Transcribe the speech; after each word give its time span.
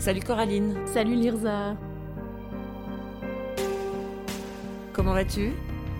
Salut 0.00 0.22
Coraline. 0.22 0.74
Salut 0.86 1.14
Lirza. 1.14 1.76
Comment 4.94 5.12
vas-tu? 5.12 5.52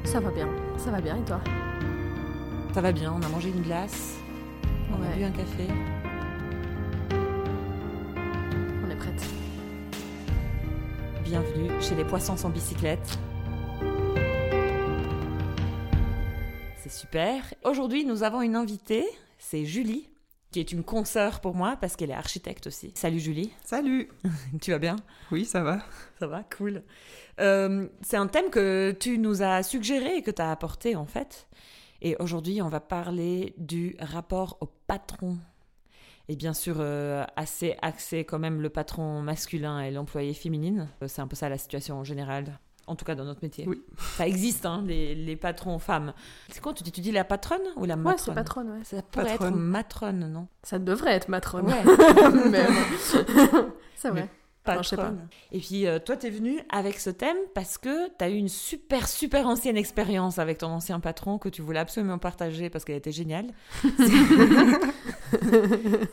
Ça 0.05 0.21
va 0.21 0.31
bien, 0.31 0.49
ça 0.79 0.91
va 0.91 1.03
bien 1.03 1.19
et 1.19 1.25
toi? 1.27 1.39
Ça 2.73 2.81
va 2.81 2.93
bien, 2.93 3.13
on 3.13 3.23
a 3.23 3.29
mangé 3.29 3.51
une 3.51 3.61
glace, 3.61 4.17
on 4.91 5.03
a 5.03 5.15
bu 5.15 5.25
un 5.25 5.31
café. 5.31 5.67
On 8.83 8.91
est 8.91 8.97
prête. 8.97 9.23
Bienvenue 11.23 11.71
chez 11.83 11.95
les 11.95 12.05
poissons 12.05 12.39
sans 12.39 12.49
bicyclette. 12.49 13.19
C'est 16.79 16.91
super. 16.91 17.43
Aujourd'hui, 17.65 18.07
nous 18.07 18.23
avons 18.23 18.41
une 18.41 18.57
invitée, 18.57 19.05
c'est 19.39 19.67
Julie, 19.67 20.09
qui 20.51 20.61
est 20.61 20.73
une 20.73 20.83
consoeur 20.83 21.41
pour 21.41 21.55
moi 21.55 21.77
parce 21.81 21.97
qu'elle 21.97 22.11
est 22.11 22.15
architecte 22.15 22.67
aussi. 22.67 22.93
Salut 22.95 23.21
Julie, 23.21 23.53
Salut 23.65 24.09
tu 24.61 24.73
vas 24.73 24.79
bien? 24.79 24.97
Oui, 25.31 25.45
ça 25.45 25.63
va. 25.63 25.81
Ça 26.19 26.27
va, 26.27 26.43
cool. 26.57 26.83
Euh, 27.41 27.87
c'est 28.03 28.17
un 28.17 28.27
thème 28.27 28.51
que 28.51 28.97
tu 28.99 29.19
nous 29.19 29.43
as 29.43 29.63
suggéré 29.63 30.17
et 30.17 30.23
que 30.23 30.31
tu 30.31 30.43
as 30.43 30.51
apporté 30.51 30.97
en 30.97 31.07
fait. 31.07 31.49
Et 32.03 32.17
aujourd'hui, 32.19 32.63
on 32.63 32.69
va 32.69 32.81
parler 32.81 33.55
du 33.59 33.95
rapport 34.01 34.57
au 34.61 34.67
patron. 34.67 35.39
Et 36.29 36.37
bien 36.37 36.55
sûr, 36.55 36.77
euh, 36.79 37.25
assez 37.37 37.77
axé 37.83 38.25
quand 38.25 38.39
même 38.39 38.61
le 38.63 38.71
patron 38.71 39.21
masculin 39.21 39.81
et 39.81 39.91
l'employé 39.91 40.33
féminine. 40.33 40.89
Euh, 41.03 41.09
C'est 41.09 41.21
un 41.21 41.27
peu 41.27 41.37
ça 41.37 41.49
la 41.49 41.59
situation 41.59 41.99
en 41.99 42.05
général. 42.05 42.59
En 42.91 42.97
tout 42.97 43.05
cas, 43.05 43.15
dans 43.15 43.25
notre 43.25 43.43
métier. 43.43 43.65
Oui. 43.69 43.81
Ça 44.17 44.27
existe, 44.27 44.67
hein, 44.67 44.83
les, 44.85 45.15
les 45.15 45.37
patrons 45.37 45.79
femmes. 45.79 46.13
C'est 46.49 46.61
quoi, 46.61 46.73
tu 46.75 46.83
dis, 46.83 46.91
tu 46.91 47.01
dis 47.01 47.13
la 47.13 47.23
patronne 47.23 47.61
ou 47.77 47.85
la 47.85 47.95
Ouais, 47.95 48.03
matrone 48.03 48.19
c'est 48.19 48.35
patronne, 48.35 48.71
ouais. 48.71 48.85
Ça 48.85 49.01
pourrait 49.03 49.35
être 49.35 49.51
matrone, 49.51 50.33
non? 50.33 50.49
Ça 50.65 50.79
devrait 50.81 51.13
être 51.13 51.29
matrone. 51.29 51.67
Ouais. 51.67 51.85
Mais 52.51 52.67
c'est 53.95 54.09
vrai. 54.11 54.29
Non, 54.67 54.83
je 54.83 54.89
sais 54.89 54.97
pas. 54.97 55.03
patronne. 55.05 55.29
Et 55.53 55.59
puis, 55.59 55.87
euh, 55.87 55.99
toi, 55.99 56.17
t'es 56.17 56.31
venu 56.31 56.61
avec 56.69 56.99
ce 57.01 57.11
thème 57.11 57.37
parce 57.55 57.79
que 57.79 58.09
t'as 58.19 58.29
eu 58.29 58.35
une 58.35 58.49
super, 58.49 59.09
super 59.09 59.47
ancienne 59.47 59.77
expérience 59.77 60.39
avec 60.39 60.59
ton 60.59 60.69
ancien 60.69 61.01
patron 61.01 61.39
que 61.39 61.49
tu 61.49 61.63
voulais 61.63 61.79
absolument 61.81 62.19
partager 62.19 62.71
parce 62.71 62.85
qu'elle 62.85 62.97
était 62.97 63.13
géniale. 63.13 63.47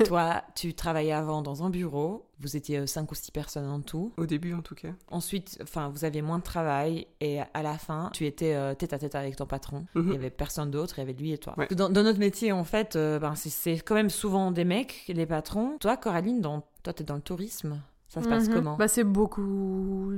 toi, 0.05 0.43
tu 0.55 0.73
travaillais 0.73 1.11
avant 1.11 1.41
dans 1.41 1.63
un 1.63 1.69
bureau. 1.69 2.25
Vous 2.39 2.55
étiez 2.55 2.77
euh, 2.79 2.85
cinq 2.85 3.11
ou 3.11 3.15
six 3.15 3.31
personnes 3.31 3.67
en 3.67 3.81
tout. 3.81 4.13
Au 4.17 4.25
début, 4.25 4.53
en 4.53 4.61
tout 4.61 4.75
cas. 4.75 4.89
Ensuite, 5.09 5.57
enfin, 5.63 5.89
vous 5.89 6.05
aviez 6.05 6.21
moins 6.21 6.37
de 6.37 6.43
travail 6.43 7.07
et 7.19 7.39
à 7.53 7.63
la 7.63 7.77
fin, 7.77 8.09
tu 8.13 8.25
étais 8.25 8.53
euh, 8.53 8.75
tête 8.75 8.93
à 8.93 8.99
tête 8.99 9.15
avec 9.15 9.35
ton 9.35 9.45
patron. 9.45 9.85
Il 9.95 10.01
Mhm. 10.03 10.11
y 10.13 10.15
avait 10.15 10.29
personne 10.29 10.71
d'autre, 10.71 10.95
il 10.97 11.01
y 11.01 11.03
avait 11.03 11.13
lui 11.13 11.31
et 11.33 11.37
toi. 11.37 11.53
Ouais. 11.57 11.67
Dans, 11.71 11.89
dans 11.89 12.03
notre 12.03 12.19
métier, 12.19 12.51
en 12.51 12.63
fait, 12.63 12.95
euh, 12.95 13.19
ben, 13.19 13.35
c'est- 13.35 13.49
c'est 13.49 13.79
quand 13.79 13.95
même 13.95 14.09
souvent 14.11 14.51
des 14.51 14.65
mecs, 14.65 15.03
les 15.07 15.25
patrons. 15.25 15.77
Toi, 15.79 15.97
Coraline, 15.97 16.41
dans, 16.41 16.63
toi, 16.83 16.93
t'es 16.93 17.03
dans 17.03 17.15
le 17.15 17.21
tourisme. 17.21 17.81
Ça 18.09 18.21
se 18.21 18.29
passe 18.29 18.47
Mhm. 18.47 18.53
comment 18.55 18.75
bah, 18.77 18.87
C'est 18.87 19.03
beaucoup, 19.03 20.11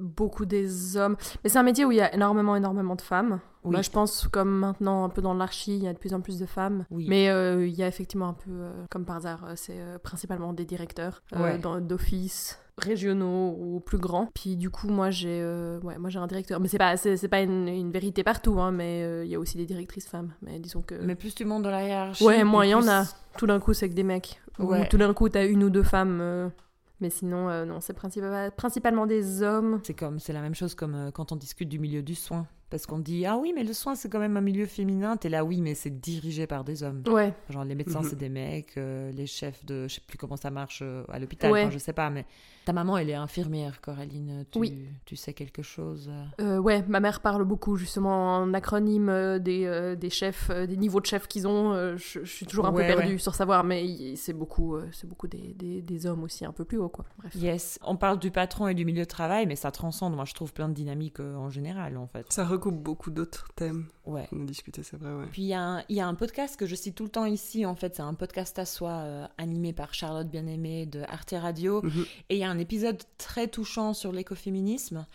beaucoup 0.00 0.46
des 0.46 0.96
hommes. 0.96 1.16
Mais 1.44 1.50
c'est 1.50 1.58
un 1.58 1.62
métier 1.62 1.84
où 1.84 1.92
il 1.92 1.98
y 1.98 2.00
a 2.00 2.14
énormément, 2.14 2.56
énormément 2.56 2.94
de 2.96 3.02
femmes. 3.02 3.40
Oui. 3.64 3.72
Moi, 3.72 3.82
je 3.82 3.90
pense, 3.90 4.28
comme 4.28 4.50
maintenant, 4.58 5.04
un 5.04 5.08
peu 5.08 5.20
dans 5.22 5.34
l'archi, 5.34 5.76
il 5.76 5.82
y 5.82 5.88
a 5.88 5.92
de 5.92 5.98
plus 5.98 6.14
en 6.14 6.20
plus 6.20 6.38
de 6.38 6.46
femmes. 6.46 6.84
Oui. 6.90 7.06
Mais 7.08 7.28
euh, 7.28 7.66
il 7.66 7.74
y 7.74 7.82
a 7.82 7.88
effectivement 7.88 8.28
un 8.28 8.32
peu, 8.34 8.50
euh, 8.50 8.70
comme 8.90 9.04
par 9.04 9.16
hasard, 9.16 9.44
euh, 9.44 9.52
c'est 9.56 9.78
euh, 9.78 9.98
principalement 9.98 10.52
des 10.52 10.64
directeurs 10.64 11.22
Ouais. 11.36 11.58
dans- 11.58 11.80
d'office 11.80 12.58
régionaux 12.78 13.56
ou 13.58 13.80
plus 13.80 13.98
grands. 13.98 14.28
Puis 14.34 14.56
du 14.56 14.68
coup, 14.70 14.88
moi 14.88 15.10
j'ai 15.10 15.42
ouais, 15.82 15.96
moi 15.98 16.10
j'ai 16.10 16.18
un 16.18 16.26
directeur. 16.26 16.60
Mais 16.60 16.68
c'est 16.68 16.76
pas, 16.78 16.96
c'est, 16.98 17.26
pas 17.28 17.40
une, 17.40 17.68
une 17.68 17.90
vérité 17.90 18.22
partout, 18.22 18.60
hein, 18.60 18.70
mais 18.70 19.24
il 19.24 19.30
y 19.30 19.34
a 19.34 19.38
aussi 19.40 19.56
des 19.56 19.64
directrices 19.66 20.06
femmes. 20.08 20.32
Mais 20.42 20.58
disons 20.58 20.82
que... 20.82 20.94
Mais 20.94 21.14
plus 21.14 21.34
tu 21.34 21.44
montes 21.46 21.62
dans 21.62 21.70
la 21.70 21.86
hiérarchie. 21.86 22.22
Ouais, 22.24 22.44
moins 22.44 22.64
il 22.66 22.70
y 22.70 22.74
en 22.74 22.86
a. 22.86 23.04
Tout 23.38 23.46
d'un 23.46 23.60
coup, 23.60 23.72
c'est 23.74 23.88
que 23.88 23.94
des 23.94 24.02
mecs. 24.04 24.40
Ou 24.58 24.64
Ouais. 24.66 24.86
tout 24.88 24.98
d'un 24.98 25.12
coup, 25.14 25.28
t'as 25.30 25.46
une 25.46 25.64
ou 25.64 25.70
deux 25.70 25.82
femmes. 25.82 26.50
Mais 27.00 27.10
sinon, 27.10 27.48
euh, 27.50 27.64
non, 27.64 27.80
c'est 27.80 27.92
principa- 27.96 28.50
principalement 28.50 29.06
des 29.06 29.42
hommes. 29.42 29.80
C'est 29.82 29.94
comme, 29.94 30.18
c'est 30.18 30.32
la 30.32 30.40
même 30.40 30.54
chose 30.54 30.74
comme 30.74 30.94
euh, 30.94 31.10
quand 31.10 31.32
on 31.32 31.36
discute 31.36 31.68
du 31.68 31.78
milieu 31.78 32.02
du 32.02 32.14
soin. 32.14 32.46
Parce 32.68 32.84
qu'on 32.84 32.98
dit, 32.98 33.24
ah 33.26 33.36
oui, 33.36 33.52
mais 33.54 33.62
le 33.62 33.72
soin, 33.72 33.94
c'est 33.94 34.08
quand 34.08 34.18
même 34.18 34.36
un 34.36 34.40
milieu 34.40 34.66
féminin. 34.66 35.16
T'es 35.16 35.28
là, 35.28 35.44
oui, 35.44 35.60
mais 35.60 35.74
c'est 35.74 36.00
dirigé 36.00 36.48
par 36.48 36.64
des 36.64 36.82
hommes. 36.82 37.02
Ouais. 37.06 37.32
Genre, 37.48 37.64
les 37.64 37.76
médecins, 37.76 38.00
Mhm. 38.02 38.08
c'est 38.10 38.18
des 38.18 38.28
mecs. 38.28 38.76
euh, 38.76 39.12
les 39.12 39.26
chefs 39.26 39.64
de, 39.64 39.86
je 39.88 39.94
sais 39.94 40.00
plus 40.06 40.18
comment 40.18 40.36
ça 40.36 40.50
marche 40.50 40.80
euh, 40.82 41.04
à 41.08 41.18
l'hôpital. 41.20 41.52
Ouais. 41.52 41.62
Enfin, 41.62 41.70
je 41.70 41.78
sais 41.78 41.92
pas, 41.92 42.10
mais 42.10 42.24
ta 42.64 42.72
maman, 42.72 42.98
elle 42.98 43.08
est 43.10 43.14
infirmière, 43.14 43.80
Coraline. 43.80 44.44
Tu, 44.50 44.58
Oui. 44.58 44.78
Tu 45.04 45.14
sais 45.14 45.32
quelque 45.32 45.62
chose 45.62 46.10
euh? 46.10 46.56
Euh, 46.56 46.58
ouais, 46.58 46.82
ma 46.88 46.98
mère 46.98 47.20
parle 47.20 47.44
beaucoup 47.44 47.76
justement 47.76 48.36
en 48.38 48.52
acronyme 48.52 49.38
des, 49.38 49.64
euh, 49.66 49.94
des 49.94 50.10
chefs, 50.10 50.50
des 50.50 50.76
niveaux 50.76 51.00
de 51.00 51.06
chefs 51.06 51.28
qu'ils 51.28 51.46
ont. 51.46 51.72
euh, 51.72 51.96
je, 51.96 52.24
je 52.24 52.30
suis 52.32 52.46
toujours 52.46 52.66
un 52.66 52.72
Ouais, 52.72 52.88
peu 52.88 52.96
perdue 52.96 53.12
ouais. 53.12 53.18
sur 53.18 53.34
savoir, 53.36 53.62
mais 53.62 54.16
c'est 54.16 54.32
beaucoup, 54.32 54.74
euh, 54.74 54.88
c'est 54.92 55.06
beaucoup 55.08 55.28
des, 55.28 55.54
des, 55.54 55.82
des 55.82 56.06
hommes 56.06 56.24
aussi 56.24 56.44
un 56.44 56.52
peu 56.52 56.64
plus 56.64 56.78
haut, 56.78 56.88
quoi. 56.88 57.04
Bref. 57.18 57.32
Yes. 57.36 57.78
On 57.84 57.96
parle 57.96 58.18
du 58.18 58.32
patron 58.32 58.66
et 58.66 58.74
du 58.74 58.84
milieu 58.84 59.02
de 59.04 59.08
travail, 59.08 59.46
mais 59.46 59.54
ça 59.56 59.70
transcende, 59.70 60.16
moi, 60.16 60.24
je 60.24 60.34
trouve, 60.34 60.52
plein 60.52 60.68
de 60.68 60.74
dynamiques 60.74 61.20
euh, 61.20 61.36
en 61.36 61.48
général, 61.48 61.96
en 61.96 62.08
fait. 62.08 62.26
Ça 62.32 62.44
recoupe 62.56 62.82
beaucoup 62.82 63.10
d'autres 63.10 63.48
thèmes 63.54 63.86
Ouais. 64.04 64.26
qu'on 64.28 64.42
a 64.42 64.44
discuté, 64.44 64.82
c'est 64.82 64.96
vrai, 64.96 65.12
ouais. 65.14 65.26
Puis 65.30 65.42
il 65.42 65.48
y, 65.48 65.54
a 65.54 65.60
un- 65.62 65.84
il 65.88 65.96
y 65.96 66.00
a 66.00 66.06
un 66.06 66.14
podcast 66.14 66.56
que 66.56 66.66
je 66.66 66.74
cite 66.74 66.94
tout 66.94 67.04
le 67.04 67.10
temps 67.10 67.24
ici, 67.26 67.64
en 67.66 67.74
fait, 67.74 67.96
c'est 67.96 68.02
un 68.02 68.14
podcast 68.14 68.58
à 68.58 68.64
soi 68.64 68.90
euh, 68.90 69.26
animé 69.38 69.72
par 69.72 69.94
Charlotte 69.94 70.28
Bien-Aimée 70.28 70.86
de 70.86 71.02
Arte 71.08 71.34
Radio. 71.36 71.82
Mhm. 71.82 72.04
Et 72.30 72.36
il 72.36 72.38
y 72.38 72.44
a 72.44 72.50
un 72.50 72.58
épisode 72.58 73.02
très 73.18 73.48
touchant 73.48 73.94
sur 73.94 74.12
l'écoféminisme. 74.12 75.06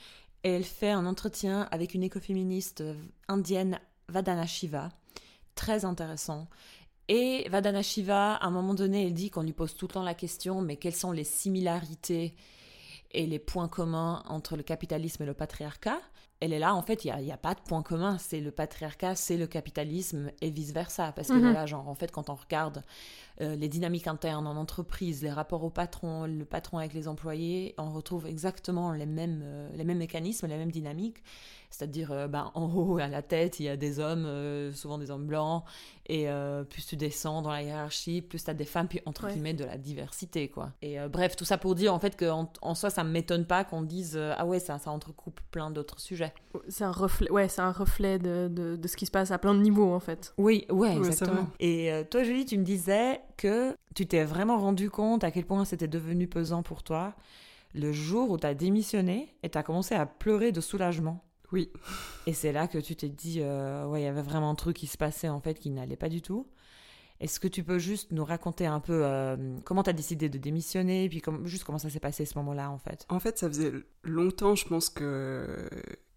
Et 0.44 0.50
elle 0.52 0.64
fait 0.64 0.90
un 0.92 1.06
entretien 1.06 1.68
avec 1.72 1.94
une 1.94 2.04
écoféministe 2.04 2.82
euh, 2.82 2.96
indienne, 3.28 3.80
Vadana 4.10 4.46
Shiva. 4.48 4.90
Très 5.56 5.86
intéressant. 5.86 6.48
Et 7.08 7.48
Vadana 7.50 7.82
Shiva, 7.84 8.36
à 8.36 8.46
un 8.48 8.52
moment 8.52 8.74
donné, 8.74 9.06
elle 9.06 9.14
dit 9.14 9.30
qu'on 9.30 9.44
lui 9.44 9.52
pose 9.54 9.76
tout 9.76 9.88
le 9.88 9.94
temps 9.94 10.04
la 10.04 10.14
question, 10.14 10.62
mais 10.62 10.78
quelles 10.78 10.96
sont 10.96 11.12
les 11.12 11.24
similarités 11.26 12.34
et 13.12 13.28
les 13.28 13.40
points 13.40 13.68
communs 13.68 14.24
entre 14.28 14.56
le 14.56 14.64
capitalisme 14.64 15.24
et 15.24 15.26
le 15.26 15.34
patriarcat? 15.34 16.00
Elle 16.44 16.54
est 16.54 16.60
là, 16.60 16.74
en 16.76 16.82
fait, 16.82 17.06
il 17.06 17.08
n'y 17.08 17.14
a, 17.14 17.22
il 17.22 17.28
y 17.28 17.32
a 17.32 17.38
pas 17.38 17.54
de 17.54 17.60
point 17.62 17.84
commun. 17.84 18.18
C'est 18.18 18.40
le 18.42 18.50
patriarcat, 18.52 19.16
c'est 19.16 19.38
le 19.38 19.46
capitalisme 19.48 20.32
et 20.42 20.50
vice-versa. 20.50 21.12
Parce 21.16 21.28
que 21.28 21.34
Mhm. 21.34 21.54
là, 21.54 21.66
genre, 21.68 21.88
en 21.88 21.94
fait, 21.96 22.12
quand 22.12 22.30
on 22.30 22.36
regarde 22.36 22.84
euh, 23.42 23.56
les 23.56 23.68
dynamiques 23.68 24.08
internes 24.08 24.48
en 24.48 24.56
entreprise, 24.56 25.24
les 25.24 25.32
rapports 25.32 25.64
au 25.64 25.70
patron, 25.70 26.26
le 26.26 26.46
patron 26.46 26.78
avec 26.78 26.94
les 26.94 27.08
employés, 27.08 27.74
on 27.78 27.90
retrouve 27.90 28.28
exactement 28.28 28.92
les 28.94 29.06
mêmes, 29.06 29.42
euh, 29.44 29.70
les 29.76 29.84
mêmes 29.84 29.98
mécanismes, 29.98 30.48
les 30.48 30.58
mêmes 30.58 30.72
dynamiques. 30.72 31.24
C'est-à-dire, 31.74 32.12
euh, 32.12 32.28
ben, 32.28 32.52
en 32.54 32.66
haut, 32.74 32.98
à 32.98 33.08
la 33.08 33.22
tête, 33.22 33.62
il 33.62 33.64
y 33.64 33.70
a 33.70 33.78
des 33.78 34.00
hommes, 34.00 34.26
euh, 34.26 34.74
souvent 34.74 34.98
des 34.98 35.10
hommes 35.10 35.26
blancs, 35.26 35.64
et 36.06 36.30
euh, 36.30 36.66
plus 36.66 36.86
tu 36.86 36.98
descends 36.98 37.42
dans 37.42 37.50
la 37.50 37.64
hiérarchie, 37.64 38.22
plus 38.22 38.44
tu 38.44 38.50
as 38.50 38.54
des 38.54 38.66
femmes, 38.66 38.90
puis 38.90 39.00
entre 39.06 39.26
Ouais. 39.26 39.32
guillemets 39.34 39.54
de 39.54 39.64
la 39.64 39.78
diversité, 39.78 40.50
quoi. 40.50 40.74
Et 40.82 41.00
euh, 41.00 41.08
bref, 41.08 41.38
tout 41.38 41.46
ça 41.46 41.58
pour 41.58 41.74
dire 41.76 41.94
en 41.94 42.00
fait 42.00 42.18
qu'en 42.20 42.52
en 42.62 42.76
soi, 42.76 42.90
ça 42.90 43.06
ne 43.06 43.10
m'étonne 43.10 43.46
pas 43.46 43.64
qu'on 43.64 43.84
dise 43.84 44.16
euh, 44.18 44.34
ah 44.38 44.46
ouais, 44.46 44.60
ça, 44.60 44.80
ça 44.80 44.92
entrecoupe 44.92 45.40
plein 45.52 45.72
d'autres 45.72 46.02
sujets. 46.02 46.34
C'est 46.68 46.84
un 46.84 46.92
reflet, 46.92 47.32
ouais, 47.32 47.48
c'est 47.48 47.62
un 47.62 47.72
reflet 47.72 48.20
de, 48.20 48.50
de, 48.52 48.76
de 48.76 48.88
ce 48.90 48.98
qui 48.98 49.06
se 49.06 49.12
passe 49.12 49.32
à 49.32 49.38
plein 49.38 49.54
de 49.56 49.62
niveaux, 49.62 49.94
en 49.94 50.02
fait. 50.02 50.34
Oui, 50.38 50.66
ouais, 50.70 50.98
exactement. 50.98 51.48
Et 51.62 51.90
euh, 51.94 52.04
toi, 52.04 52.24
Julie, 52.24 52.46
tu 52.46 52.58
me 52.58 52.66
disais 52.66 53.22
que 53.42 53.76
tu 53.96 54.06
t'es 54.06 54.24
vraiment 54.24 54.60
rendu 54.60 54.90
compte 54.90 55.24
à 55.24 55.32
quel 55.32 55.46
point 55.46 55.66
c'était 55.66 55.88
devenu 55.88 56.28
pesant 56.28 56.62
pour 56.62 56.84
toi 56.84 57.16
le 57.74 57.92
jour 57.92 58.30
où 58.30 58.38
tu 58.38 58.46
as 58.46 58.54
démissionné 58.54 59.34
et 59.42 59.50
tu 59.50 59.58
as 59.58 59.64
commencé 59.64 59.96
à 59.96 60.06
pleurer 60.06 60.52
de 60.52 60.62
soulagement. 60.62 61.24
Oui. 61.52 61.72
Et 62.28 62.34
c'est 62.34 62.52
là 62.52 62.68
que 62.68 62.78
tu 62.78 62.96
t'es 62.96 63.10
dit, 63.10 63.40
euh, 63.42 63.88
ouais, 63.88 64.02
il 64.02 64.04
y 64.04 64.08
avait 64.08 64.22
vraiment 64.22 64.52
un 64.52 64.56
truc 64.56 64.78
qui 64.78 64.88
se 64.88 64.98
passait 64.98 65.30
en 65.30 65.42
fait 65.42 65.56
qui 65.56 65.70
n'allait 65.72 65.96
pas 65.96 66.10
du 66.10 66.22
tout. 66.22 66.48
Est-ce 67.20 67.40
que 67.40 67.48
tu 67.48 67.64
peux 67.64 67.80
juste 67.80 68.12
nous 68.12 68.26
raconter 68.26 68.66
un 68.66 68.80
peu 68.80 69.02
euh, 69.04 69.58
comment 69.64 69.84
tu 69.84 69.90
as 69.90 69.94
décidé 69.94 70.28
de 70.28 70.38
démissionner, 70.38 71.08
puis 71.10 71.22
comme, 71.22 71.46
juste 71.46 71.64
comment 71.64 71.78
ça 71.78 71.90
s'est 71.90 72.00
passé 72.00 72.26
ce 72.26 72.38
moment-là 72.40 72.70
en 72.72 72.78
fait? 72.78 73.06
En 73.10 73.20
fait, 73.20 73.38
ça 73.38 73.48
faisait 73.48 73.72
longtemps, 74.04 74.56
je 74.56 74.68
pense 74.68 74.90
que 74.90 75.70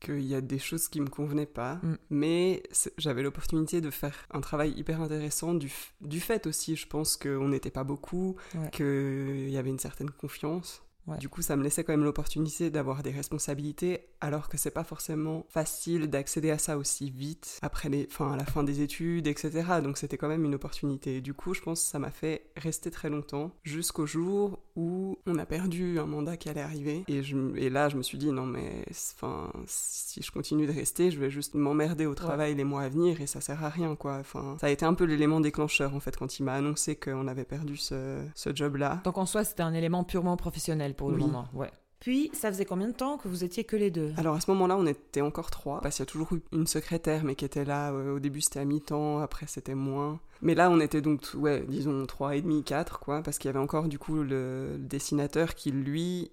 qu'il 0.05 0.21
y 0.27 0.35
a 0.35 0.41
des 0.41 0.59
choses 0.59 0.87
qui 0.89 1.01
me 1.01 1.09
convenaient 1.09 1.47
pas, 1.47 1.81
Mm. 1.83 1.97
mais 2.11 2.63
j'avais 2.99 3.23
l'opportunité 3.23 3.81
de 3.81 3.91
faire 3.91 4.17
un 4.31 4.41
travail 4.41 4.73
hyper 4.77 5.01
intéressant 5.01 5.55
du 5.55 6.21
fait 6.21 6.47
aussi, 6.47 6.77
je 6.77 6.87
pense 6.87 7.17
qu'on 7.17 7.49
n'était 7.49 7.71
pas 7.71 7.83
beaucoup, 7.85 8.37
Ouais. 8.55 8.71
qu'il 8.71 9.51
y 9.51 9.57
avait 9.57 9.71
une 9.71 9.79
certaine 9.81 10.11
confiance. 10.11 10.83
Ouais. 11.07 11.19
Du 11.19 11.29
coup, 11.29 11.43
ça 11.43 11.57
me 11.57 11.63
laissait 11.63 11.85
quand 11.85 11.93
même 11.93 12.05
l'opportunité 12.05 12.71
d'avoir 12.71 13.03
des 13.03 13.11
responsabilités, 13.11 14.07
alors 14.21 14.49
que 14.49 14.57
c'est 14.57 14.71
pas 14.71 14.85
forcément 14.85 15.45
facile 15.49 16.09
d'accéder 16.09 16.51
à 16.51 16.59
ça 16.59 16.79
aussi 16.79 17.11
vite 17.11 17.59
après 17.63 17.89
les, 17.89 18.09
enfin, 18.11 18.33
à 18.33 18.37
la 18.37 18.45
fin 18.45 18.65
des 18.65 18.81
études, 18.81 19.27
etc. 19.27 19.51
Donc 19.83 19.99
c'était 19.99 20.17
quand 20.17 20.29
même 20.29 20.45
une 20.45 20.55
opportunité. 20.55 21.21
Du 21.21 21.35
coup, 21.35 21.53
je 21.53 21.61
pense 21.61 21.83
que 21.83 21.91
ça 21.91 21.99
m'a 21.99 22.11
fait 22.11 22.47
rester 22.57 22.91
très 22.91 23.11
longtemps, 23.11 23.53
jusqu'au 23.65 24.07
jour 24.07 24.61
où 24.77 25.19
on 25.27 25.39
a 25.39 25.47
perdu 25.47 25.99
un 25.99 26.07
mandat 26.07 26.37
qui 26.37 26.49
allait 26.49 26.61
arriver. 26.61 27.05
Et, 27.09 27.23
je, 27.23 27.37
et 27.57 27.71
là, 27.71 27.89
je 27.89 27.97
me 27.97 28.03
suis 28.03 28.19
dit, 28.19 28.33
non 28.33 28.47
mais, 28.47 28.85
enfin, 29.15 29.53
si 29.67 30.23
je 30.23 30.31
continue 30.31 30.67
de 30.67 30.73
rester, 30.73 31.11
je 31.11 31.21
vais 31.21 31.31
juste 31.31 31.55
m'emmerder 31.55 32.07
au 32.07 32.15
travail 32.15 32.55
les 32.55 32.65
mois 32.65 32.83
à 32.83 32.89
venir 32.89 33.21
et 33.21 33.27
ça 33.27 33.41
sert 33.41 33.63
à 33.63 33.69
rien, 33.69 33.95
quoi. 33.95 34.17
Enfin, 34.21 34.57
ça 34.61 34.69
a 34.69 34.71
été 34.71 34.85
un 34.85 34.95
peu 34.95 35.05
l'élément 35.05 35.41
déclencheur, 35.41 35.95
en 35.95 36.01
fait, 36.01 36.17
quand 36.17 36.39
il 36.39 36.45
m'a 36.45 36.55
annoncé 36.55 36.97
qu'on 36.97 37.29
avait 37.29 37.45
perdu 37.45 37.77
ce, 37.77 38.25
ce 38.35 38.55
job-là. 38.55 39.01
Donc 39.05 39.19
en 39.19 39.27
soi, 39.27 39.45
c'était 39.45 39.63
un 39.63 39.75
élément 39.75 40.03
purement 40.05 40.37
professionnel 40.37 40.94
pour 40.95 41.11
le 41.11 41.17
Oui. 41.17 41.23
moment. 41.23 41.47
Ouais. 41.55 41.71
Puis, 42.01 42.31
ça 42.35 42.53
faisait 42.53 42.67
combien 42.67 42.89
de 42.89 42.93
temps 42.93 43.17
que 43.17 43.29
vous 43.29 43.45
étiez 43.45 43.65
que 43.65 43.77
les 43.77 43.91
deux? 43.91 44.13
Alors 44.19 44.35
à 44.35 44.41
ce 44.41 44.51
moment-là, 44.51 44.77
on 44.77 44.85
était 44.87 45.23
encore 45.23 45.51
trois, 45.51 45.81
parce 45.81 45.97
qu'il 45.97 46.03
y 46.03 46.09
a 46.09 46.11
toujours 46.13 46.35
eu 46.35 46.43
une 46.53 46.67
secrétaire, 46.67 47.25
mais 47.25 47.35
qui 47.35 47.47
était 47.47 47.65
là, 47.65 47.93
euh, 47.93 48.17
au 48.17 48.21
début 48.21 48.43
c'était 48.43 48.61
à 48.61 48.65
mi-temps, 48.67 49.21
après 49.21 49.47
c'était 49.47 49.75
moins. 49.75 50.21
Mais 50.43 50.55
là, 50.55 50.71
on 50.71 50.81
était 50.81 51.01
donc, 51.01 51.23
ouais, 51.35 51.65
disons 51.67 52.05
trois 52.05 52.37
et 52.37 52.43
demi, 52.43 52.63
quatre, 52.63 53.01
quoi, 53.01 53.23
parce 53.23 53.39
qu'il 53.39 53.49
y 53.49 53.51
avait 53.51 53.59
encore 53.59 53.89
du 53.89 53.99
coup 53.99 54.17
le, 54.17 54.25
le 54.25 54.79
dessinateur 54.79 55.55
qui, 55.55 55.71
lui, 55.71 56.31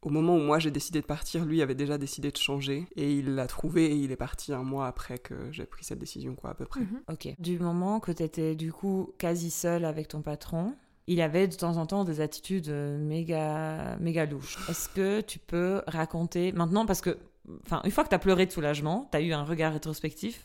au 0.00 0.08
moment 0.10 0.34
où 0.34 0.40
moi 0.40 0.58
j'ai 0.58 0.72
décidé 0.72 1.00
de 1.00 1.06
partir, 1.06 1.44
lui 1.44 1.62
avait 1.62 1.76
déjà 1.76 1.98
décidé 1.98 2.32
de 2.32 2.36
changer, 2.36 2.88
et 2.96 3.12
il 3.14 3.36
l'a 3.36 3.46
trouvé, 3.46 3.84
et 3.92 3.94
il 3.94 4.10
est 4.10 4.16
parti 4.16 4.52
un 4.52 4.64
mois 4.64 4.88
après 4.88 5.18
que 5.18 5.34
j'ai 5.52 5.66
pris 5.66 5.84
cette 5.84 6.00
décision, 6.00 6.34
quoi, 6.34 6.50
à 6.50 6.54
peu 6.54 6.64
près. 6.64 6.80
Mhm. 6.80 7.00
Ok. 7.12 7.28
Du 7.38 7.60
moment 7.60 8.00
que 8.00 8.10
tu 8.10 8.24
étais 8.24 8.56
du 8.56 8.72
coup 8.72 9.12
quasi 9.18 9.52
seul 9.52 9.84
avec 9.84 10.08
ton 10.08 10.20
patron, 10.22 10.74
il 11.06 11.20
avait 11.20 11.48
de 11.48 11.54
temps 11.54 11.76
en 11.76 11.86
temps 11.86 12.04
des 12.04 12.20
attitudes 12.20 12.68
euh, 12.68 12.98
méga, 12.98 13.96
méga 14.00 14.26
louches. 14.26 14.58
Est-ce 14.68 14.88
que 14.88 15.20
tu 15.20 15.38
peux 15.38 15.82
raconter 15.86 16.52
maintenant, 16.52 16.86
parce 16.86 17.00
que, 17.00 17.18
enfin, 17.64 17.80
une 17.84 17.90
fois 17.90 18.04
que 18.04 18.08
tu 18.08 18.14
as 18.14 18.20
pleuré 18.20 18.46
de 18.46 18.52
soulagement, 18.52 19.08
tu 19.10 19.18
as 19.18 19.20
eu 19.20 19.32
un 19.32 19.44
regard 19.44 19.72
rétrospectif, 19.72 20.44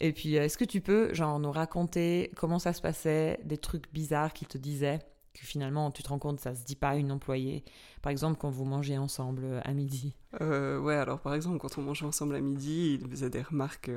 et 0.00 0.12
puis 0.12 0.36
euh, 0.36 0.44
est-ce 0.44 0.58
que 0.58 0.64
tu 0.64 0.80
peux, 0.80 1.12
genre, 1.14 1.38
nous 1.38 1.50
raconter 1.50 2.30
comment 2.36 2.58
ça 2.58 2.72
se 2.72 2.80
passait, 2.80 3.40
des 3.44 3.58
trucs 3.58 3.92
bizarres 3.92 4.32
qu'il 4.32 4.48
te 4.48 4.58
disait, 4.58 5.00
que 5.34 5.44
finalement 5.44 5.90
tu 5.90 6.02
te 6.02 6.08
rends 6.08 6.18
compte 6.18 6.40
ça 6.40 6.54
se 6.54 6.64
dit 6.64 6.76
pas 6.76 6.90
à 6.90 6.96
une 6.96 7.12
employée? 7.12 7.64
Par 8.02 8.10
exemple, 8.10 8.38
quand 8.38 8.50
vous 8.50 8.64
mangez 8.64 8.98
ensemble 8.98 9.44
euh, 9.44 9.60
à 9.64 9.72
midi. 9.72 10.14
Euh, 10.40 10.78
ouais, 10.78 10.94
alors 10.94 11.20
par 11.20 11.34
exemple, 11.34 11.58
quand 11.58 11.78
on 11.78 11.82
mangeait 11.82 12.06
ensemble 12.06 12.34
à 12.34 12.40
midi, 12.40 12.98
il 13.00 13.08
faisait 13.08 13.30
des 13.30 13.42
remarques 13.42 13.90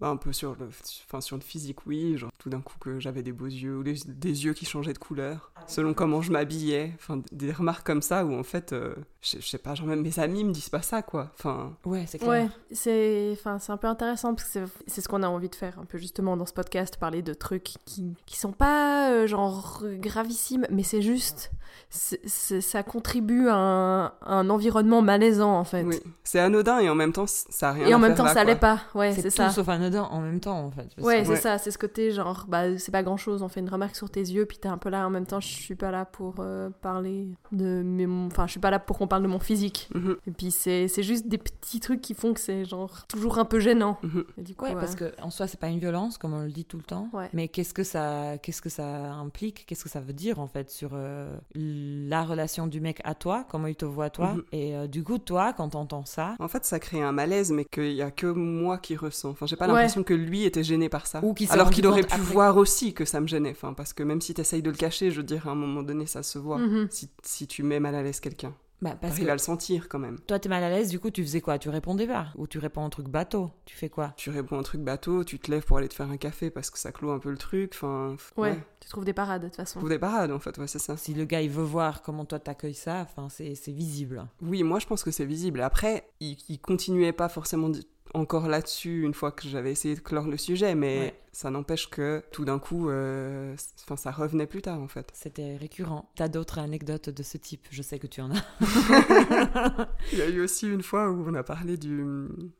bah, 0.00 0.08
un 0.08 0.16
peu 0.16 0.32
sur 0.32 0.54
le, 0.60 0.68
enfin, 1.06 1.20
sur 1.20 1.36
le 1.36 1.42
physique, 1.42 1.86
oui, 1.86 2.16
genre 2.18 2.30
tout 2.38 2.50
d'un 2.50 2.60
coup 2.60 2.74
que 2.78 3.00
j'avais 3.00 3.22
des 3.22 3.32
beaux 3.32 3.46
yeux, 3.46 3.78
ou 3.78 3.82
des, 3.82 3.94
des 4.06 4.44
yeux 4.44 4.52
qui 4.52 4.64
changeaient 4.66 4.92
de 4.92 4.98
couleur, 4.98 5.52
selon 5.66 5.94
comment 5.94 6.20
je 6.22 6.30
m'habillais, 6.32 6.92
enfin 6.96 7.20
des 7.32 7.50
remarques 7.52 7.86
comme 7.86 8.02
ça 8.02 8.24
où 8.24 8.34
en 8.34 8.42
fait, 8.42 8.72
euh, 8.72 8.94
je 9.22 9.38
je 9.40 9.46
sais 9.46 9.58
pas, 9.58 9.74
genre 9.74 9.86
même 9.86 10.02
mes 10.02 10.18
amis 10.18 10.44
me 10.44 10.52
disent 10.52 10.68
pas 10.68 10.82
ça, 10.82 11.02
quoi. 11.02 11.30
Enfin, 11.38 11.74
Ouais, 11.84 12.04
c'est 12.06 12.18
clair. 12.18 12.30
Ouais, 12.30 12.48
c'est 12.72 13.30
enfin, 13.32 13.58
c'est 13.58 13.72
un 13.72 13.76
peu 13.76 13.86
intéressant 13.88 14.34
parce 14.34 14.48
que 14.48 14.52
c'est- 14.66 14.72
c'est 14.86 15.00
ce 15.00 15.08
qu'on 15.08 15.22
a 15.22 15.28
envie 15.28 15.48
de 15.48 15.54
faire 15.54 15.78
un 15.78 15.84
peu 15.84 15.98
justement 15.98 16.36
dans 16.36 16.46
ce 16.46 16.52
podcast, 16.52 16.96
parler 16.98 17.22
de 17.22 17.32
trucs 17.34 17.74
qui, 17.84 18.14
qui 18.26 18.36
sont 18.38 18.52
pas 18.52 19.10
euh, 19.12 19.26
genre 19.26 19.82
gravissimes, 19.98 20.66
mais 20.70 20.82
c'est 20.82 21.02
juste, 21.02 21.50
ça 21.90 22.82
contribue 22.82 23.48
à 23.48 23.56
un, 23.56 24.04
à 24.06 24.12
un 24.34 24.50
environnement 24.50 25.02
malaisant 25.02 25.52
en 25.56 25.64
fait. 25.64 25.82
oui, 25.82 26.00
c'est 26.24 26.38
anodin 26.40 26.78
et 26.80 26.88
en 26.90 26.94
même 26.94 27.12
temps, 27.12 27.26
ça 27.26 27.70
a 27.70 27.72
rien 27.72 27.86
Et 27.88 27.94
en 27.94 27.98
à 27.98 28.00
même 28.00 28.10
faire 28.10 28.18
temps, 28.18 28.24
là, 28.24 28.34
ça 28.34 28.40
allait 28.40 28.56
pas, 28.56 28.80
ouais, 28.94 29.12
c'est 29.14 29.30
ça. 29.30 29.50
sauf 29.50 29.68
anodin 29.86 30.02
en 30.04 30.20
même 30.20 30.40
temps 30.40 30.58
en 30.64 30.70
fait. 30.70 30.88
Ouais, 30.98 31.18
que- 31.20 31.24
c'est 31.24 31.30
Ouais. 31.32 31.36
ça, 31.36 31.58
c'est 31.58 31.70
ce 31.70 31.78
côté 31.78 32.10
genre, 32.12 32.44
bah, 32.48 32.78
c'est 32.78 32.92
pas 32.92 33.02
grand 33.02 33.16
chose, 33.16 33.42
on 33.42 33.48
fait 33.48 33.60
une 33.60 33.68
remarque 33.68 33.96
sur 33.96 34.10
tes 34.10 34.20
yeux, 34.20 34.46
puis 34.46 34.58
t'es 34.58 34.68
un 34.68 34.78
peu 34.78 34.88
là 34.88 35.06
en 35.06 35.10
même 35.10 35.26
temps, 35.26 35.40
je 35.40 35.48
suis 35.48 35.74
pas 35.74 35.90
là 35.90 36.04
pour 36.04 36.36
euh, 36.40 36.70
parler 36.82 37.28
de 37.52 37.82
mes. 37.82 38.06
Enfin, 38.26 38.46
je 38.46 38.52
suis 38.52 38.60
pas 38.60 38.70
là 38.70 38.78
pour 38.78 38.98
qu'on 38.98 39.06
parle 39.06 39.22
de 39.22 39.28
mon 39.28 39.38
physique. 39.38 39.88
Mhm, 39.94 40.16
Et 40.26 40.30
puis 40.30 40.50
c'est 40.50 40.88
c'est 40.88 41.02
juste 41.02 41.28
des 41.28 41.38
petits 41.38 41.80
trucs 41.80 42.00
qui 42.00 42.14
font 42.14 42.32
que 42.34 42.40
c'est 42.40 42.64
genre 42.64 43.06
toujours 43.06 43.38
un 43.38 43.44
peu 43.44 43.60
gênant. 43.60 43.98
mhm. 44.02 44.24
Et 44.38 44.42
du 44.42 44.54
coup, 44.54 44.64
Ouais, 44.64 44.74
ouais. 44.74 44.80
parce 44.80 44.94
que 44.94 45.12
en 45.22 45.30
soi, 45.30 45.46
c'est 45.46 45.60
pas 45.60 45.68
une 45.68 45.78
violence, 45.78 46.18
comme 46.18 46.34
on 46.34 46.42
le 46.42 46.50
dit 46.50 46.64
tout 46.64 46.76
le 46.76 46.82
temps. 46.82 47.08
Ouais. 47.12 47.28
Mais 47.32 47.48
qu'est-ce 47.48 47.74
que 47.74 47.84
ça, 47.84 48.38
qu'est-ce 48.42 48.62
que 48.62 48.68
ça 48.70 49.12
implique? 49.14 49.64
Qu'est-ce 49.66 49.84
que 49.84 49.90
ça 49.90 50.00
veut 50.00 50.12
dire 50.12 50.38
en 50.40 50.46
fait 50.46 50.70
sur 50.70 50.90
euh, 50.94 51.36
la 51.54 52.24
relation 52.24 52.66
du 52.66 52.80
mec 52.80 53.00
à 53.04 53.14
toi, 53.14 53.44
comment 53.48 53.66
il 53.66 53.76
te 53.76 53.84
voit 53.84 54.10
toi, 54.10 54.34
Mhm. 54.34 54.42
et 54.52 54.76
euh, 54.76 54.86
du 54.86 55.02
coup 55.02 55.18
toi, 55.18 55.52
quand 55.52 55.70
t'entends 55.70 56.04
ça, 56.04 56.34
En 56.38 56.48
fait, 56.48 56.64
ça 56.64 56.78
crée 56.78 57.02
un 57.02 57.12
malaise, 57.12 57.50
mais 57.52 57.64
qu'il 57.64 57.92
y 57.92 58.02
a 58.02 58.10
que 58.10 58.26
moi 58.26 58.78
qui 58.78 58.96
ressens. 58.96 59.30
Enfin, 59.30 59.46
j'ai 59.46 59.56
pas 59.56 59.66
Ouais. 59.72 59.75
L'impression 59.76 60.02
que 60.02 60.14
lui 60.14 60.44
était 60.44 60.64
gêné 60.64 60.88
par 60.88 61.06
ça. 61.06 61.20
Ou 61.24 61.34
qu'il 61.34 61.46
s'est 61.46 61.52
Alors 61.54 61.70
qu'il 61.70 61.86
aurait 61.86 62.02
pu 62.02 62.12
après. 62.14 62.18
voir 62.32 62.56
aussi 62.56 62.94
que 62.94 63.04
ça 63.04 63.20
me 63.20 63.26
gênait. 63.26 63.50
Enfin, 63.50 63.72
parce 63.72 63.92
que 63.92 64.02
même 64.02 64.20
si 64.20 64.34
t'essayes 64.34 64.62
de 64.62 64.70
le 64.70 64.76
cacher, 64.76 65.10
je 65.10 65.18
veux 65.18 65.22
dire, 65.26 65.48
à 65.48 65.52
un 65.52 65.54
moment 65.56 65.82
donné, 65.82 66.06
ça 66.06 66.22
se 66.22 66.38
voit. 66.38 66.58
Mhm. 66.58 66.88
Si, 66.90 67.08
si 67.22 67.46
tu 67.46 67.62
mets 67.62 67.80
mal 67.80 67.94
à 67.94 68.02
l'aise 68.02 68.20
quelqu'un, 68.20 68.54
bah, 68.82 68.94
parce 69.00 69.18
que 69.18 69.26
à 69.26 69.32
le 69.32 69.38
sentir 69.38 69.88
quand 69.88 69.98
même. 69.98 70.18
toi 70.26 70.38
t'es 70.38 70.50
mal 70.50 70.62
à 70.62 70.68
l'aise, 70.68 70.90
du 70.90 71.00
coup 71.00 71.10
tu 71.10 71.22
faisais 71.22 71.40
quoi? 71.40 71.58
Tu 71.58 71.70
répondais 71.70 72.06
pas? 72.06 72.26
Ou 72.36 72.46
tu 72.46 72.58
réponds 72.58 72.84
un 72.84 72.90
truc 72.90 73.08
bateau? 73.08 73.50
Tu 73.64 73.74
fais 73.74 73.88
quoi? 73.88 74.12
Tu 74.18 74.28
réponds 74.28 74.58
un 74.58 74.62
truc 74.62 74.82
bateau, 74.82 75.24
tu 75.24 75.38
te 75.38 75.50
lèves 75.50 75.64
pour 75.64 75.78
aller 75.78 75.88
te 75.88 75.94
faire 75.94 76.10
un 76.10 76.18
café 76.18 76.50
parce 76.50 76.68
que 76.68 76.78
ça 76.78 76.92
clôt 76.92 77.10
un 77.10 77.18
peu 77.18 77.30
le 77.30 77.38
truc. 77.38 77.72
Enfin, 77.74 78.16
Ouais, 78.36 78.58
tu 78.80 78.90
trouves 78.90 79.06
des 79.06 79.14
parades 79.14 79.40
de 79.40 79.46
toute 79.46 79.56
façon. 79.56 79.78
Trouve 79.78 79.88
des 79.88 79.98
parades 79.98 80.30
en 80.30 80.38
fait, 80.38 80.58
ouais, 80.58 80.66
c'est 80.66 80.78
ça. 80.78 80.98
Si 80.98 81.14
le 81.14 81.24
gars 81.24 81.40
il 81.40 81.48
veut 81.48 81.62
voir 81.64 82.02
comment 82.02 82.26
toi 82.26 82.38
t'accueilles 82.38 82.74
ça, 82.74 83.00
enfin 83.08 83.28
c'est 83.30 83.54
c'est 83.54 83.72
visible. 83.72 84.26
Oui, 84.42 84.62
moi 84.62 84.78
je 84.78 84.84
pense 84.86 85.02
que 85.02 85.10
c'est 85.10 85.24
visible. 85.24 85.62
Après, 85.62 86.10
il, 86.20 86.36
il 86.50 86.58
continuait 86.60 87.12
pas 87.14 87.30
forcément 87.30 87.70
encore 88.16 88.48
là-dessus 88.48 89.02
une 89.04 89.14
fois 89.14 89.30
que 89.30 89.46
j'avais 89.46 89.70
essayé 89.72 89.94
de 89.94 90.00
clore 90.00 90.26
le 90.26 90.36
sujet, 90.38 90.74
mais 90.74 90.98
Ouais. 90.98 91.14
ça 91.32 91.50
n'empêche 91.50 91.90
que 91.90 92.22
tout 92.32 92.44
d'un 92.44 92.58
coup, 92.58 92.88
euh, 92.88 93.54
ça 93.96 94.10
revenait 94.10 94.46
plus 94.46 94.62
tard 94.62 94.80
en 94.80 94.88
fait. 94.88 95.10
C'était 95.14 95.56
récurrent. 95.56 96.10
T'as 96.16 96.28
d'autres 96.28 96.58
anecdotes 96.58 97.10
de 97.10 97.22
ce 97.22 97.36
type? 97.36 97.66
Je 97.70 97.82
sais 97.82 97.98
que 97.98 98.06
tu 98.06 98.20
en 98.22 98.30
as. 98.32 98.42
Il 100.12 100.18
y 100.18 100.22
a 100.22 100.28
eu 100.28 100.40
aussi 100.40 100.66
une 100.68 100.82
fois 100.82 101.10
où 101.10 101.24
on 101.28 101.34
a 101.34 101.42
parlé 101.42 101.76
du. 101.76 102.04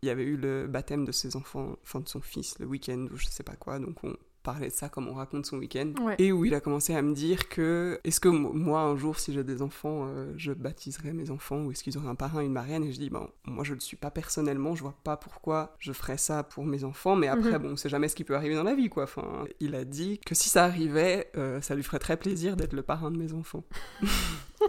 Il 0.02 0.06
y 0.06 0.10
avait 0.10 0.24
eu 0.24 0.36
le 0.36 0.66
baptême 0.66 1.04
de 1.04 1.12
ses 1.12 1.36
enfants, 1.36 1.76
enfin 1.82 2.00
de 2.00 2.08
son 2.08 2.20
fils, 2.20 2.58
le 2.58 2.66
week-end 2.66 3.06
ou 3.12 3.16
je 3.16 3.26
sais 3.26 3.42
pas 3.42 3.56
quoi, 3.56 3.78
donc 3.78 3.96
on 4.04 4.14
parlait 4.46 4.68
de 4.68 4.72
ça 4.72 4.88
comme 4.88 5.08
on 5.08 5.14
raconte 5.14 5.44
son 5.44 5.58
week-end. 5.58 5.92
Ouais. 6.00 6.14
Et 6.18 6.32
où 6.32 6.44
il 6.44 6.54
a 6.54 6.60
commencé 6.60 6.94
à 6.94 7.02
me 7.02 7.12
dire 7.14 7.48
que 7.48 8.00
est-ce 8.04 8.20
que 8.20 8.28
mo- 8.28 8.52
moi 8.52 8.80
un 8.80 8.96
jour 8.96 9.18
si 9.18 9.32
j'ai 9.32 9.44
des 9.44 9.60
enfants 9.60 10.06
euh, 10.06 10.32
je 10.36 10.52
baptiserai 10.52 11.12
mes 11.12 11.30
enfants 11.30 11.64
ou 11.64 11.72
est-ce 11.72 11.82
qu'ils 11.84 11.98
auraient 11.98 12.08
un 12.08 12.14
parrain 12.14 12.40
une 12.40 12.52
marraine? 12.52 12.84
Et 12.84 12.92
je 12.92 12.98
dis 12.98 13.10
bon 13.10 13.28
moi 13.44 13.64
je 13.64 13.74
le 13.74 13.80
suis 13.80 13.96
pas 13.96 14.10
personnellement 14.10 14.74
je 14.74 14.82
vois 14.82 14.94
pas 15.04 15.16
pourquoi 15.16 15.74
je 15.78 15.92
ferais 15.92 16.16
ça 16.18 16.42
pour 16.44 16.64
mes 16.64 16.84
enfants 16.84 17.16
mais 17.16 17.28
après 17.28 17.52
Mhm. 17.58 17.62
bon 17.62 17.68
on 17.72 17.76
sait 17.76 17.88
jamais 17.88 18.08
ce 18.08 18.14
qui 18.16 18.24
peut 18.24 18.36
arriver 18.36 18.54
dans 18.54 18.62
la 18.62 18.74
vie 18.74 18.88
quoi 18.88 19.02
enfin 19.04 19.44
il 19.60 19.74
a 19.74 19.84
dit 19.84 20.20
que 20.24 20.34
si 20.34 20.48
ça 20.48 20.64
arrivait 20.64 21.30
euh, 21.36 21.60
ça 21.60 21.74
lui 21.74 21.82
ferait 21.82 21.98
très 21.98 22.16
plaisir 22.16 22.56
d'être 22.56 22.72
le 22.72 22.82
parrain 22.82 23.10
de 23.10 23.18
mes 23.18 23.32
enfants 23.32 23.64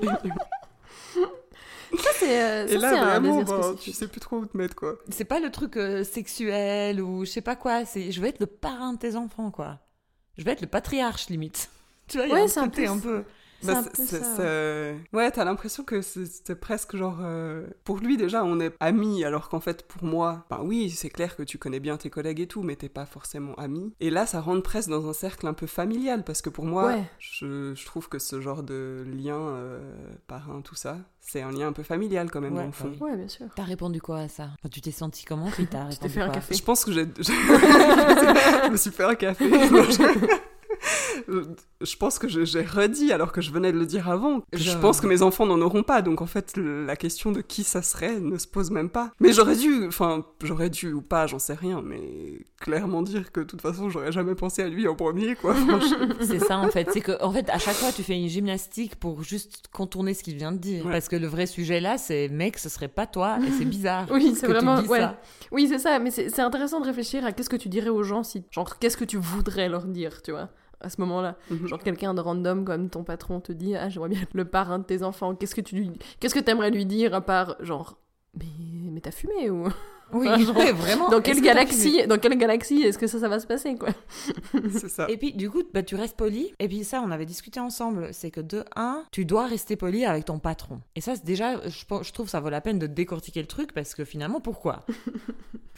Ça, 1.97 2.09
c'est 2.17 2.41
euh, 2.43 2.65
et 2.67 2.73
ça, 2.73 2.77
là 2.79 2.89
c'est 2.91 2.97
un 2.97 3.05
vraiment 3.19 3.39
désir 3.39 3.57
bah, 3.59 3.73
tu 3.79 3.91
sais 3.91 4.07
plus 4.07 4.19
trop 4.19 4.37
où 4.37 4.45
te 4.45 4.57
mettre 4.57 4.75
quoi 4.75 4.97
C'est 5.09 5.25
pas 5.25 5.39
le 5.39 5.49
truc 5.51 5.77
euh, 5.77 6.03
sexuel 6.03 7.01
ou 7.01 7.25
je 7.25 7.31
sais 7.31 7.41
pas 7.41 7.55
quoi, 7.55 7.85
c'est 7.85 8.11
je 8.11 8.21
veux 8.21 8.27
être 8.27 8.39
le 8.39 8.45
parrain 8.47 8.93
de 8.93 8.99
tes 8.99 9.15
enfants 9.15 9.51
quoi. 9.51 9.79
Je 10.37 10.43
veux 10.43 10.51
être 10.51 10.61
le 10.61 10.67
patriarche 10.67 11.29
limite. 11.29 11.69
Tu 12.07 12.17
vois, 12.17 12.27
il 12.27 12.29
y 12.29 12.33
a 12.33 12.37
un 12.37 12.47
côté 12.69 12.85
peu- 12.85 12.89
un 12.89 12.99
peu. 12.99 13.23
C'est 13.61 13.67
Bah, 13.73 13.79
un 13.79 13.83
peu 13.83 13.89
c'est- 13.95 14.05
ça, 14.19 14.35
c'est- 14.37 14.95
Ouais, 15.13 15.31
t'as 15.31 15.43
l'impression 15.43 15.83
que 15.83 16.01
c'est 16.01 16.25
c'est 16.25 16.55
presque 16.59 16.95
genre. 16.95 17.17
euh, 17.21 17.65
Pour 17.83 17.97
lui, 17.97 18.15
déjà, 18.17 18.43
on 18.43 18.59
est 18.59 18.71
amis, 18.79 19.23
alors 19.23 19.49
qu'en 19.49 19.59
fait, 19.59 19.83
pour 19.87 20.03
moi, 20.03 20.45
ben 20.49 20.59
oui, 20.63 20.89
c'est 20.91 21.09
clair 21.09 21.35
que 21.35 21.41
tu 21.43 21.57
connais 21.57 21.79
bien 21.79 21.97
tes 21.97 22.09
collègues 22.11 22.39
et 22.39 22.47
tout, 22.47 22.61
mais 22.61 22.75
t'es 22.75 22.89
pas 22.89 23.05
forcément 23.07 23.55
ami. 23.55 23.93
Et 23.99 24.09
là, 24.11 24.25
ça 24.27 24.41
rentre 24.41 24.61
presque 24.63 24.89
dans 24.89 25.09
un 25.09 25.13
cercle 25.13 25.47
un 25.47 25.53
peu 25.53 25.65
familial, 25.67 26.23
parce 26.23 26.41
que 26.43 26.49
pour 26.51 26.65
moi, 26.65 26.85
Ouais. 26.87 27.03
je, 27.19 27.73
je 27.75 27.85
trouve 27.85 28.09
que 28.09 28.19
ce 28.19 28.39
genre 28.41 28.61
de 28.63 29.03
lien, 29.07 29.37
euh, 29.39 29.79
parrain, 30.27 30.61
tout 30.61 30.75
ça, 30.75 30.97
c'est 31.19 31.41
un 31.41 31.51
lien 31.51 31.67
un 31.67 31.73
peu 31.73 31.83
familial 31.83 32.29
quand 32.29 32.41
même, 32.41 32.53
Ouais, 32.53 32.59
dans 32.61 32.65
le 32.67 32.71
fond. 32.71 32.89
bah 32.89 32.95
oui. 33.01 33.11
Ouais, 33.11 33.17
bien 33.17 33.27
sûr. 33.27 33.47
T'as 33.55 33.63
répondu 33.63 33.99
quoi 34.01 34.19
à 34.19 34.27
ça? 34.29 34.49
Enfin, 34.59 34.69
Tu 34.71 34.81
t'es 34.81 34.91
senti 34.91 35.25
comment? 35.25 35.49
Puis 35.51 35.65
t'as 35.65 35.89
Tu 35.89 35.97
t'es 35.97 36.09
fait 36.09 36.21
un 36.21 36.29
café. 36.29 36.53
Je 36.53 36.63
pense 36.63 36.85
que 36.85 36.91
j'ai. 36.91 37.05
je 37.17 37.31
me 38.71 38.77
suis 38.77 38.91
fait 38.91 39.03
un 39.03 39.15
café. 39.15 39.49
je... 41.27 41.41
je 41.81 41.95
pense 41.97 42.19
que 42.19 42.27
j'ai 42.27 42.61
redit 42.63 43.11
alors 43.11 43.31
que 43.31 43.41
je 43.41 43.51
venais 43.51 43.71
de 43.71 43.77
le 43.77 43.85
dire 43.85 44.09
avant. 44.09 44.41
Je 44.53 44.57
Je- 44.71 44.77
pense 44.77 45.01
que 45.01 45.07
mes 45.07 45.21
enfants 45.21 45.45
n'en 45.45 45.59
auront 45.61 45.83
pas, 45.83 46.01
donc 46.01 46.21
en 46.21 46.25
fait 46.25 46.55
la 46.57 46.95
question 46.95 47.31
de 47.31 47.41
qui 47.41 47.63
ça 47.63 47.81
serait 47.81 48.19
ne 48.19 48.37
se 48.37 48.47
pose 48.47 48.71
même 48.71 48.89
pas. 48.89 49.11
Mais 49.19 49.33
j'aurais 49.33 49.55
dû, 49.55 49.85
enfin 49.87 50.25
j'aurais 50.43 50.69
dû 50.69 50.93
ou 50.93 51.01
pas, 51.01 51.27
j'en 51.27 51.39
sais 51.39 51.53
rien, 51.53 51.81
mais 51.83 52.01
clairement 52.59 53.01
dire 53.01 53.31
que 53.31 53.41
de 53.41 53.45
toute 53.45 53.61
façon 53.61 53.89
j'aurais 53.89 54.11
jamais 54.11 54.35
pensé 54.35 54.61
à 54.63 54.67
lui 54.69 54.87
en 54.87 54.95
premier 54.95 55.35
quoi. 55.35 55.55
C'est 56.21 56.39
ça 56.39 56.57
en 56.57 56.69
fait, 56.69 56.87
c'est 56.91 57.01
que 57.01 57.21
en 57.23 57.31
fait 57.31 57.49
à 57.49 57.57
chaque 57.59 57.75
fois 57.75 57.91
tu 57.91 58.03
fais 58.03 58.17
une 58.19 58.27
gymnastique 58.27 58.95
pour 58.95 59.23
juste 59.23 59.65
contourner 59.71 60.13
ce 60.13 60.23
qu'il 60.23 60.35
vient 60.35 60.51
de 60.51 60.57
dire 60.57 60.85
Ouais. 60.85 60.91
parce 60.91 61.07
que 61.07 61.15
le 61.15 61.27
vrai 61.27 61.45
sujet 61.47 61.79
là 61.79 61.97
c'est 61.97 62.27
mec 62.29 62.57
ce 62.57 62.69
serait 62.69 62.87
pas 62.87 63.05
toi 63.07 63.37
et 63.45 63.51
c'est 63.51 63.65
bizarre. 63.65 64.05
Oui, 64.11 64.33
c'est 64.35 64.47
vraiment. 64.47 64.79
Ouais. 64.81 64.99
ça. 64.99 65.19
Oui, 65.51 65.67
c'est 65.67 65.77
ça, 65.79 65.99
mais 65.99 66.11
c'est 66.11 66.29
c'est 66.29 66.41
intéressant 66.41 66.79
de 66.79 66.85
réfléchir 66.85 67.23
à 67.25 67.31
qu'est-ce 67.31 67.49
que 67.49 67.55
tu 67.55 67.69
dirais 67.69 67.89
aux 67.89 68.03
gens 68.03 68.23
si. 68.23 68.43
Genre, 68.51 68.79
qu'est-ce 68.79 68.97
que 68.97 69.05
tu 69.05 69.17
voudrais 69.17 69.69
leur 69.69 69.85
dire, 69.85 70.21
tu 70.21 70.31
vois, 70.31 70.49
à 70.81 70.89
ce 70.89 71.01
moment-là. 71.01 71.37
Mhm. 71.49 71.67
Genre, 71.67 71.79
quelqu'un 71.79 72.13
de 72.13 72.21
random 72.21 72.65
comme 72.65 72.89
ton 72.89 73.03
patron 73.03 73.39
te 73.39 73.51
dit 73.51 73.75
Ah, 73.75 73.89
j'aimerais 73.89 74.09
bien 74.09 74.21
être 74.21 74.33
le 74.33 74.45
parrain 74.45 74.79
de 74.79 74.83
tes 74.83 75.03
enfants. 75.03 75.35
Qu'est-ce 75.35 75.55
que 75.55 75.61
tu 75.61 75.75
lui. 75.75 75.91
Qu'est-ce 76.19 76.35
que 76.35 76.39
t'aimerais 76.39 76.71
lui 76.71 76.85
dire 76.85 77.13
à 77.13 77.21
part, 77.21 77.55
genre. 77.59 77.97
Mais, 78.33 78.45
mais 78.91 79.01
t'as 79.01 79.11
fumé 79.11 79.49
ou 79.49 79.67
Oui, 80.13 80.27
Enfin, 80.29 80.39
genre, 80.43 80.57
ouais, 80.57 80.71
vraiment. 80.71 81.09
dans 81.09 81.21
quelle 81.21 81.41
galaxie 81.41 82.07
dans 82.07 82.17
quelle 82.17 82.37
galaxie 82.37 82.81
est-ce 82.83 82.97
que 82.97 83.07
ça 83.07 83.19
ça 83.19 83.27
va 83.27 83.39
se 83.39 83.47
passer 83.47 83.75
quoi 83.75 83.89
c'est 84.71 84.89
ça. 84.89 85.09
Et 85.09 85.17
puis, 85.17 85.33
du 85.33 85.49
coup, 85.49 85.63
bah, 85.73 85.83
tu 85.83 85.95
restes 85.95 86.15
poli. 86.15 86.53
Et 86.59 86.67
puis, 86.67 86.83
ça, 86.83 87.01
on 87.05 87.11
avait 87.11 87.25
discuté 87.25 87.59
ensemble. 87.59 88.09
C'est 88.13 88.31
que 88.31 88.39
de 88.41 88.63
un, 88.75 89.03
tu 89.11 89.25
dois 89.25 89.45
rester 89.47 89.75
poli 89.75 90.05
avec 90.05 90.25
ton 90.25 90.39
patron. 90.39 90.79
Et 90.95 91.01
ça, 91.01 91.15
c'est 91.15 91.25
déjà, 91.25 91.67
je, 91.67 91.85
pense- 91.85 92.07
je 92.07 92.13
trouve 92.13 92.29
ça 92.29 92.39
vaut 92.39 92.49
la 92.49 92.61
peine 92.61 92.79
de 92.79 92.87
décortiquer 92.87 93.41
le 93.41 93.47
truc 93.47 93.73
parce 93.73 93.95
que 93.95 94.05
finalement, 94.05 94.39
pourquoi? 94.39 94.85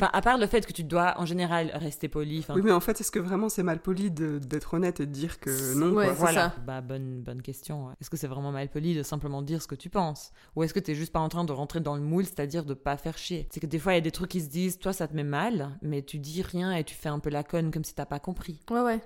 Enfin, 0.01 0.11
à 0.13 0.21
part 0.21 0.37
le 0.37 0.47
fait 0.47 0.65
que 0.65 0.71
tu 0.71 0.85
dois, 0.85 1.15
en 1.17 1.25
général, 1.25 1.71
rester 1.75 2.07
poli. 2.07 2.45
Oui, 2.55 2.61
mais 2.63 2.71
en 2.71 2.79
fait, 2.79 3.01
est-ce 3.01 3.11
que 3.11 3.19
vraiment 3.19 3.49
c'est 3.49 3.63
mal 3.63 3.81
poli 3.81 4.09
de- 4.09 4.39
d'être 4.39 4.73
honnête 4.75 5.01
et 5.01 5.05
de 5.05 5.11
dire 5.11 5.41
que 5.41 5.73
non 5.77 5.87
Ouais, 5.91 6.05
quoi 6.05 6.13
c'est 6.13 6.19
Voilà. 6.21 6.41
ça. 6.51 6.55
Bah, 6.65 6.79
bonne, 6.79 7.19
bonne 7.21 7.41
question. 7.41 7.87
ouais. 7.87 7.93
Est-ce 7.99 8.09
que 8.09 8.15
c'est 8.15 8.27
vraiment 8.27 8.53
mal 8.53 8.69
poli 8.69 8.95
de 8.95 9.03
simplement 9.03 9.41
dire 9.41 9.61
ce 9.61 9.67
que 9.67 9.75
tu 9.75 9.89
penses? 9.89 10.31
Ou 10.55 10.63
est-ce 10.63 10.73
que 10.73 10.79
t'es 10.79 10.95
juste 10.95 11.11
pas 11.11 11.19
en 11.19 11.27
train 11.27 11.43
de 11.43 11.51
rentrer 11.51 11.81
dans 11.81 11.95
le 11.97 12.01
moule, 12.01 12.23
c'est-à-dire 12.23 12.63
de 12.63 12.73
pas 12.75 12.95
faire 12.95 13.17
chier? 13.17 13.49
C'est 13.51 13.59
que 13.59 13.65
des 13.65 13.77
fois, 13.77 13.91
il 13.91 13.95
y 13.95 13.97
a 13.97 14.01
des 14.01 14.11
trucs 14.11 14.18
trucs 14.19 14.31
qui 14.31 14.41
se 14.41 14.49
disent, 14.49 14.77
toi 14.79 14.93
ça 14.93 15.07
te 15.07 15.15
met 15.15 15.23
mal, 15.23 15.77
mais 15.81 16.01
tu 16.03 16.19
dis 16.19 16.41
rien 16.41 16.71
et 16.73 16.83
tu 16.83 16.93
fais 16.95 17.09
un 17.09 17.19
peu 17.19 17.29
la 17.29 17.43
conne 17.43 17.71
comme 17.71 17.83
si 17.83 17.95
t'as 17.95 18.05
pas 18.05 18.19
compris. 18.19 18.59
Ouais, 18.69 18.81
ouais. 18.81 18.99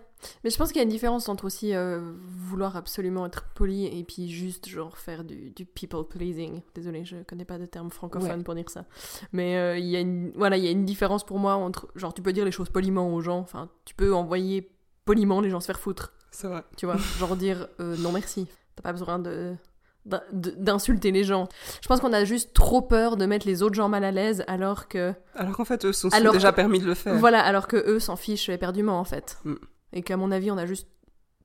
Mais 0.43 0.49
je 0.49 0.57
pense 0.57 0.69
qu'il 0.69 0.77
y 0.77 0.79
a 0.79 0.83
une 0.83 0.89
différence 0.89 1.27
entre 1.27 1.43
aussi 1.45 1.75
euh, 1.75 1.99
vouloir 2.29 2.77
absolument 2.77 3.25
être 3.25 3.45
poli 3.55 3.85
et 3.87 4.03
puis 4.05 4.29
juste 4.29 4.69
genre 4.69 4.97
faire 4.97 5.23
du, 5.25 5.49
du 5.51 5.65
people 5.65 6.05
pleasing. 6.07 6.61
Désolée, 6.75 7.03
je 7.03 7.17
connais 7.23 7.43
pas 7.45 7.57
de 7.57 7.65
terme 7.65 7.89
francophone 7.91 8.37
Ouais. 8.37 8.43
pour 8.43 8.55
dire 8.55 8.69
ça. 8.69 8.85
Mais 9.33 9.57
euh, 9.57 9.77
il 9.77 9.85
y 9.87 9.95
a 9.97 9.99
une 9.99 10.31
voilà, 10.35 10.55
il 10.57 10.63
y 10.63 10.67
a 10.67 10.71
une 10.71 10.85
différence 10.85 11.25
pour 11.25 11.39
moi 11.39 11.55
entre 11.55 11.89
genre 11.95 12.13
tu 12.13 12.21
peux 12.21 12.31
dire 12.33 12.45
les 12.45 12.51
choses 12.51 12.69
poliment 12.69 13.13
aux 13.13 13.19
gens, 13.21 13.39
enfin 13.39 13.69
tu 13.85 13.95
peux 13.95 14.13
envoyer 14.15 14.71
poliment 15.05 15.41
les 15.41 15.49
gens 15.49 15.59
se 15.59 15.65
faire 15.65 15.79
foutre, 15.79 16.13
C'est 16.31 16.47
vrai. 16.47 16.63
tu 16.77 16.85
vois, 16.85 16.95
genre 17.19 17.35
dire 17.35 17.67
euh, 17.81 17.97
non 17.97 18.11
merci. 18.13 18.47
T'as 18.75 18.81
pas 18.83 18.93
besoin 18.93 19.19
de- 19.19 19.55
d'insulter 20.05 21.11
les 21.11 21.23
gens. 21.23 21.47
Je 21.81 21.87
pense 21.87 21.99
qu'on 21.99 22.13
a 22.13 22.25
juste 22.25 22.53
trop 22.53 22.81
peur 22.81 23.15
de 23.17 23.25
mettre 23.25 23.47
les 23.47 23.63
autres 23.63 23.75
gens 23.75 23.89
mal 23.89 24.03
à 24.03 24.11
l'aise 24.11 24.43
alors 24.47 24.87
que 24.87 25.13
Alors 25.35 25.55
qu'en 25.55 25.65
fait, 25.65 25.85
eux 25.85 25.93
sont 25.93 26.09
déjà 26.09 26.51
que- 26.51 26.55
permis 26.55 26.79
de 26.79 26.85
le 26.85 26.93
faire. 26.93 27.15
voilà, 27.15 27.41
alors 27.41 27.67
que 27.67 27.77
eux 27.77 27.99
s'en 27.99 28.15
fichent 28.15 28.49
éperdument 28.49 28.99
en 28.99 29.05
fait. 29.05 29.37
Mm. 29.45 29.53
Et 29.93 30.01
qu'à 30.01 30.17
mon 30.17 30.31
avis, 30.31 30.51
on 30.51 30.57
a 30.57 30.65
juste 30.65 30.87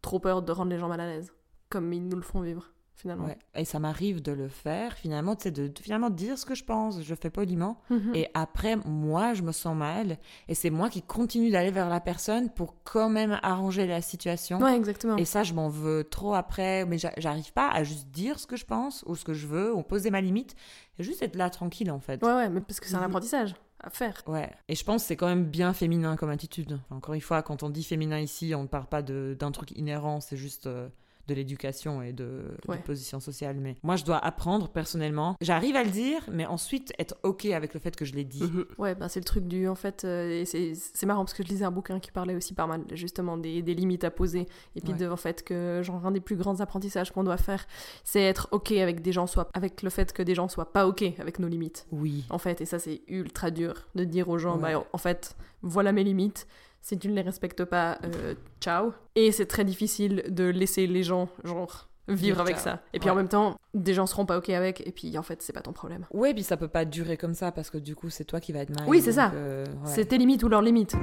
trop 0.02 0.18
peur 0.20 0.42
de 0.42 0.52
rendre 0.52 0.70
les 0.70 0.78
gens 0.78 0.88
mal 0.88 1.00
à 1.00 1.06
l'aise, 1.06 1.32
comme 1.70 1.92
ils 1.92 2.06
nous 2.06 2.16
le 2.16 2.22
font 2.22 2.40
vivre 2.40 2.70
finalement. 2.98 3.24
Ouais. 3.26 3.38
Et 3.54 3.64
ça 3.64 3.78
m'arrive 3.78 4.20
de 4.20 4.32
le 4.32 4.48
faire, 4.48 4.92
finalement, 4.94 5.34
sais, 5.38 5.50
de, 5.50 5.68
de 5.68 5.78
finalement 5.80 6.10
dire 6.10 6.36
ce 6.38 6.44
que 6.44 6.54
je 6.54 6.64
pense. 6.64 7.00
Je 7.02 7.14
fais 7.14 7.30
poliment. 7.30 7.80
Mhm. 7.90 8.14
Et 8.14 8.28
après, 8.34 8.76
moi, 8.84 9.32
je 9.34 9.42
me 9.42 9.52
sens 9.52 9.76
mal. 9.76 10.18
Et 10.48 10.54
c'est 10.54 10.70
moi 10.70 10.90
qui 10.90 11.00
continue 11.02 11.50
d'aller 11.50 11.70
vers 11.70 11.88
la 11.88 12.00
personne 12.00 12.50
pour 12.50 12.74
quand 12.84 13.08
même 13.08 13.38
arranger 13.42 13.86
la 13.86 14.02
situation. 14.02 14.58
Ouais, 14.60 14.76
exactement. 14.76 15.16
Et 15.16 15.24
ça, 15.24 15.42
je 15.44 15.54
m'en 15.54 15.68
veux 15.68 16.04
trop 16.04 16.34
après. 16.34 16.84
Mais 16.84 16.98
j'a- 16.98 17.14
j'arrive 17.16 17.52
pas 17.52 17.70
à 17.70 17.84
juste 17.84 18.08
dire 18.10 18.38
ce 18.38 18.46
que 18.46 18.56
je 18.56 18.64
pense 18.66 19.04
ou 19.06 19.16
ce 19.16 19.24
que 19.24 19.32
je 19.34 19.46
veux 19.46 19.74
ou 19.74 19.82
poser 19.82 20.10
ma 20.10 20.20
limite. 20.20 20.54
Et 20.98 21.04
juste 21.04 21.22
être 21.22 21.36
là 21.36 21.48
tranquille, 21.50 21.90
en 21.90 22.00
fait. 22.00 22.22
Ouais, 22.22 22.32
ouais, 22.34 22.48
mais 22.48 22.60
parce 22.60 22.80
que 22.80 22.86
c'est 22.88 22.96
un 22.96 22.98
Mhm. 22.98 23.04
apprentissage 23.04 23.54
à 23.80 23.90
faire. 23.90 24.20
Ouais, 24.26 24.50
et 24.66 24.74
je 24.74 24.82
pense 24.84 25.02
que 25.02 25.06
c'est 25.06 25.16
quand 25.16 25.28
même 25.28 25.44
bien 25.44 25.72
féminin 25.72 26.16
comme 26.16 26.30
attitude. 26.30 26.80
Encore 26.90 27.14
une 27.14 27.20
fois, 27.20 27.42
quand 27.42 27.62
on 27.62 27.70
dit 27.70 27.84
féminin 27.84 28.18
ici, 28.18 28.52
on 28.56 28.62
ne 28.62 28.66
parle 28.66 28.86
pas 28.86 29.02
d'un 29.02 29.52
truc 29.52 29.70
inhérent, 29.76 30.18
c'est 30.20 30.36
juste 30.36 30.66
euh, 30.66 30.88
de 31.28 31.34
l'éducation 31.34 32.02
et 32.02 32.12
de, 32.12 32.24
de 32.24 32.48
Ouais. 32.70 32.78
position 32.78 33.20
sociale. 33.20 33.56
Mais 33.60 33.76
moi, 33.82 33.96
je 33.96 34.04
dois 34.04 34.18
apprendre 34.18 34.68
personnellement. 34.68 35.36
J'arrive 35.40 35.76
à 35.76 35.84
le 35.84 35.90
dire, 35.90 36.20
mais 36.32 36.46
ensuite 36.46 36.92
être 36.98 37.16
OK 37.22 37.44
avec 37.46 37.74
le 37.74 37.80
fait 37.80 37.94
que 37.94 38.04
je 38.04 38.14
l'ai 38.14 38.24
dit. 38.24 38.42
Ouais, 38.78 38.94
bah 38.94 39.08
c'est 39.08 39.20
le 39.20 39.24
truc 39.24 39.46
du. 39.46 39.68
En 39.68 39.74
fait, 39.74 40.04
euh, 40.04 40.44
c'est 40.44 40.72
c'est 40.74 41.06
marrant 41.06 41.24
parce 41.24 41.34
que 41.34 41.42
je 41.42 41.48
lisais 41.48 41.64
un 41.64 41.70
bouquin 41.70 42.00
qui 42.00 42.10
parlait 42.10 42.34
aussi 42.34 42.54
pas 42.54 42.66
mal, 42.66 42.82
justement, 42.92 43.36
des, 43.36 43.62
des 43.62 43.74
limites 43.74 44.04
à 44.04 44.10
poser. 44.10 44.46
Et 44.76 44.80
puis, 44.80 44.92
Ouais. 44.92 44.98
de, 44.98 45.08
en 45.08 45.16
fait, 45.16 45.42
que 45.44 45.80
genre, 45.82 46.04
un 46.06 46.10
des 46.12 46.20
plus 46.20 46.36
grands 46.36 46.60
apprentissages 46.60 47.10
qu'on 47.12 47.24
doit 47.24 47.36
faire, 47.36 47.66
c'est 48.04 48.22
être 48.22 48.48
OK 48.52 48.72
avec 48.72 49.02
des 49.02 49.12
gens, 49.12 49.26
soit 49.26 49.48
avec 49.54 49.82
le 49.82 49.90
fait 49.90 50.12
que 50.12 50.22
des 50.22 50.34
gens 50.34 50.48
soient 50.48 50.72
pas 50.72 50.86
OK 50.86 51.02
avec 51.18 51.38
nos 51.38 51.48
limites. 51.48 51.86
Oui. 51.92 52.24
En 52.30 52.38
fait, 52.38 52.60
et 52.60 52.64
ça, 52.66 52.78
c'est 52.78 53.02
ultra 53.08 53.50
dur 53.50 53.74
de 53.94 54.04
dire 54.04 54.28
aux 54.28 54.38
gens, 54.38 54.56
Ouais. 54.58 54.74
bah, 54.74 54.84
en 54.92 54.98
fait, 54.98 55.36
voilà 55.62 55.92
mes 55.92 56.04
limites. 56.04 56.46
Si 56.80 56.98
tu 56.98 57.08
ne 57.08 57.14
les 57.14 57.22
respectes 57.22 57.64
pas, 57.64 57.98
euh, 58.04 58.34
ciao. 58.60 58.92
Et 59.14 59.30
c'est 59.32 59.46
très 59.46 59.64
difficile 59.64 60.24
de 60.28 60.44
laisser 60.44 60.86
les 60.86 61.02
gens, 61.02 61.28
genre, 61.44 61.88
vivre 62.08 62.40
avec 62.40 62.58
ça. 62.58 62.80
Et 62.94 62.98
puis 62.98 63.08
Ouais. 63.08 63.12
en 63.12 63.16
même 63.16 63.28
temps, 63.28 63.56
des 63.74 63.92
gens 63.92 64.06
seront 64.06 64.24
pas 64.24 64.38
OK 64.38 64.48
avec, 64.48 64.86
et 64.86 64.92
puis 64.92 65.18
en 65.18 65.22
fait, 65.22 65.42
c'est 65.42 65.52
pas 65.52 65.60
ton 65.60 65.72
problème. 65.72 66.06
Ouais, 66.12 66.32
puis 66.32 66.42
ça 66.42 66.56
peut 66.56 66.68
pas 66.68 66.84
durer 66.86 67.16
comme 67.18 67.34
ça 67.34 67.52
parce 67.52 67.68
que 67.68 67.76
du 67.78 67.94
coup, 67.94 68.08
c'est 68.08 68.24
toi 68.24 68.40
qui 68.40 68.52
vas 68.52 68.60
être 68.60 68.70
mal. 68.74 68.88
Oui, 68.88 69.02
c'est 69.02 69.12
ça. 69.12 69.30
euh, 69.34 69.64
ouais. 69.66 69.72
C'est 69.84 70.06
tes 70.06 70.16
limites 70.18 70.42
ou 70.42 70.48
leurs 70.48 70.62
limites. 70.62 70.96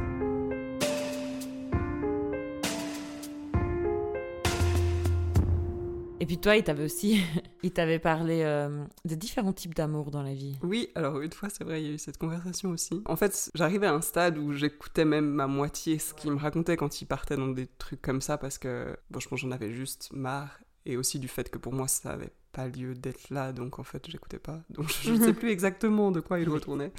Et 6.26 6.28
puis 6.28 6.40
toi, 6.40 6.56
il 6.56 6.64
t'avait 6.64 6.86
aussi, 6.86 7.22
il 7.62 7.70
t'avait 7.70 8.00
parlé 8.00 8.42
euh, 8.42 8.84
de 9.08 9.14
différents 9.14 9.54
types 9.54 9.76
d'amour 9.76 10.10
dans 10.10 10.24
la 10.24 10.34
vie. 10.34 10.58
Oui, 10.64 10.90
alors 10.96 11.22
une 11.22 11.32
fois, 11.32 11.50
c'est 11.52 11.64
vrai, 11.64 11.84
il 11.84 11.88
y 11.88 11.92
a 11.92 11.94
eu 11.94 11.98
cette 12.00 12.18
conversation 12.18 12.72
aussi. 12.72 13.04
En 13.06 13.16
fait, 13.16 13.52
j'arrivais 13.54 13.86
à 13.86 13.94
un 13.94 14.02
stade 14.02 14.40
où 14.40 14.52
j'écoutais 14.52 15.06
même 15.06 15.40
à 15.40 15.46
moitié 15.46 16.00
ce 16.00 16.16
qu'il 16.16 16.32
me 16.32 16.38
racontait 16.38 16.78
quand 16.78 17.00
il 17.00 17.06
partait 17.06 17.36
dans 17.36 17.50
des 17.50 17.68
trucs 17.68 18.02
comme 18.02 18.22
ça 18.22 18.40
parce 18.40 18.58
que, 18.58 18.98
bon, 19.12 19.20
je 19.20 19.30
pense 19.30 19.40
j'en 19.40 19.52
avais 19.52 19.72
juste 19.72 20.10
marre 20.14 20.58
et 20.88 20.98
aussi 20.98 21.20
du 21.20 21.28
fait 21.28 21.48
que 21.52 21.60
pour 21.60 21.74
moi, 21.74 21.88
ça 21.88 22.14
avait 22.14 22.34
pas 22.54 22.68
lieu 22.70 22.96
d'être 22.96 23.30
là, 23.30 23.54
donc 23.54 23.78
en 23.78 23.84
fait, 23.84 24.10
j'écoutais 24.10 24.40
pas. 24.40 24.64
Donc 24.72 24.90
je 25.04 25.12
ne 25.12 25.24
sais 25.24 25.34
plus 25.34 25.52
exactement 25.52 26.10
de 26.10 26.22
quoi 26.22 26.40
il 26.40 26.50
retournait. 26.50 26.92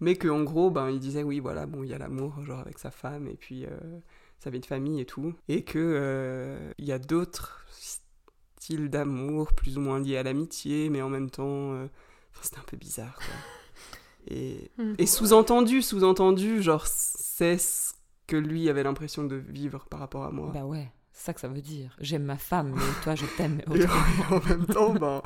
Mais 0.00 0.16
qu'en 0.16 0.42
gros, 0.42 0.70
ben, 0.70 0.88
il 0.88 1.00
disait, 1.00 1.22
oui, 1.22 1.38
voilà, 1.38 1.66
bon, 1.66 1.82
il 1.84 1.90
y 1.90 1.92
a 1.92 1.98
l'amour, 1.98 2.42
genre 2.46 2.60
avec 2.60 2.78
sa 2.78 2.90
femme 2.90 3.28
et 3.28 3.34
puis 3.34 3.66
euh, 3.66 3.76
sa 4.38 4.48
vie 4.48 4.60
de 4.60 4.64
famille 4.64 5.02
et 5.02 5.06
tout. 5.06 5.34
Et 5.48 5.64
que 5.64 5.78
euh, 5.78 6.72
il 6.78 6.86
y 6.86 6.92
a 6.92 6.98
d'autres 6.98 7.66
d'amour 8.78 9.52
plus 9.52 9.76
ou 9.78 9.80
moins 9.80 9.98
liés 10.00 10.16
à 10.16 10.22
l'amitié, 10.22 10.88
mais 10.90 11.02
en 11.02 11.08
même 11.08 11.30
temps, 11.30 11.72
euh, 11.72 11.86
c'était 12.42 12.58
un 12.58 12.64
peu 12.66 12.76
bizarre, 12.76 13.16
quoi. 13.16 13.26
Et, 14.28 14.70
Hmm. 14.76 14.92
et 14.98 15.06
sous-entendu, 15.06 15.80
sous-entendu, 15.80 16.62
genre, 16.62 16.86
c'est 16.86 17.56
ce 17.56 17.94
que 18.26 18.36
lui 18.36 18.68
avait 18.68 18.82
l'impression 18.82 19.24
de 19.24 19.34
vivre 19.36 19.86
par 19.88 19.98
rapport 20.00 20.24
à 20.24 20.30
moi. 20.30 20.50
Bah 20.52 20.64
ouais, 20.66 20.90
ça 21.12 21.34
que 21.34 21.40
ça 21.40 21.48
veut 21.48 21.60
dire. 21.60 21.94
J'aime 22.00 22.22
ma 22.24 22.36
femme, 22.38 22.72
mais 22.74 22.82
toi, 23.02 23.14
je 23.14 23.26
t'aime. 23.36 23.60
Et 23.74 23.84
en 24.32 24.40
même 24.48 24.64
temps, 24.66 24.90
ben, 24.94 25.20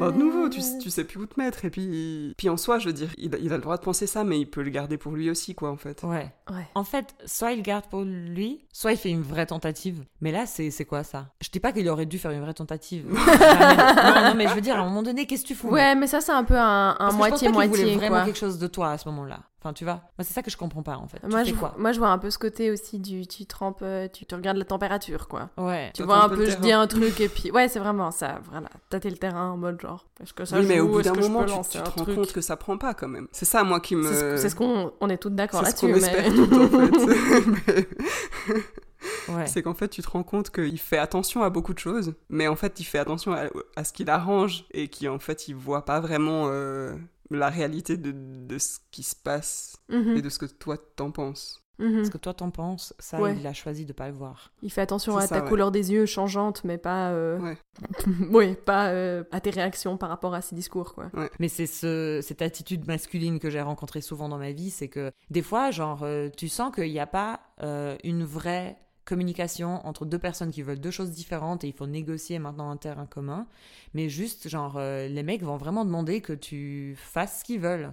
ben, 0.00 0.10
de 0.10 0.16
nouveau, 0.18 0.48
tu, 0.48 0.60
tu 0.80 0.90
sais 0.90 1.04
plus 1.04 1.20
où 1.20 1.26
te 1.26 1.38
mettre. 1.38 1.64
Et 1.64 1.70
puis, 1.70 2.34
puis 2.36 2.48
en 2.48 2.56
soi, 2.56 2.78
je 2.78 2.86
veux 2.86 2.92
dire, 2.92 3.10
il, 3.18 3.34
a- 3.34 3.38
il 3.38 3.52
a 3.52 3.56
le 3.56 3.62
droit 3.62 3.76
de 3.76 3.82
penser 3.82 4.06
ça, 4.06 4.24
mais 4.24 4.40
il 4.40 4.46
peut 4.46 4.62
le 4.62 4.70
garder 4.70 4.96
pour 4.98 5.12
lui 5.12 5.30
aussi, 5.30 5.54
quoi, 5.54 5.70
en 5.70 5.76
fait. 5.76 6.02
Ouais. 6.02 6.32
Ouais. 6.50 6.66
En 6.74 6.82
fait, 6.84 7.14
soit 7.26 7.52
il 7.52 7.62
garde 7.62 7.84
pour 7.86 8.02
lui, 8.02 8.64
soit 8.72 8.92
il 8.92 8.98
fait 8.98 9.10
une 9.10 9.22
vraie 9.22 9.46
tentative. 9.46 10.04
Mais 10.20 10.32
là, 10.32 10.46
c'est 10.46 10.70
c'est 10.70 10.84
quoi 10.84 11.04
ça? 11.04 11.28
Je 11.40 11.50
dis 11.50 11.60
pas 11.60 11.72
qu'il 11.72 11.88
aurait 11.88 12.06
dû 12.06 12.18
faire 12.18 12.30
une 12.32 12.40
vraie 12.40 12.54
tentative. 12.54 13.06
non, 13.12 13.14
non, 13.18 14.34
mais 14.34 14.48
je 14.48 14.54
veux 14.54 14.60
dire, 14.60 14.76
à 14.76 14.80
un 14.80 14.84
moment 14.84 15.02
donné, 15.02 15.26
qu'est-ce 15.26 15.42
que 15.42 15.48
tu 15.48 15.54
fous 15.54 15.68
Ouais, 15.68 15.94
mais 15.94 16.06
ça, 16.06 16.20
c'est 16.20 16.32
un 16.32 16.44
peu 16.44 16.56
un, 16.58 16.96
un 16.98 17.12
moitié-moitié, 17.12 17.94
vraiment 17.96 18.16
quoi. 18.16 18.24
quelque 18.24 18.38
chose 18.38 18.58
de 18.58 18.66
toi 18.66 18.90
à 18.92 18.98
ce 18.98 19.08
moment-là. 19.08 19.40
Enfin, 19.60 19.72
tu 19.72 19.82
vois 19.82 19.94
Moi, 19.94 20.22
c'est 20.22 20.34
ça 20.34 20.42
que 20.42 20.50
je 20.52 20.56
comprends 20.56 20.84
pas, 20.84 20.96
en 20.96 21.08
fait. 21.08 21.20
Moi 21.24 21.42
tu 21.42 21.50
je, 21.50 21.54
fais 21.54 21.60
quoi 21.60 21.74
moi, 21.78 21.90
je 21.90 21.98
vois 21.98 22.10
un 22.10 22.18
peu 22.18 22.30
ce 22.30 22.38
côté 22.38 22.70
aussi 22.70 23.00
du 23.00 23.26
tu 23.26 23.44
trempes, 23.44 23.80
euh, 23.82 24.06
tu, 24.06 24.24
tu 24.24 24.34
regardes 24.36 24.56
la 24.56 24.64
température, 24.64 25.26
quoi. 25.26 25.50
Ouais. 25.56 25.90
Tu 25.94 26.04
vois 26.04 26.22
un 26.22 26.28
peu 26.28 26.48
je 26.48 26.56
dis 26.58 26.70
un 26.70 26.86
truc 26.86 27.20
et 27.20 27.28
puis 27.28 27.50
ouais, 27.50 27.68
c'est 27.68 27.80
vraiment 27.80 28.12
ça, 28.12 28.40
voilà, 28.50 28.68
tâter 28.88 29.10
le 29.10 29.16
terrain 29.16 29.50
en 29.50 29.56
mode 29.56 29.80
genre, 29.80 30.06
est-ce 30.22 30.32
que 30.32 30.44
ça 30.44 30.56
oui, 30.58 30.62
joue, 30.62 30.68
mais 30.68 30.80
au 30.80 30.88
bout 30.88 31.02
d'un 31.02 31.14
moment, 31.14 31.44
tu, 31.44 31.70
tu 31.70 31.82
te 31.82 31.90
rends 31.90 32.04
truc 32.04 32.14
compte 32.14 32.32
que 32.32 32.40
ça 32.40 32.56
prend 32.56 32.78
pas, 32.78 32.94
quand 32.94 33.08
même. 33.08 33.26
C'est 33.32 33.46
ça, 33.46 33.64
moi, 33.64 33.80
qui 33.80 33.96
me... 33.96 34.36
C'est 34.36 34.48
ce, 34.48 34.54
qu'on 34.54 34.92
on 35.00 35.08
est 35.08 35.18
toutes 35.18 35.34
d'accord 35.34 35.64
c'est 35.64 35.76
ce 35.76 35.80
qu'on 35.80 35.88
là-dessus, 35.88 36.06
espère 36.06 36.34
toutes, 36.34 36.52
en 36.52 36.68
fait. 36.68 37.66
Mais- 37.66 37.88
Ouais. 39.28 39.46
C'est 39.46 39.62
qu'en 39.62 39.74
fait, 39.74 39.88
tu 39.88 40.02
te 40.02 40.10
rends 40.10 40.22
compte 40.22 40.50
qu'il 40.50 40.78
fait 40.78 40.98
attention 40.98 41.42
à 41.42 41.50
beaucoup 41.50 41.74
de 41.74 41.78
choses, 41.78 42.14
mais 42.28 42.48
en 42.48 42.56
fait, 42.56 42.80
il 42.80 42.84
fait 42.84 42.98
attention 42.98 43.32
à, 43.32 43.44
à 43.76 43.84
ce 43.84 43.92
qu'il 43.92 44.10
arrange 44.10 44.64
et 44.72 44.88
qu'en 44.88 45.18
fait, 45.18 45.48
il 45.48 45.54
voit 45.54 45.84
pas 45.84 46.00
vraiment 46.00 46.46
euh, 46.46 46.94
la 47.30 47.48
réalité 47.48 47.96
de, 47.96 48.12
de 48.12 48.58
ce 48.58 48.78
qui 48.90 49.02
se 49.02 49.14
passe 49.16 49.76
Mhm, 49.88 50.16
et 50.16 50.22
de 50.22 50.28
ce 50.28 50.38
que 50.38 50.46
toi 50.46 50.76
t'en 50.96 51.10
penses. 51.10 51.62
mhm. 51.78 52.04
Ce 52.04 52.10
que 52.10 52.18
toi 52.18 52.34
t'en 52.34 52.50
penses, 52.50 52.92
ça, 52.98 53.20
Ouais. 53.20 53.36
il 53.38 53.46
a 53.46 53.52
choisi 53.52 53.84
de 53.86 53.92
pas 53.92 54.08
le 54.08 54.14
voir. 54.14 54.50
il 54.62 54.70
fait 54.72 54.80
attention 54.80 55.16
C'est 55.18 55.24
à 55.24 55.26
ça, 55.28 55.36
ta 55.38 55.42
ouais. 55.44 55.48
couleur 55.48 55.70
des 55.70 55.92
yeux 55.92 56.06
changeante, 56.06 56.64
mais 56.64 56.76
pas, 56.78 57.10
euh... 57.12 57.38
Ouais. 57.38 57.58
oui, 58.32 58.54
pas 58.56 58.88
euh, 58.88 59.22
à 59.30 59.40
tes 59.40 59.50
réactions 59.50 59.96
par 59.96 60.08
rapport 60.08 60.34
à 60.34 60.40
ses 60.42 60.56
discours, 60.56 60.94
quoi. 60.94 61.10
Mais 61.38 61.48
c'est 61.48 61.66
ce, 61.66 62.20
cette 62.22 62.42
attitude 62.42 62.86
masculine 62.86 63.38
que 63.38 63.50
j'ai 63.50 63.60
rencontrée 63.62 64.00
souvent 64.00 64.28
dans 64.28 64.38
ma 64.38 64.52
vie, 64.52 64.70
c'est 64.70 64.88
que 64.88 65.12
des 65.30 65.42
fois, 65.42 65.70
genre, 65.70 66.02
euh, 66.02 66.28
tu 66.36 66.48
sens 66.48 66.74
qu'il 66.74 66.90
n'y 66.90 66.98
a 67.00 67.06
pas 67.06 67.40
euh, 67.62 67.96
une 68.04 68.24
vraie 68.24 68.76
communication 69.08 69.84
entre 69.86 70.04
deux 70.04 70.18
personnes 70.18 70.50
qui 70.50 70.62
veulent 70.62 70.80
deux 70.80 70.90
choses 70.90 71.10
différentes 71.10 71.64
et 71.64 71.68
il 71.68 71.72
faut 71.72 71.86
négocier 71.86 72.38
maintenant 72.38 72.70
un 72.70 72.76
terrain 72.76 73.06
commun. 73.06 73.46
Mais 73.94 74.08
juste, 74.08 74.48
genre, 74.48 74.74
euh, 74.76 75.08
les 75.08 75.22
mecs 75.22 75.42
vont 75.42 75.56
vraiment 75.56 75.84
demander 75.84 76.20
que 76.20 76.34
tu 76.34 76.94
fasses 76.96 77.40
ce 77.40 77.44
qu'ils 77.44 77.60
veulent. 77.60 77.92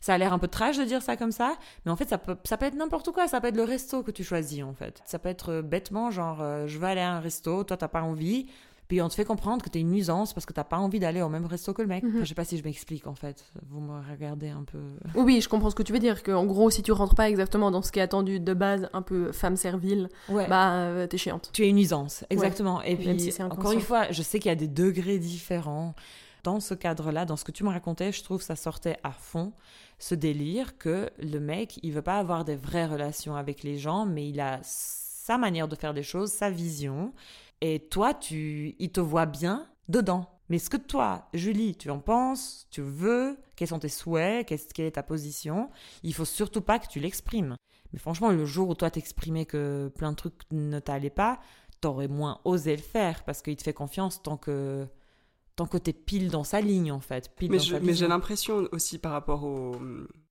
Ça 0.00 0.14
a 0.14 0.18
l'air 0.18 0.32
un 0.32 0.38
peu 0.38 0.48
trash 0.48 0.76
de 0.76 0.84
dire 0.84 1.02
ça 1.02 1.16
comme 1.16 1.32
ça, 1.32 1.56
mais 1.84 1.90
en 1.90 1.96
fait, 1.96 2.08
ça 2.08 2.18
peut, 2.18 2.36
ça 2.44 2.56
peut 2.56 2.66
être 2.66 2.74
n'importe 2.74 3.10
quoi. 3.12 3.28
Ça 3.28 3.40
peut 3.40 3.48
être 3.48 3.56
le 3.56 3.64
resto 3.64 4.02
que 4.02 4.10
tu 4.10 4.24
choisis, 4.24 4.62
en 4.62 4.74
fait. 4.74 5.02
Ça 5.06 5.18
peut 5.18 5.28
être 5.28 5.52
euh, 5.52 5.62
bêtement, 5.62 6.10
genre, 6.10 6.42
euh, 6.42 6.66
je 6.66 6.78
veux 6.78 6.86
aller 6.86 7.00
à 7.00 7.12
un 7.12 7.20
resto, 7.20 7.64
toi, 7.64 7.76
t'as 7.76 7.88
pas 7.88 8.02
envie. 8.02 8.46
Puis 8.88 9.02
on 9.02 9.08
te 9.08 9.14
fait 9.14 9.24
comprendre 9.24 9.64
que 9.64 9.68
t'es 9.68 9.80
une 9.80 9.90
nuisance 9.90 10.32
parce 10.32 10.46
que 10.46 10.52
t'as 10.52 10.64
pas 10.64 10.78
envie 10.78 11.00
d'aller 11.00 11.20
au 11.22 11.28
même 11.28 11.44
resto 11.46 11.72
que 11.74 11.82
le 11.82 11.88
mec. 11.88 12.04
Mhm. 12.04 12.10
Enfin, 12.10 12.24
je 12.24 12.28
sais 12.28 12.34
pas 12.34 12.44
si 12.44 12.56
je 12.56 12.62
m'explique 12.64 13.06
en 13.06 13.14
fait. 13.14 13.44
Vous 13.68 13.80
me 13.80 13.98
regardez 14.10 14.48
un 14.48 14.62
peu. 14.64 14.78
Oui, 15.16 15.40
je 15.40 15.48
comprends 15.48 15.70
ce 15.70 15.74
que 15.74 15.82
tu 15.82 15.92
veux 15.92 15.98
dire, 15.98 16.22
que 16.22 16.30
en 16.30 16.44
gros, 16.44 16.70
si 16.70 16.82
tu 16.82 16.92
rentres 16.92 17.14
pas 17.14 17.28
exactement 17.28 17.70
dans 17.70 17.82
ce 17.82 17.90
qui 17.90 17.98
est 17.98 18.02
attendu 18.02 18.38
de 18.38 18.54
base, 18.54 18.88
un 18.92 19.02
peu 19.02 19.32
femme 19.32 19.56
servile, 19.56 20.08
Ouais. 20.28 20.46
bah 20.48 20.74
euh, 20.74 21.06
t'es 21.06 21.18
chiante. 21.18 21.50
tu 21.52 21.64
es 21.64 21.68
une 21.68 21.76
nuisance, 21.76 22.24
exactement. 22.30 22.80
Et 22.82 22.96
puis, 22.96 23.18
si 23.20 23.42
encore 23.42 23.72
une 23.72 23.80
fois, 23.80 24.10
je 24.12 24.22
sais 24.22 24.38
qu'il 24.38 24.48
y 24.48 24.52
a 24.52 24.56
des 24.56 24.68
degrés 24.68 25.18
différents. 25.18 25.94
Dans 26.44 26.60
ce 26.60 26.74
cadre-là, 26.74 27.24
dans 27.24 27.34
ce 27.34 27.42
que 27.42 27.50
tu 27.50 27.64
me 27.64 27.70
racontais, 27.70 28.12
je 28.12 28.22
trouve 28.22 28.38
que 28.38 28.44
ça 28.44 28.54
sortait 28.54 28.98
à 29.02 29.10
fond 29.10 29.52
ce 29.98 30.14
délire 30.14 30.78
que 30.78 31.10
le 31.18 31.40
mec, 31.40 31.80
il 31.82 31.90
veut 31.90 32.02
pas 32.02 32.18
avoir 32.18 32.44
des 32.44 32.54
vraies 32.54 32.86
relations 32.86 33.34
avec 33.34 33.64
les 33.64 33.78
gens, 33.78 34.06
mais 34.06 34.28
il 34.28 34.38
a 34.38 34.60
sa 34.62 35.38
manière 35.38 35.66
de 35.66 35.74
faire 35.74 35.92
des 35.92 36.04
choses, 36.04 36.30
sa 36.30 36.48
vision. 36.50 37.12
Et 37.60 37.88
toi, 37.88 38.14
tu, 38.14 38.74
il 38.78 38.90
te 38.92 39.00
voit 39.00 39.26
bien 39.26 39.66
dedans. 39.88 40.28
Mais 40.48 40.58
ce 40.58 40.70
que 40.70 40.76
toi, 40.76 41.28
Julie, 41.34 41.74
tu 41.76 41.90
en 41.90 41.98
penses, 41.98 42.68
tu 42.70 42.80
veux, 42.80 43.36
quels 43.56 43.68
sont 43.68 43.80
tes 43.80 43.88
souhaits, 43.88 44.46
qu'est-ce- 44.46 44.72
quelle 44.72 44.86
est 44.86 44.92
ta 44.92 45.02
position, 45.02 45.70
il 46.04 46.14
faut 46.14 46.24
surtout 46.24 46.60
pas 46.60 46.78
que 46.78 46.86
tu 46.86 47.00
l'exprimes. 47.00 47.56
Mais 47.92 47.98
franchement, 47.98 48.30
le 48.30 48.44
jour 48.44 48.68
où 48.68 48.74
toi 48.74 48.90
t'exprimais 48.90 49.44
que 49.46 49.90
plein 49.96 50.12
de 50.12 50.16
trucs 50.16 50.34
ne 50.52 50.78
t'allaient 50.78 51.10
pas, 51.10 51.40
t'aurais 51.80 52.08
moins 52.08 52.40
osé 52.44 52.76
le 52.76 52.82
faire 52.82 53.24
parce 53.24 53.42
qu'il 53.42 53.56
te 53.56 53.62
fait 53.62 53.72
confiance 53.72 54.22
tant 54.22 54.36
que 54.36 54.86
tant 55.56 55.66
que 55.66 55.78
t'es 55.78 55.94
pile 55.94 56.30
dans 56.30 56.44
sa 56.44 56.60
ligne 56.60 56.92
en 56.92 57.00
fait. 57.00 57.34
Pile 57.34 57.50
Mais 57.80 57.94
j'ai 57.94 58.06
l'impression 58.08 58.68
aussi 58.72 58.98
par 58.98 59.12
rapport 59.12 59.42
au, 59.44 59.74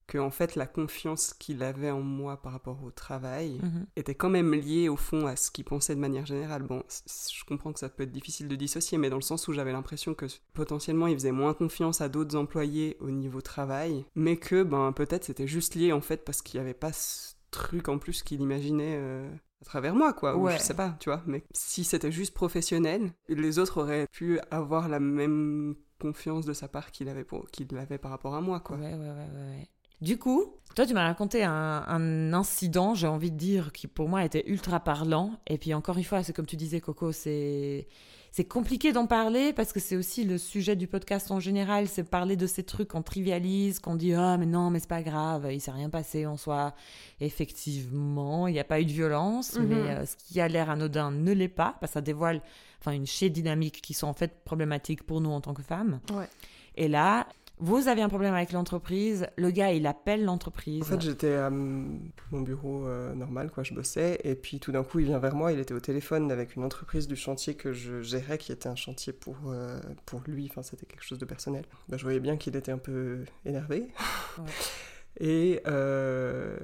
que 0.08 0.18
en 0.18 0.30
fait 0.32 0.56
la 0.56 0.68
confiance 0.68 1.34
qu'il 1.34 1.64
avait 1.64 1.90
en 1.92 2.02
moi 2.02 2.42
par 2.42 2.52
rapport 2.52 2.84
au 2.84 2.92
travail 2.92 3.60
Mhm. 3.64 3.86
était 3.96 4.16
quand 4.16 4.30
même 4.30 4.54
liée 4.54 4.88
au 4.90 4.96
fond 4.98 5.26
à 5.28 5.36
ce 5.36 5.50
qu'il 5.52 5.66
pensait 5.66 5.96
de 5.96 6.00
manière 6.00 6.26
générale. 6.26 6.64
Bon, 6.64 6.84
je 6.88 7.44
comprends 7.46 7.74
que 7.74 7.80
ça 7.80 7.90
peut 7.90 8.04
être 8.04 8.12
difficile 8.12 8.48
de 8.48 8.56
dissocier, 8.56 8.98
mais 8.98 9.10
dans 9.10 9.16
le 9.16 9.22
sens 9.22 9.48
où 9.48 9.54
j'avais 9.54 9.72
l'impression 9.72 10.14
que 10.14 10.26
potentiellement 10.54 11.08
il 11.08 11.16
faisait 11.16 11.32
moins 11.32 11.54
confiance 11.54 12.02
à 12.02 12.10
d'autres 12.10 12.36
employés 12.36 12.98
au 13.00 13.10
niveau 13.12 13.42
travail, 13.42 14.06
mais 14.16 14.38
que 14.38 14.64
ben 14.64 14.92
peut-être 14.92 15.24
c'était 15.26 15.48
juste 15.48 15.76
lié 15.76 15.92
en 15.92 16.02
fait 16.02 16.24
parce 16.24 16.42
qu'il 16.42 16.60
n'y 16.60 16.66
avait 16.66 16.74
pas 16.76 16.94
ce 16.94 17.34
truc 17.52 17.90
en 17.90 17.98
plus 17.98 18.22
qu'il 18.24 18.42
imaginait. 18.42 18.96
euh, 18.98 19.30
à 19.62 19.66
travers 19.66 19.96
moi, 19.96 20.14
quoi, 20.14 20.36
ou 20.38 20.44
Ouais. 20.46 20.58
je 20.58 20.62
sais 20.62 20.76
pas, 20.76 20.96
tu 21.00 21.10
vois, 21.10 21.24
mais 21.26 21.44
si 21.52 21.84
c'était 21.86 22.12
juste 22.12 22.36
professionnel, 22.36 23.12
les 23.30 23.58
autres 23.58 23.82
auraient 23.82 24.06
pu 24.12 24.40
avoir 24.52 24.90
la 24.90 25.00
même 25.00 25.76
confiance 26.00 26.46
de 26.46 26.54
sa 26.54 26.68
part 26.68 26.92
qu'il 26.92 27.10
avait, 27.10 27.24
pour- 27.24 27.50
qu'il 27.50 27.76
avait 27.78 27.98
par 27.98 28.12
rapport 28.12 28.36
à 28.36 28.42
moi, 28.42 28.60
quoi. 28.60 28.78
Ouais, 28.78 28.94
ouais, 28.94 29.00
ouais, 29.00 29.30
ouais. 29.34 29.70
Du 30.02 30.18
coup, 30.18 30.54
toi, 30.76 30.86
tu 30.86 30.94
m'as 30.94 31.06
raconté 31.06 31.44
un, 31.44 31.84
un 31.88 32.34
incident, 32.34 32.96
j'ai 32.96 33.08
envie 33.08 33.32
de 33.32 33.38
dire, 33.38 33.72
qui 33.72 33.88
pour 33.88 34.10
moi 34.10 34.26
était 34.26 34.44
ultra 34.48 34.80
parlant. 34.82 35.32
Et 35.48 35.58
puis 35.58 35.74
encore 35.74 35.98
une 35.98 36.04
fois, 36.04 36.22
c'est 36.24 36.34
comme 36.34 36.46
tu 36.46 36.56
disais, 36.58 36.82
Coco, 36.82 37.12
c'est 37.12 37.88
c'est 38.32 38.44
compliqué 38.44 38.92
d'en 38.92 39.08
parler 39.08 39.54
parce 39.54 39.72
que 39.72 39.80
c'est 39.80 39.96
aussi 39.96 40.26
le 40.26 40.38
sujet 40.38 40.76
du 40.76 40.88
podcast 40.88 41.32
en 41.32 41.40
général, 41.40 41.88
c'est 41.88 42.04
parler 42.04 42.36
de 42.36 42.48
ces 42.48 42.64
trucs 42.64 42.90
qu'on 42.90 43.02
trivialise, 43.02 43.80
qu'on 43.80 43.96
dit 43.96 44.14
ah 44.14 44.36
mais 44.38 44.46
non 44.46 44.70
mais 44.72 44.80
c'est 44.82 44.90
pas 44.90 45.02
grave, 45.02 45.48
il 45.54 45.62
s'est 45.62 45.72
rien 45.72 45.90
passé 45.90 46.26
en 46.26 46.36
soi. 46.36 46.74
Effectivement, 47.22 48.48
il 48.48 48.52
n'y 48.54 48.60
a 48.60 48.64
pas 48.64 48.82
eu 48.82 48.86
de 48.86 48.92
violence, 48.92 49.56
Mhm. 49.58 49.66
mais 49.68 49.76
euh, 49.92 50.06
ce 50.06 50.16
qui 50.18 50.42
a 50.42 50.48
l'air 50.48 50.70
anodin 50.70 51.12
ne 51.12 51.32
l'est 51.32 51.48
pas, 51.48 51.78
parce 51.80 51.92
que 51.92 51.94
ça 51.94 52.02
dévoile 52.02 52.42
enfin 52.82 52.92
une 52.92 53.06
chaîne 53.08 53.32
dynamique 53.32 53.82
qui 53.82 53.94
sont 53.94 54.08
en 54.08 54.14
fait 54.14 54.44
problématiques 54.44 55.04
pour 55.04 55.22
nous 55.22 55.30
en 55.32 55.40
tant 55.42 55.54
que 55.54 55.62
femmes. 55.64 56.00
Ouais. 56.14 56.28
Et 56.76 56.88
là, 56.90 57.28
vous 57.58 57.88
avez 57.88 58.02
un 58.02 58.10
problème 58.10 58.34
avec 58.34 58.52
l'entreprise, 58.52 59.28
le 59.38 59.50
gars 59.50 59.72
il 59.72 59.88
appelle 59.88 60.26
l'entreprise. 60.26 60.84
En 60.84 60.86
fait, 60.86 61.02
j'étais 61.02 61.36
à 61.36 61.50
mon 61.50 62.42
bureau 62.42 62.86
euh, 62.86 63.14
normal, 63.14 63.50
quoi, 63.50 63.64
je 63.64 63.74
bossais, 63.74 64.20
et 64.24 64.36
puis 64.36 64.60
tout 64.60 64.72
d'un 64.72 64.84
coup, 64.84 65.00
il 65.00 65.06
vient 65.06 65.20
vers 65.20 65.36
moi, 65.36 65.54
il 65.54 65.60
était 65.60 65.74
au 65.74 65.80
téléphone 65.80 66.32
avec 66.32 66.56
une 66.56 66.64
entreprise 66.64 67.08
du 67.08 67.16
chantier 67.16 67.56
que 67.56 67.72
je 67.72 68.02
gérais, 68.02 68.38
qui 68.38 68.52
était 68.52 68.68
un 68.68 68.76
chantier 68.76 69.14
pour, 69.14 69.38
euh, 69.48 69.80
pour 70.06 70.22
lui, 70.28 70.48
enfin, 70.50 70.64
c'était 70.64 70.86
quelque 70.86 71.04
chose 71.04 71.20
de 71.20 71.26
personnel. 71.26 71.64
Bah, 71.88 71.98
je 71.98 72.04
voyais 72.04 72.20
bien 72.20 72.36
qu'il 72.36 72.56
était 72.56 72.72
un 72.72 72.78
peu 72.78 73.24
énervé. 73.46 73.88
Ouais. 74.38 74.46
Et, 75.22 75.62
euh, 75.66 76.58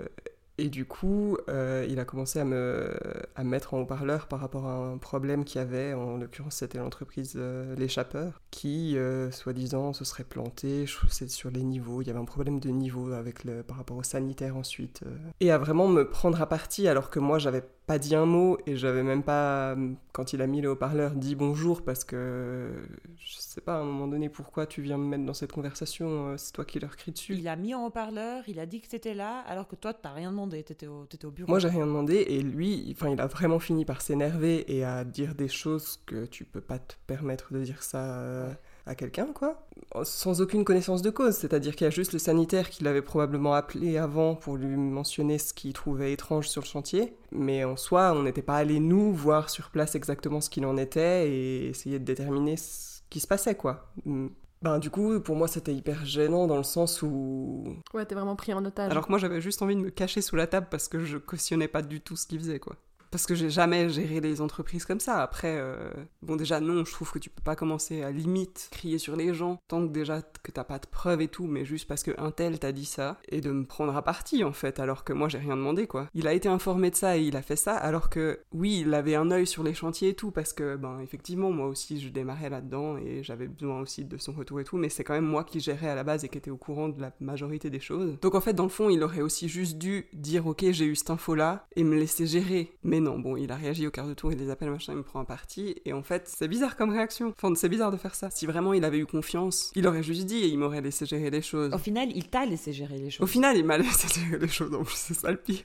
et 0.61 0.69
du 0.69 0.85
coup, 0.85 1.37
euh, 1.49 1.87
il 1.89 1.99
a 1.99 2.05
commencé 2.05 2.39
à 2.39 2.45
me, 2.45 2.93
à 3.35 3.43
me 3.43 3.49
mettre 3.49 3.73
en 3.73 3.79
haut-parleur 3.79 4.27
par 4.27 4.39
rapport 4.39 4.67
à 4.67 4.75
un 4.75 4.97
problème 4.99 5.43
qu'il 5.43 5.59
y 5.59 5.63
avait. 5.63 5.93
En 5.93 6.17
l'occurrence, 6.17 6.57
c'était 6.57 6.77
l'entreprise 6.77 7.33
euh, 7.35 7.75
L'échappeur 7.75 8.41
qui, 8.51 8.95
euh, 8.95 9.31
soi-disant, 9.31 9.91
se 9.93 10.05
serait 10.05 10.23
plantée. 10.23 10.85
Sur 11.27 11.49
les 11.49 11.63
niveaux. 11.63 12.01
Il 12.01 12.07
y 12.07 12.11
avait 12.11 12.19
un 12.19 12.25
problème 12.25 12.59
de 12.59 12.69
niveau 12.69 13.11
avec 13.13 13.43
le, 13.43 13.63
par 13.63 13.77
rapport 13.77 13.97
au 13.97 14.03
sanitaire 14.03 14.55
ensuite. 14.55 15.01
euh. 15.05 15.15
Et 15.39 15.51
à 15.51 15.57
vraiment 15.57 15.87
me 15.87 16.07
prendre 16.07 16.39
à 16.41 16.47
partie 16.47 16.87
alors 16.87 17.09
que 17.09 17.19
moi, 17.19 17.39
j'avais 17.39 17.63
pas 17.87 17.97
dit 17.97 18.15
un 18.15 18.25
mot 18.25 18.57
et 18.67 18.75
j'avais 18.75 19.01
même 19.01 19.23
pas, 19.23 19.75
quand 20.13 20.33
il 20.33 20.41
a 20.41 20.47
mis 20.47 20.61
le 20.61 20.69
haut-parleur, 20.71 21.11
dit 21.11 21.35
bonjour 21.35 21.83
parce 21.83 22.03
que 22.03 22.71
je 23.17 23.35
sais 23.39 23.61
pas 23.61 23.75
à 23.75 23.79
un 23.79 23.83
moment 23.83 24.07
donné 24.07 24.29
pourquoi 24.29 24.65
tu 24.65 24.81
viens 24.81 24.97
me 24.97 25.05
mettre 25.05 25.25
dans 25.25 25.33
cette 25.33 25.51
conversation. 25.51 26.29
euh, 26.29 26.37
C'est 26.37 26.51
toi 26.51 26.65
qui 26.65 26.79
leur 26.79 26.95
crie 26.97 27.11
dessus. 27.11 27.35
Il 27.35 27.47
a 27.47 27.55
mis 27.55 27.73
en 27.73 27.85
haut-parleur, 27.85 28.43
il 28.47 28.59
a 28.59 28.65
dit 28.65 28.81
que 28.81 28.87
t'étais 28.87 29.13
là, 29.13 29.39
alors 29.47 29.67
que 29.67 29.75
toi 29.75 29.93
t'as 29.93 30.11
rien 30.11 30.31
demandé, 30.31 30.63
t'étais 30.63 30.87
au, 30.87 31.05
t'étais 31.05 31.25
au 31.25 31.31
bureau. 31.31 31.49
Moi, 31.49 31.59
j'ai 31.59 31.69
rien 31.69 31.85
demandé 31.87 32.15
et 32.27 32.41
lui, 32.41 32.89
enfin, 32.95 33.09
il 33.09 33.19
a 33.21 33.27
vraiment 33.27 33.59
fini 33.59 33.85
par 33.85 34.01
s'énerver 34.01 34.65
et 34.75 34.83
à 34.83 35.03
dire 35.03 35.35
des 35.35 35.47
choses 35.47 36.01
que 36.05 36.25
tu 36.25 36.45
peux 36.45 36.61
pas 36.61 36.79
te 36.79 36.95
permettre 37.07 37.53
de 37.53 37.63
dire 37.63 37.83
ça 37.83 38.19
euh, 38.19 38.51
à 38.85 38.95
quelqu'un, 38.95 39.27
quoi. 39.33 39.67
Sans 40.03 40.41
aucune 40.41 40.63
connaissance 40.65 41.01
de 41.01 41.09
cause. 41.09 41.35
C'est-à-dire 41.35 41.75
qu'il 41.75 41.85
y 41.85 41.87
a 41.87 41.91
juste 41.91 42.13
le 42.13 42.19
sanitaire 42.19 42.69
qui 42.69 42.83
l'avait 42.83 43.01
probablement 43.01 43.53
appelé 43.53 43.97
avant 43.97 44.35
pour 44.35 44.57
lui 44.57 44.75
mentionner 44.75 45.37
ce 45.37 45.53
qu'il 45.53 45.73
trouvait 45.73 46.13
étrange 46.13 46.47
sur 46.49 46.61
le 46.61 46.67
chantier. 46.67 47.15
Mais 47.31 47.63
en 47.63 47.77
soi, 47.77 48.13
on 48.15 48.23
n'était 48.23 48.41
pas 48.41 48.55
allé 48.57 48.79
nous 48.79 49.13
voir 49.13 49.49
sur 49.49 49.69
place 49.69 49.95
exactement 49.95 50.41
ce 50.41 50.49
qu'il 50.49 50.65
en 50.65 50.77
était 50.77 51.29
et 51.29 51.67
essayer 51.69 51.99
de 51.99 52.05
déterminer 52.05 52.57
ce 52.57 53.01
qui 53.09 53.19
se 53.19 53.27
passait, 53.27 53.55
quoi. 53.55 53.91
Mm. 54.05 54.27
Ben, 54.63 54.77
du 54.77 54.91
coup, 54.91 55.19
pour 55.21 55.35
moi, 55.35 55.47
c'était 55.47 55.73
hyper 55.73 56.05
gênant 56.05 56.45
dans 56.45 56.57
le 56.57 56.63
sens 56.63 57.01
où 57.01 57.63
Ouais, 57.95 58.05
t'es 58.05 58.13
vraiment 58.13 58.35
pris 58.35 58.53
en 58.53 58.63
otage. 58.63 58.91
alors 58.91 59.07
que 59.07 59.11
moi, 59.11 59.17
j'avais 59.17 59.41
juste 59.41 59.61
envie 59.63 59.75
de 59.75 59.81
me 59.81 59.89
cacher 59.89 60.21
sous 60.21 60.35
la 60.35 60.45
table 60.45 60.67
parce 60.69 60.87
que 60.87 60.99
je 61.03 61.17
cautionnais 61.17 61.67
pas 61.67 61.81
du 61.81 61.99
tout 61.99 62.15
ce 62.15 62.27
qu'il 62.27 62.37
faisait, 62.39 62.59
quoi. 62.59 62.75
Parce 63.11 63.25
que 63.25 63.35
j'ai 63.35 63.49
jamais 63.49 63.89
géré 63.89 64.21
les 64.21 64.41
entreprises 64.41 64.85
comme 64.85 64.99
ça. 64.99 65.21
Après, 65.21 65.57
euh, 65.57 65.91
bon, 66.21 66.37
déjà, 66.37 66.61
non, 66.61 66.85
je 66.85 66.91
trouve 66.91 67.11
que 67.11 67.19
tu 67.19 67.29
peux 67.29 67.43
pas 67.43 67.55
commencer 67.55 68.03
à 68.03 68.11
limite 68.11 68.69
crier 68.71 68.97
sur 68.97 69.15
les 69.15 69.33
gens 69.33 69.59
tant 69.67 69.85
que 69.85 69.91
déjà 69.91 70.21
que 70.43 70.51
t'as 70.51 70.63
pas 70.63 70.79
de 70.79 70.87
preuves 70.87 71.21
et 71.21 71.27
tout, 71.27 71.45
mais 71.45 71.65
juste 71.65 71.87
parce 71.87 72.03
que 72.03 72.11
un 72.17 72.31
tel 72.31 72.57
t'a 72.59 72.71
dit 72.71 72.85
ça 72.85 73.17
et 73.29 73.41
de 73.41 73.51
me 73.51 73.65
prendre 73.65 73.95
à 73.95 74.01
partie, 74.01 74.43
en 74.43 74.53
fait, 74.53 74.79
alors 74.79 75.03
que 75.03 75.13
moi, 75.13 75.27
j'ai 75.27 75.37
rien 75.37 75.57
demandé, 75.57 75.87
quoi. 75.87 76.07
Il 76.13 76.27
a 76.27 76.33
été 76.33 76.47
informé 76.47 76.89
de 76.89 76.95
ça 76.95 77.17
et 77.17 77.23
il 77.23 77.35
a 77.35 77.41
fait 77.41 77.55
ça, 77.55 77.75
alors 77.75 78.09
que, 78.09 78.39
oui, 78.53 78.83
il 78.85 78.93
avait 78.93 79.15
un 79.15 79.29
œil 79.29 79.45
sur 79.45 79.63
les 79.63 79.73
chantiers 79.73 80.09
et 80.09 80.13
tout, 80.13 80.31
parce 80.31 80.53
que, 80.53 80.77
ben, 80.77 80.99
effectivement, 81.01 81.51
moi 81.51 81.67
aussi, 81.67 81.99
je 81.99 82.09
démarrais 82.09 82.49
là-dedans 82.49 82.97
et 82.97 83.23
j'avais 83.23 83.47
besoin 83.47 83.81
aussi 83.81 84.05
de 84.05 84.17
son 84.17 84.31
retour 84.31 84.59
et 84.59 84.63
tout, 84.63 84.77
mais 84.77 84.89
c'est 84.89 85.03
quand 85.03 85.13
même 85.13 85.25
moi 85.25 85.43
qui 85.43 85.59
gérais 85.59 85.89
à 85.89 85.95
la 85.95 86.03
base 86.03 86.23
et 86.23 86.29
qui 86.29 86.37
était 86.37 86.51
au 86.51 86.57
courant 86.57 86.89
de 86.89 87.01
la 87.01 87.11
majorité 87.19 87.69
des 87.69 87.79
choses. 87.79 88.17
Donc, 88.21 88.35
en 88.35 88.41
fait, 88.41 88.53
dans 88.53 88.63
le 88.63 88.69
fond, 88.69 88.89
il 88.89 89.03
aurait 89.03 89.21
aussi 89.21 89.49
juste 89.49 89.77
dû 89.77 90.07
dire, 90.13 90.47
ok, 90.47 90.65
j'ai 90.71 90.85
eu 90.85 90.95
cette 90.95 91.09
info-là 91.09 91.67
et 91.75 91.83
me 91.83 91.97
laisser 91.97 92.25
gérer. 92.25 92.71
Non, 93.01 93.19
bon, 93.19 93.35
il 93.37 93.51
a 93.51 93.55
réagi 93.55 93.85
au 93.87 93.91
quart 93.91 94.07
de 94.07 94.13
tour, 94.13 94.31
il 94.31 94.37
les 94.39 94.49
appelle, 94.49 94.69
machin, 94.69 94.93
il 94.93 94.97
me 94.97 95.03
prend 95.03 95.19
en 95.19 95.25
partie. 95.25 95.75
Et 95.85 95.93
en 95.93 96.03
fait, 96.03 96.27
c'est 96.27 96.47
bizarre 96.47 96.75
comme 96.77 96.91
réaction. 96.91 97.33
Enfin, 97.37 97.53
c'est 97.55 97.69
bizarre 97.69 97.91
de 97.91 97.97
faire 97.97 98.15
ça. 98.15 98.29
Si 98.29 98.45
vraiment 98.45 98.73
il 98.73 98.85
avait 98.85 98.99
eu 98.99 99.05
confiance, 99.05 99.71
il 99.75 99.87
aurait 99.87 100.03
juste 100.03 100.25
dit 100.25 100.37
et 100.43 100.47
il 100.47 100.57
m'aurait 100.57 100.81
laissé 100.81 101.05
gérer 101.05 101.29
les 101.29 101.41
choses. 101.41 101.73
Au 101.73 101.77
final, 101.77 102.09
il 102.15 102.27
t'a 102.29 102.45
laissé 102.45 102.71
gérer 102.73 102.97
les 102.97 103.07
Au 103.07 103.09
choses. 103.09 103.29
final, 103.29 103.57
il 103.57 103.65
m'a 103.65 103.77
laissé 103.79 104.07
gérer 104.19 104.39
les 104.39 104.47
choses, 104.47 104.73
en 104.73 104.83
plus, 104.83 104.95
c'est 104.95 105.13
ça 105.13 105.31
le 105.31 105.37
pire. 105.37 105.63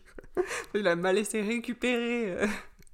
Il 0.74 0.86
a 0.86 0.96
m'a 0.96 1.12
laissé 1.12 1.40
récupérer 1.40 2.30
euh, 2.32 2.46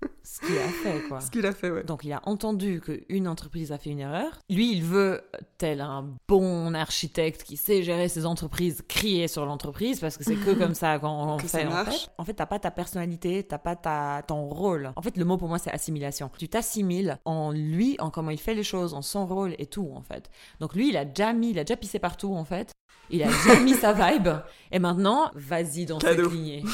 Ce 0.24 0.40
qu'il 0.40 0.56
a 0.56 0.68
fait, 0.68 1.00
quoi. 1.08 1.20
ce 1.20 1.30
qu'il 1.30 1.44
a 1.46 1.52
fait, 1.52 1.70
ouais. 1.70 1.84
Donc 1.84 2.04
il 2.04 2.12
a 2.12 2.20
entendu 2.24 2.80
qu'une 2.80 3.26
entreprise 3.28 3.72
a 3.72 3.78
fait 3.78 3.90
une 3.90 3.98
erreur. 3.98 4.38
Lui, 4.48 4.72
il 4.72 4.82
veut, 4.82 5.20
tel 5.58 5.80
un 5.80 6.08
bon 6.28 6.74
architecte 6.74 7.42
qui 7.42 7.56
sait 7.56 7.82
gérer 7.82 8.08
ses 8.08 8.24
entreprises, 8.24 8.82
crier 8.88 9.28
sur 9.28 9.44
l'entreprise 9.44 10.00
parce 10.00 10.16
que 10.16 10.24
c'est 10.24 10.36
que 10.36 10.52
comme 10.52 10.74
ça 10.74 10.98
qu'on 10.98 11.36
Que 11.36 11.42
fait, 11.42 11.48
ça 11.62 11.66
en 11.66 11.70
marche. 11.70 12.02
fait. 12.04 12.10
En 12.18 12.24
fait, 12.24 12.34
t'as 12.34 12.46
pas 12.46 12.58
ta 12.58 12.70
personnalité, 12.70 13.42
t'as 13.42 13.58
pas 13.58 13.76
ta, 13.76 14.22
ton 14.26 14.48
rôle. 14.48 14.92
En 14.96 15.02
fait, 15.02 15.16
le 15.16 15.24
mot 15.24 15.36
pour 15.36 15.48
moi, 15.48 15.58
c'est 15.58 15.72
assimilation. 15.72 16.30
Tu 16.38 16.48
t'assimiles 16.48 17.18
en 17.24 17.50
lui, 17.50 17.96
en 17.98 18.10
comment 18.10 18.30
il 18.30 18.40
fait 18.40 18.54
les 18.54 18.64
choses, 18.64 18.94
en 18.94 19.02
son 19.02 19.26
rôle 19.26 19.54
et 19.58 19.66
tout, 19.66 19.90
en 19.94 20.02
fait. 20.02 20.30
Donc 20.60 20.74
lui, 20.74 20.88
il 20.88 20.96
a 20.96 21.04
déjà 21.04 21.32
mis, 21.32 21.50
il 21.50 21.58
a 21.58 21.64
déjà 21.64 21.76
pissé 21.76 21.98
partout, 21.98 22.34
en 22.34 22.44
fait. 22.44 22.72
Il 23.12 23.22
a 23.22 23.26
déjà 23.26 23.60
mis 23.60 23.74
sa 23.74 23.92
vibe. 23.92 24.28
Et 24.72 24.78
maintenant, 24.78 25.30
vas-y 25.34 25.84
dans 25.84 25.98
Cadeau. 25.98 26.24
cette 26.24 26.32
lignée. 26.32 26.64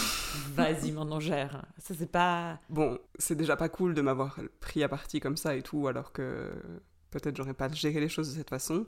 Vas-y, 0.55 0.93
maintenant 0.93 1.21
gère. 1.21 1.67
Ça, 1.79 1.95
c'est 1.99 2.11
pas... 2.11 2.61
Bon, 2.71 2.99
c'est 3.19 3.35
déjà 3.35 3.57
pas 3.57 3.69
cool 3.69 3.93
de 3.93 4.01
m'avoir 4.01 4.39
pris 4.61 4.83
à 4.85 4.89
partie 4.89 5.19
comme 5.19 5.37
ça 5.37 5.57
et 5.57 5.63
tout, 5.63 5.89
alors 5.89 6.13
que 6.13 6.51
peut-être 7.11 7.37
j'aurais 7.37 7.55
pas 7.55 7.69
géré 7.73 8.01
les 8.01 8.09
choses 8.09 8.31
de 8.31 8.39
cette 8.39 8.51
façon. 8.51 8.87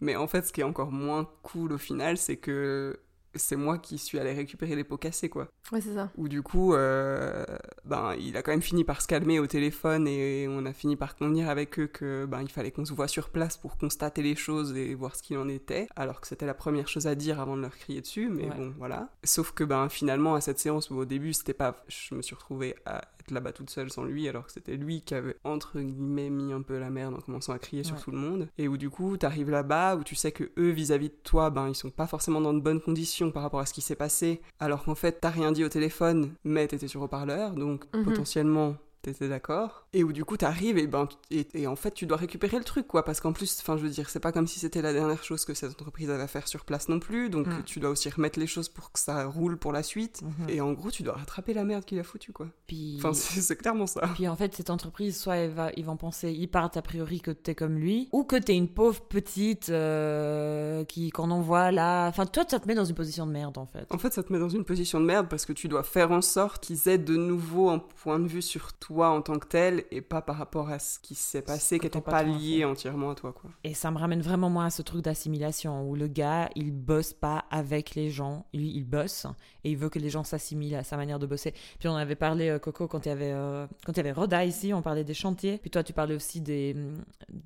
Mais 0.00 0.14
en 0.14 0.26
fait, 0.28 0.46
ce 0.46 0.52
qui 0.52 0.60
est 0.60 0.64
encore 0.64 0.92
moins 0.92 1.28
cool 1.42 1.72
au 1.72 1.78
final, 1.78 2.18
c'est 2.18 2.36
que 2.36 3.00
c'est 3.38 3.56
moi 3.56 3.78
qui 3.78 3.98
suis 3.98 4.18
allé 4.18 4.32
récupérer 4.32 4.74
les 4.76 4.84
pots 4.84 4.96
cassés, 4.96 5.28
quoi. 5.28 5.48
Ouais, 5.72 5.80
c'est 5.80 5.94
ça. 5.94 6.10
Où 6.16 6.28
du 6.28 6.42
coup, 6.42 6.74
euh, 6.74 7.44
ben, 7.84 8.14
il 8.18 8.36
a 8.36 8.42
quand 8.42 8.50
même 8.52 8.62
fini 8.62 8.84
par 8.84 9.00
se 9.02 9.06
calmer 9.08 9.38
au 9.38 9.46
téléphone 9.46 10.06
et 10.08 10.46
on 10.48 10.64
a 10.66 10.72
fini 10.72 10.96
par 10.96 11.16
convenir 11.16 11.48
avec 11.48 11.78
eux 11.78 11.86
que 11.86 12.24
ben, 12.26 12.42
il 12.42 12.50
fallait 12.50 12.70
qu'on 12.70 12.84
se 12.84 12.92
voit 12.92 13.08
sur 13.08 13.30
place 13.30 13.56
pour 13.56 13.76
constater 13.76 14.22
les 14.22 14.36
choses 14.36 14.76
et 14.76 14.94
voir 14.94 15.16
ce 15.16 15.22
qu'il 15.22 15.38
en 15.38 15.48
était, 15.48 15.88
alors 15.96 16.20
que 16.20 16.26
c'était 16.26 16.46
la 16.46 16.54
première 16.54 16.88
chose 16.88 17.06
à 17.06 17.14
dire 17.14 17.40
avant 17.40 17.56
de 17.56 17.62
leur 17.62 17.76
crier 17.76 18.00
dessus, 18.00 18.28
mais 18.28 18.44
Ouais. 18.44 18.56
bon, 18.56 18.74
voilà. 18.78 19.08
Sauf 19.24 19.52
que 19.52 19.64
ben, 19.64 19.88
finalement, 19.88 20.34
à 20.34 20.40
cette 20.40 20.58
séance 20.58 20.90
où 20.90 20.96
au 20.96 21.04
début, 21.04 21.32
c'était 21.32 21.54
pas. 21.54 21.82
Je 21.88 22.14
me 22.14 22.22
suis 22.22 22.34
retrouvée 22.34 22.74
à 22.86 23.02
là-bas 23.30 23.52
toute 23.52 23.70
seule 23.70 23.90
sans 23.90 24.04
lui, 24.04 24.28
alors 24.28 24.46
que 24.46 24.52
c'était 24.52 24.76
lui 24.76 25.00
qui 25.02 25.14
avait 25.14 25.36
entre 25.44 25.78
guillemets 25.80 26.30
mis 26.30 26.52
un 26.52 26.62
peu 26.62 26.78
la 26.78 26.90
merde 26.90 27.14
en 27.14 27.20
commençant 27.20 27.52
à 27.52 27.58
crier 27.58 27.84
sur 27.84 28.00
tout 28.00 28.10
le 28.10 28.18
monde. 28.18 28.48
Et 28.58 28.68
où 28.68 28.76
du 28.76 28.90
coup, 28.90 29.16
t'arrives 29.16 29.50
là-bas 29.50 29.96
où 29.96 30.04
tu 30.04 30.14
sais 30.14 30.32
que 30.32 30.50
eux, 30.58 30.70
vis-à-vis 30.70 31.08
de 31.08 31.14
toi, 31.24 31.50
ben, 31.50 31.68
ils 31.68 31.74
sont 31.74 31.90
pas 31.90 32.06
forcément 32.06 32.40
dans 32.40 32.54
de 32.54 32.60
bonnes 32.60 32.80
conditions 32.80 33.30
par 33.30 33.42
rapport 33.42 33.60
à 33.60 33.66
ce 33.66 33.72
qui 33.74 33.80
s'est 33.82 33.96
passé, 33.96 34.40
alors 34.60 34.84
qu'en 34.84 34.94
fait, 34.94 35.18
t'as 35.20 35.30
rien 35.30 35.52
dit 35.52 35.64
au 35.64 35.68
téléphone, 35.68 36.30
mais 36.44 36.66
t'étais 36.68 36.88
sur 36.88 37.02
haut-parleur, 37.02 37.52
donc 37.52 37.84
Mhm. 37.94 38.04
potentiellement 38.04 38.76
t'étais 39.02 39.28
d'accord. 39.28 39.86
Et 39.92 40.02
où 40.04 40.12
du 40.12 40.24
coup 40.24 40.36
t'arrives 40.36 40.78
et 40.78 40.86
ben 40.86 41.08
et, 41.30 41.46
et 41.54 41.66
en 41.66 41.76
fait 41.76 41.92
tu 41.92 42.06
dois 42.06 42.16
récupérer 42.16 42.58
le 42.58 42.64
truc 42.64 42.86
quoi, 42.86 43.04
parce 43.04 43.20
qu'en 43.20 43.32
plus, 43.32 43.58
enfin 43.60 43.76
je 43.76 43.82
veux 43.82 43.90
dire, 43.90 44.08
c'est 44.10 44.20
pas 44.20 44.32
comme 44.32 44.46
si 44.46 44.58
c'était 44.58 44.82
la 44.82 44.92
dernière 44.92 45.22
chose 45.22 45.44
que 45.44 45.54
cette 45.54 45.70
entreprise 45.72 46.10
avait 46.10 46.22
à 46.22 46.28
faire 46.28 46.48
sur 46.48 46.64
place 46.64 46.88
non 46.88 46.98
plus, 46.98 47.30
donc 47.30 47.46
Mm. 47.46 47.62
tu 47.64 47.80
dois 47.80 47.90
aussi 47.90 48.08
remettre 48.10 48.38
les 48.38 48.46
choses 48.46 48.68
pour 48.68 48.92
que 48.92 48.98
ça 48.98 49.26
roule 49.26 49.56
pour 49.58 49.72
la 49.72 49.82
suite. 49.82 50.22
Mhm. 50.22 50.48
Et 50.48 50.60
en 50.60 50.72
gros, 50.72 50.90
tu 50.90 51.02
dois 51.02 51.14
rattraper 51.14 51.54
la 51.54 51.64
merde 51.64 51.84
qu'il 51.84 51.98
a 51.98 52.02
foutu 52.02 52.32
quoi. 52.32 52.48
Puis... 52.66 52.96
Enfin, 52.98 53.12
c'est 53.12 53.40
c'est 53.40 53.56
clairement 53.56 53.86
ça. 53.86 54.08
Puis 54.14 54.26
en 54.28 54.36
fait, 54.36 54.54
cette 54.54 54.70
entreprise, 54.70 55.18
soit 55.18 55.36
elle 55.36 55.50
va, 55.52 55.70
ils 55.76 55.84
vont 55.84 55.96
penser, 55.96 56.32
ils 56.32 56.48
partent 56.48 56.76
a 56.76 56.82
priori 56.82 57.20
que 57.20 57.30
t'es 57.30 57.54
comme 57.54 57.78
lui, 57.78 58.08
ou 58.12 58.24
que 58.24 58.36
t'es 58.36 58.54
une 58.56 58.68
pauvre 58.68 59.00
petite 59.02 59.68
euh, 59.70 60.84
qui 60.84 61.10
qu'on 61.10 61.30
envoie 61.30 61.70
là. 61.70 62.08
Enfin, 62.08 62.26
toi, 62.26 62.44
ça 62.48 62.58
te 62.58 62.66
met 62.66 62.74
dans 62.74 62.84
une 62.84 62.94
position 62.94 63.26
de 63.26 63.32
merde 63.32 63.58
en 63.58 63.66
fait. 63.66 63.86
En 63.90 63.98
fait, 63.98 64.12
ça 64.12 64.22
te 64.22 64.32
met 64.32 64.38
dans 64.38 64.48
une 64.48 64.64
position 64.64 65.00
de 65.00 65.04
merde 65.04 65.28
parce 65.28 65.46
que 65.46 65.52
tu 65.52 65.68
dois 65.68 65.82
faire 65.82 66.10
en 66.10 66.22
sorte 66.22 66.64
qu'ils 66.64 66.88
aient 66.88 66.98
de 66.98 67.16
nouveau 67.16 67.70
un 67.70 67.78
point 67.78 68.18
de 68.18 68.26
vue 68.26 68.42
sur 68.42 68.72
toi 68.72 68.95
toi 68.96 69.10
en 69.10 69.20
tant 69.20 69.38
que 69.38 69.46
tel 69.46 69.84
et 69.90 70.00
pas 70.00 70.22
par 70.22 70.36
rapport 70.36 70.70
à 70.70 70.78
ce 70.78 70.98
qui 70.98 71.14
s'est 71.14 71.42
passé, 71.42 71.78
qui 71.78 71.84
n'était 71.84 72.00
pas 72.00 72.22
lié 72.22 72.58
fait. 72.58 72.64
entièrement 72.64 73.10
à 73.10 73.14
toi, 73.14 73.32
quoi. 73.32 73.50
Et 73.62 73.74
ça 73.74 73.90
me 73.90 73.98
ramène 73.98 74.22
vraiment 74.22 74.48
moins 74.48 74.66
à 74.66 74.70
ce 74.70 74.80
truc 74.80 75.02
d'assimilation 75.02 75.88
où 75.88 75.94
le 75.94 76.06
gars, 76.06 76.48
il 76.54 76.72
bosse 76.72 77.12
pas 77.12 77.44
avec 77.50 77.94
les 77.94 78.10
gens, 78.10 78.46
lui, 78.54 78.70
il 78.74 78.84
bosse 78.84 79.26
et 79.64 79.72
il 79.72 79.76
veut 79.76 79.90
que 79.90 79.98
les 79.98 80.08
gens 80.08 80.24
s'assimilent 80.24 80.76
à 80.76 80.84
sa 80.84 80.96
manière 80.96 81.18
de 81.18 81.26
bosser. 81.26 81.52
Puis 81.78 81.88
on 81.88 81.96
avait 81.96 82.14
parlé, 82.14 82.48
euh, 82.48 82.58
Coco, 82.58 82.88
quand 82.88 83.04
il 83.04 83.10
y 83.10 83.12
avait, 83.12 83.32
euh, 83.32 83.66
quand 83.84 83.92
il 83.92 83.98
y 83.98 84.00
avait 84.00 84.12
Roda 84.12 84.44
ici, 84.44 84.72
on 84.72 84.80
parlait 84.80 85.04
des 85.04 85.14
chantiers. 85.14 85.58
Puis 85.58 85.70
toi, 85.70 85.82
tu 85.82 85.92
parlais 85.92 86.14
aussi 86.14 86.40
des, 86.40 86.74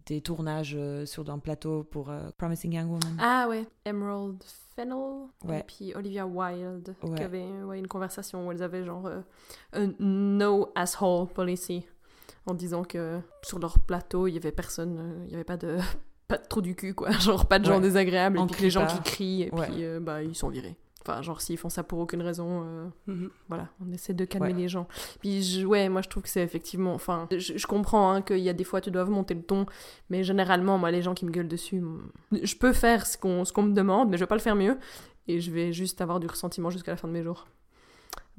des 0.06 0.20
tournages 0.20 0.74
euh, 0.76 1.04
sur 1.04 1.28
un 1.30 1.38
plateau 1.38 1.82
pour 1.82 2.10
euh, 2.10 2.30
Promising 2.38 2.74
Young 2.74 2.90
Woman. 2.90 3.16
Ah 3.18 3.46
ouais, 3.48 3.66
Emerald 3.84 4.42
Fennell 4.80 5.28
Ouais. 5.46 5.60
et 5.60 5.62
puis 5.62 5.92
Olivia 5.94 6.26
Wilde 6.26 6.94
Ouais. 7.02 7.14
qui 7.16 7.22
avaient 7.22 7.62
ouais, 7.64 7.78
une 7.78 7.86
conversation 7.88 8.46
où 8.46 8.52
elles 8.52 8.62
avaient 8.62 8.84
genre 8.84 9.06
euh, 9.06 9.20
un 9.72 9.92
no 9.98 10.70
asshole 10.74 11.28
policy 11.28 11.86
en 12.46 12.54
disant 12.54 12.84
que 12.84 13.20
sur 13.42 13.58
leur 13.58 13.78
plateau 13.80 14.26
il 14.26 14.34
y 14.34 14.36
avait 14.36 14.52
personne, 14.52 14.98
euh, 14.98 15.24
il 15.26 15.32
y 15.32 15.34
avait 15.34 15.44
pas 15.44 15.56
de 15.56 15.78
pas 16.28 16.38
de 16.38 16.46
trou 16.48 16.62
du 16.62 16.74
cul 16.74 16.94
quoi, 16.94 17.10
genre 17.18 17.46
pas 17.46 17.58
de 17.58 17.64
gens 17.64 17.80
désagréables 17.80 18.38
et 18.38 18.46
puis 18.46 18.56
que 18.56 18.62
les 18.62 18.70
gens 18.70 18.86
qui 18.86 19.00
crient 19.02 19.42
et 19.42 19.50
puis 19.50 19.84
euh, 19.84 20.00
bah 20.00 20.22
ils 20.22 20.34
sont 20.36 20.48
virés. 20.48 20.76
Enfin 21.02 21.22
genre 21.22 21.40
s'ils 21.40 21.56
font 21.56 21.70
ça 21.70 21.82
pour 21.82 21.98
aucune 21.98 22.20
raison 22.20 22.62
euh, 22.64 22.86
Mhm. 23.06 23.30
voilà, 23.48 23.68
on 23.80 23.90
essaie 23.92 24.12
de 24.12 24.24
calmer 24.26 24.48
Ouais. 24.48 24.54
les 24.54 24.68
gens. 24.68 24.86
Puis 25.20 25.42
je- 25.42 25.64
ouais, 25.66 25.88
moi 25.88 26.02
je 26.02 26.08
trouve 26.08 26.22
que 26.22 26.28
c'est 26.28 26.42
effectivement, 26.42 26.92
enfin, 26.94 27.26
je, 27.30 27.56
je 27.56 27.66
comprends 27.66 28.12
hein, 28.12 28.20
qu'il 28.22 28.38
y 28.40 28.48
a 28.48 28.52
des 28.52 28.64
fois 28.64 28.80
tu 28.82 28.90
dois 28.90 29.04
monter 29.06 29.34
le 29.34 29.42
ton, 29.42 29.64
mais 30.10 30.22
généralement 30.24 30.76
moi 30.76 30.90
les 30.90 31.00
gens 31.02 31.14
qui 31.14 31.24
me 31.24 31.30
gueulent 31.30 31.48
dessus, 31.48 31.82
je 32.32 32.54
peux 32.56 32.72
faire 32.74 33.06
ce 33.06 33.16
qu'on 33.16 33.44
ce 33.46 33.52
qu'on 33.52 33.62
me 33.62 33.72
demande, 33.72 34.10
mais 34.10 34.18
je 34.18 34.22
vais 34.24 34.28
pas 34.28 34.34
le 34.36 34.40
faire 34.42 34.56
mieux 34.56 34.76
et 35.26 35.40
je 35.40 35.50
vais 35.50 35.72
juste 35.72 36.00
avoir 36.02 36.20
du 36.20 36.26
ressentiment 36.26 36.68
jusqu'à 36.70 36.90
la 36.92 36.96
fin 36.98 37.08
de 37.08 37.12
mes 37.14 37.22
jours. 37.22 37.46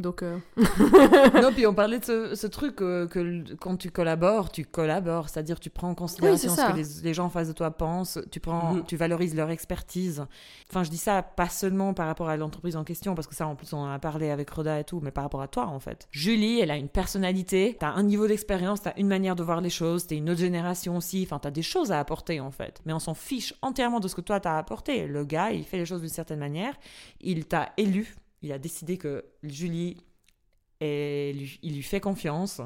Donc 0.02 0.24
euh, 0.24 0.38
non, 1.42 1.52
puis 1.54 1.66
on 1.68 1.74
parlait 1.74 2.00
de 2.00 2.06
ce, 2.06 2.36
ce 2.36 2.48
truc 2.48 2.82
euh, 2.82 3.08
que 3.08 3.44
quand 3.56 3.78
tu 3.78 3.92
collabores, 3.92 4.52
tu 4.52 4.66
collabores, 4.66 5.30
c'est-à-dire 5.30 5.60
tu 5.60 5.70
prends 5.70 5.90
en 5.90 5.96
considération 5.96 6.50
Oui, 6.52 6.56
ce 6.58 6.72
que 6.72 6.78
les, 7.02 7.04
les 7.10 7.14
gens 7.14 7.26
en 7.26 7.30
face 7.30 7.48
de 7.48 7.54
toi 7.54 7.72
pensent, 7.72 8.20
tu 8.32 8.40
prends, 8.40 8.74
Mhm. 8.74 8.84
tu 8.86 8.96
valorises 8.98 9.36
leur 9.36 9.50
expertise. 9.50 10.26
Enfin, 10.70 10.84
je 10.84 10.90
dis 10.90 10.98
ça 10.98 11.22
pas 11.24 11.50
seulement 11.50 11.94
par 11.94 12.08
rapport 12.08 12.30
à 12.30 12.38
l'entreprise 12.38 12.76
en 12.76 12.84
question, 12.84 13.16
parce 13.16 13.28
que 13.28 13.36
ça, 13.36 13.48
en 13.48 13.56
plus, 13.56 13.74
on 13.74 13.78
en 13.80 13.92
a 13.92 14.00
parlé 14.00 14.30
avec 14.30 14.50
Roda 14.50 14.80
et 14.80 14.84
tout, 14.84 15.00
mais 15.02 15.12
par 15.12 15.24
rapport 15.24 15.42
à 15.42 15.48
toi, 15.48 15.68
en 15.68 15.80
fait. 15.80 16.08
Julie, 16.12 16.60
elle 16.60 16.72
a 16.72 16.78
une 16.78 16.90
personnalité, 16.90 17.76
t'as 17.80 17.90
un 17.92 18.04
niveau 18.04 18.28
d'expérience, 18.28 18.82
t'as 18.82 18.94
une 18.98 19.08
manière 19.08 19.36
de 19.36 19.44
voir 19.44 19.62
les 19.62 19.70
choses, 19.70 20.08
t'es 20.08 20.18
une 20.18 20.30
autre 20.30 20.40
génération 20.40 20.98
aussi, 20.98 21.24
enfin, 21.26 21.40
t'as 21.40 21.52
des 21.52 21.62
choses 21.62 21.92
à 21.92 22.00
apporter, 22.00 22.40
en 22.40 22.52
fait. 22.52 22.82
Mais 22.86 22.94
on 22.94 23.00
s'en 23.00 23.14
fiche 23.14 23.54
entièrement 23.62 24.00
de 24.00 24.08
ce 24.08 24.16
que 24.16 24.22
toi 24.22 24.40
t'as 24.40 24.58
apporté. 24.58 25.08
Le 25.08 25.24
gars, 25.26 25.52
il 25.52 25.64
fait 25.64 25.78
les 25.78 25.86
choses 25.86 26.02
d'une 26.02 26.10
certaine 26.10 26.40
manière, 26.40 26.74
il 27.20 27.46
t'a 27.46 27.70
élu, 27.78 28.16
il 28.42 28.52
a 28.52 28.60
décidé 28.60 28.98
que 28.98 29.26
Julie 29.44 29.98
et 30.80 31.32
il 31.62 31.76
lui 31.76 31.84
fait 31.84 32.00
confiance. 32.00 32.62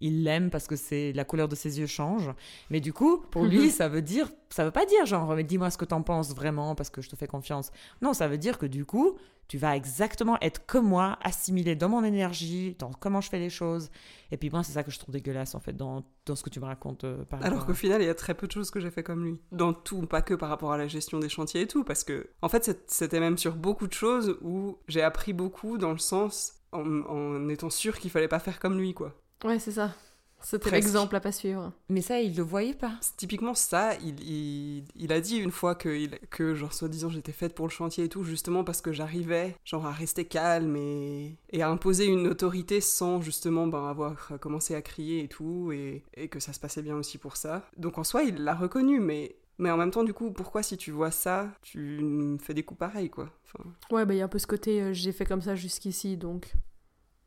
Il 0.00 0.24
l'aime 0.24 0.50
parce 0.50 0.66
que 0.66 0.76
c'est 0.76 1.12
la 1.12 1.24
couleur 1.24 1.48
de 1.48 1.54
ses 1.54 1.78
yeux 1.78 1.86
change. 1.86 2.30
Mais 2.70 2.80
du 2.80 2.92
coup, 2.92 3.18
pour 3.30 3.44
lui, 3.44 3.70
ça 3.70 3.88
veut 3.88 4.02
dire, 4.02 4.30
ça 4.48 4.64
veut 4.64 4.70
pas 4.70 4.86
dire 4.86 5.04
genre, 5.06 5.34
mais 5.34 5.44
dis-moi 5.44 5.70
ce 5.70 5.76
que 5.78 5.84
t'en 5.84 6.02
penses 6.02 6.34
vraiment 6.34 6.74
parce 6.74 6.88
que 6.90 7.02
je 7.02 7.10
te 7.10 7.16
fais 7.16 7.26
confiance. 7.26 7.70
Non, 8.00 8.12
ça 8.14 8.26
veut 8.28 8.38
dire 8.38 8.56
que 8.58 8.66
du 8.66 8.84
coup, 8.86 9.16
tu 9.46 9.58
vas 9.58 9.74
exactement 9.76 10.38
être 10.40 10.64
comme 10.64 10.86
moi, 10.86 11.18
assimilé 11.22 11.74
dans 11.74 11.88
mon 11.88 12.04
énergie, 12.04 12.76
dans 12.78 12.90
comment 12.92 13.20
je 13.20 13.28
fais 13.28 13.40
les 13.40 13.50
choses. 13.50 13.90
Et 14.30 14.36
puis 14.36 14.48
moi, 14.48 14.62
c'est 14.62 14.72
ça 14.72 14.84
que 14.84 14.92
je 14.92 14.98
trouve 15.00 15.12
dégueulasse 15.12 15.54
en 15.56 15.60
fait 15.60 15.72
dans, 15.76 16.04
dans 16.24 16.36
ce 16.36 16.44
que 16.44 16.50
tu 16.50 16.60
me 16.60 16.66
racontes 16.66 17.02
euh, 17.04 17.24
par 17.24 17.44
Alors 17.44 17.66
qu'au 17.66 17.72
à- 17.72 17.74
final, 17.74 18.00
il 18.00 18.06
y 18.06 18.08
a 18.08 18.14
très 18.14 18.34
peu 18.34 18.46
de 18.46 18.52
choses 18.52 18.70
que 18.70 18.78
j'ai 18.80 18.90
fait 18.92 19.02
comme 19.02 19.24
lui. 19.24 19.40
Dans 19.50 19.72
tout, 19.72 20.06
pas 20.06 20.22
que 20.22 20.34
par 20.34 20.48
rapport 20.50 20.72
à 20.72 20.78
la 20.78 20.86
gestion 20.86 21.18
des 21.18 21.28
chantiers 21.28 21.62
et 21.62 21.66
tout, 21.66 21.82
parce 21.84 22.04
que, 22.04 22.30
en 22.42 22.48
fait, 22.48 22.80
c'était 22.86 23.18
même 23.20 23.36
sur 23.38 23.56
beaucoup 23.56 23.88
de 23.88 23.92
choses 23.92 24.38
où 24.40 24.78
j'ai 24.86 25.02
appris 25.02 25.32
beaucoup 25.32 25.78
dans 25.78 25.90
le 25.92 25.98
sens 25.98 26.54
en, 26.72 26.84
en 27.02 27.48
étant 27.48 27.70
sûr 27.70 27.98
qu'il 27.98 28.10
fallait 28.12 28.28
pas 28.28 28.38
faire 28.38 28.60
comme 28.60 28.78
lui, 28.78 28.94
quoi. 28.94 29.16
Ouais, 29.44 29.58
c'est 29.58 29.72
ça. 29.72 29.94
C'était 30.42 30.70
l'exemple 30.70 31.14
à 31.16 31.20
pas 31.20 31.32
suivre. 31.32 31.70
Mais 31.90 32.00
ça, 32.00 32.18
il 32.18 32.34
le 32.34 32.42
voyait 32.42 32.72
pas. 32.72 32.94
C'est 33.02 33.14
typiquement 33.18 33.52
ça, 33.54 33.94
il, 33.96 34.18
il, 34.26 34.84
il 34.96 35.12
a 35.12 35.20
dit 35.20 35.36
une 35.36 35.50
fois 35.50 35.74
que, 35.74 35.90
il- 35.90 36.18
que 36.30 36.54
genre, 36.54 36.72
soi-disant, 36.72 37.10
j'étais 37.10 37.32
faite 37.32 37.54
pour 37.54 37.66
le 37.66 37.70
chantier 37.70 38.04
et 38.04 38.08
tout, 38.08 38.24
justement 38.24 38.64
parce 38.64 38.80
que 38.80 38.90
j'arrivais, 38.90 39.54
genre, 39.66 39.84
à 39.86 39.92
rester 39.92 40.24
calme 40.24 40.76
et, 40.76 41.36
et 41.50 41.60
à 41.60 41.68
imposer 41.68 42.06
une 42.06 42.26
autorité 42.26 42.80
sans, 42.80 43.20
justement, 43.20 43.66
ben, 43.66 43.86
avoir 43.86 44.32
commencé 44.40 44.74
à 44.74 44.80
crier 44.80 45.24
et 45.24 45.28
tout, 45.28 45.72
et, 45.72 46.04
et 46.14 46.28
que 46.28 46.40
ça 46.40 46.54
se 46.54 46.60
passait 46.60 46.80
bien 46.82 46.96
aussi 46.96 47.18
pour 47.18 47.36
ça. 47.36 47.68
Donc, 47.76 47.98
en 47.98 48.04
soi, 48.04 48.22
il 48.22 48.36
l'a 48.42 48.54
reconnu, 48.54 48.98
mais, 48.98 49.36
mais 49.58 49.70
en 49.70 49.76
même 49.76 49.90
temps, 49.90 50.04
du 50.04 50.14
coup, 50.14 50.30
pourquoi, 50.32 50.62
si 50.62 50.78
tu 50.78 50.90
vois 50.90 51.10
ça, 51.10 51.50
tu 51.60 51.78
me 52.00 52.38
fais 52.38 52.54
des 52.54 52.62
coups 52.62 52.78
pareils, 52.78 53.10
quoi 53.10 53.28
enfin, 53.44 53.68
Ouais, 53.90 54.06
bah 54.06 54.14
il 54.14 54.16
y 54.16 54.22
a 54.22 54.24
un 54.24 54.28
peu 54.28 54.38
ce 54.38 54.46
côté 54.46 54.80
euh, 54.80 54.92
j'ai 54.94 55.12
fait 55.12 55.26
comme 55.26 55.42
ça 55.42 55.54
jusqu'ici 55.54 56.16
donc 56.16 56.54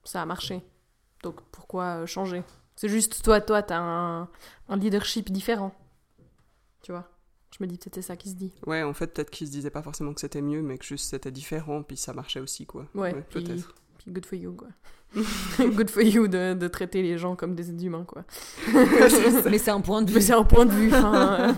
ça 0.03 0.21
a 0.21 0.25
marché. 0.25 0.63
Donc 1.23 1.41
pourquoi 1.51 1.83
euh, 2.01 2.05
changer? 2.05 2.43
C'est 2.75 2.89
juste 2.89 3.23
toi, 3.23 3.39
toi, 3.41 3.61
t'as 3.63 3.79
un, 3.79 4.23
un 4.69 4.77
leadership 4.77 5.31
différent. 5.31 5.73
Tu 6.81 6.91
vois? 6.91 7.09
Je 7.57 7.63
me 7.63 7.67
dis 7.69 7.77
peut-être 7.77 7.95
c'est 7.95 8.01
ça 8.01 8.15
qui 8.15 8.29
se 8.29 8.35
dit. 8.35 8.51
Ouais, 8.65 8.81
en 8.83 8.93
fait, 8.93 9.07
peut-être 9.07 9.29
qu'il 9.29 9.45
se 9.47 9.51
disait 9.51 9.69
pas 9.69 9.83
forcément 9.83 10.13
que 10.13 10.19
c'était 10.21 10.41
mieux, 10.41 10.61
mais 10.61 10.77
que 10.77 10.85
juste 10.85 11.09
c'était 11.09 11.31
différent, 11.31 11.83
puis 11.83 11.97
ça 11.97 12.11
marchait 12.13 12.39
aussi, 12.39 12.65
quoi. 12.65 12.87
Ouais, 12.95 13.13
puis- 13.29 13.43
peut-être. 13.43 13.73
Puis 13.99 14.11
good 14.11 14.25
for 14.25 14.37
you, 14.37 14.53
quoi. 14.53 14.67
good 15.59 15.89
for 15.91 16.01
you 16.01 16.27
de, 16.27 16.55
de 16.55 16.67
traiter 16.67 17.03
les 17.03 17.19
gens 17.19 17.35
comme 17.35 17.53
des 17.53 17.69
humains, 17.85 18.03
quoi. 18.05 18.25
Mais 18.73 19.59
c'est 19.59 19.69
un 19.69 19.79
point 19.81 20.01
de 20.01 20.09
vue. 20.09 20.15
Mais 20.15 20.21
c'est 20.21 20.33
un 20.33 20.43
point 20.43 20.65
de 20.65 20.71
vue. 20.71 20.91
euh, 20.91 20.97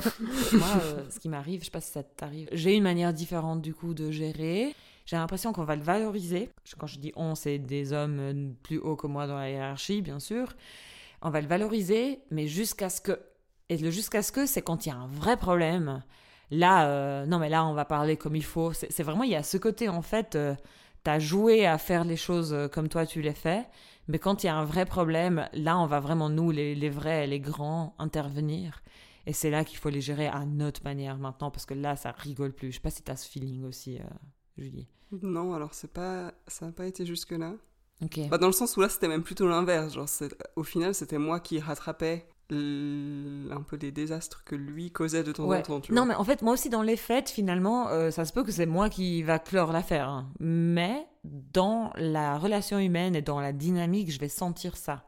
Moi, 0.53 0.67
euh, 0.83 1.03
ce 1.09 1.17
qui 1.19 1.29
m'arrive, 1.29 1.61
je 1.61 1.65
sais 1.65 1.71
pas 1.71 1.79
si 1.81 1.91
ça 1.93 2.03
t'arrive, 2.03 2.49
j'ai 2.51 2.75
une 2.75 2.83
manière 2.83 3.13
différente 3.13 3.61
du 3.61 3.73
coup 3.73 3.93
de 3.93 4.11
gérer. 4.11 4.75
J'ai 5.05 5.15
l'impression 5.15 5.53
qu'on 5.53 5.63
va 5.63 5.75
le 5.75 5.83
valoriser. 5.83 6.49
Quand 6.77 6.87
je 6.87 6.99
dis 6.99 7.11
on, 7.15 7.35
c'est 7.35 7.59
des 7.59 7.93
hommes 7.93 8.19
euh, 8.19 8.49
plus 8.63 8.79
hauts 8.79 8.95
que 8.95 9.07
moi 9.07 9.27
dans 9.27 9.37
la 9.37 9.49
hiérarchie, 9.49 10.01
bien 10.01 10.19
sûr. 10.19 10.53
On 11.21 11.29
va 11.29 11.41
le 11.41 11.47
valoriser, 11.47 12.19
mais 12.31 12.47
jusqu'à 12.47 12.89
ce 12.89 13.01
que. 13.01 13.19
Et 13.69 13.77
jusqu'à 13.77 14.21
ce 14.21 14.31
que, 14.31 14.45
c'est 14.45 14.61
quand 14.61 14.85
il 14.85 14.89
y 14.89 14.91
a 14.91 14.95
un 14.95 15.07
vrai 15.07 15.37
problème. 15.37 16.03
Là, 16.51 16.87
euh, 16.87 17.25
non, 17.25 17.39
mais 17.39 17.49
là, 17.49 17.65
on 17.65 17.73
va 17.73 17.85
parler 17.85 18.17
comme 18.17 18.35
il 18.35 18.43
faut. 18.43 18.73
C'est 18.73 19.03
vraiment, 19.03 19.23
il 19.23 19.31
y 19.31 19.35
a 19.35 19.43
ce 19.43 19.57
côté, 19.57 19.89
en 19.89 20.01
fait, 20.01 20.35
euh, 20.35 20.55
t'as 21.03 21.19
joué 21.19 21.65
à 21.65 21.77
faire 21.77 22.03
les 22.03 22.17
choses 22.17 22.53
euh, 22.53 22.67
comme 22.67 22.89
toi 22.89 23.05
tu 23.05 23.21
les 23.21 23.33
fais. 23.33 23.65
Mais 24.07 24.19
quand 24.19 24.43
il 24.43 24.47
y 24.47 24.49
a 24.49 24.55
un 24.55 24.65
vrai 24.65 24.85
problème, 24.85 25.49
là, 25.53 25.79
on 25.79 25.87
va 25.87 25.99
vraiment, 25.99 26.29
nous, 26.29 26.51
les, 26.51 26.89
vrais, 26.89 27.25
les 27.25 27.39
grands, 27.39 27.95
intervenir. 27.97 28.83
Et 29.25 29.33
c'est 29.33 29.49
là 29.49 29.63
qu'il 29.63 29.79
faut 29.79 29.89
les 29.89 30.01
gérer 30.01 30.27
à 30.27 30.45
notre 30.45 30.83
manière 30.83 31.17
maintenant, 31.17 31.49
parce 31.49 31.65
que 31.65 31.73
là, 31.73 31.95
ça 31.95 32.11
rigole 32.11 32.53
plus. 32.53 32.69
Je 32.69 32.75
sais 32.75 32.81
pas 32.81 32.91
si 32.91 33.01
t'as 33.01 33.15
ce 33.15 33.27
feeling 33.27 33.63
aussi, 33.63 33.99
Julie. 34.57 34.87
Non, 35.21 35.53
alors 35.53 35.73
c'est 35.73 35.91
pas, 35.91 36.33
ça 36.47 36.65
n'a 36.65 36.71
pas 36.71 36.85
été 36.85 37.05
jusque-là. 37.05 37.53
Ok. 38.03 38.19
Bah, 38.29 38.37
dans 38.37 38.47
le 38.47 38.53
sens 38.53 38.75
où 38.75 38.81
là, 38.81 38.89
c'était 38.89 39.07
même 39.07 39.23
plutôt 39.23 39.47
l'inverse. 39.47 39.93
Genre, 39.93 40.07
au 40.55 40.63
final, 40.63 40.93
c'était 40.93 41.17
moi 41.17 41.39
qui 41.39 41.59
rattrapais 41.59 42.27
l- 42.49 43.47
un 43.51 43.61
peu 43.61 43.77
les 43.77 43.91
désastres 43.91 44.43
que 44.43 44.55
lui 44.55 44.91
causait 44.91 45.23
de 45.23 45.31
temps 45.31 45.45
Ouais. 45.45 45.59
en 45.59 45.61
temps. 45.61 45.79
Tu 45.81 45.93
Non, 45.93 46.01
vois. 46.03 46.09
mais 46.09 46.15
en 46.15 46.23
fait, 46.23 46.41
moi 46.41 46.53
aussi, 46.53 46.69
dans 46.69 46.81
les 46.81 46.97
fêtes, 46.97 47.29
finalement, 47.29 47.87
euh, 47.89 48.11
ça 48.11 48.25
se 48.25 48.33
peut 48.33 48.43
que 48.43 48.51
c'est 48.51 48.65
moi 48.65 48.89
qui 48.89 49.23
va 49.23 49.39
clore 49.39 49.71
l'affaire. 49.71 50.09
hein. 50.09 50.27
Mais 50.39 51.07
dans 51.23 51.91
la 51.95 52.37
relation 52.37 52.77
humaine 52.79 53.15
et 53.15 53.21
dans 53.21 53.39
la 53.39 53.53
dynamique, 53.53 54.11
je 54.11 54.19
vais 54.19 54.29
sentir 54.29 54.75
ça. 54.77 55.05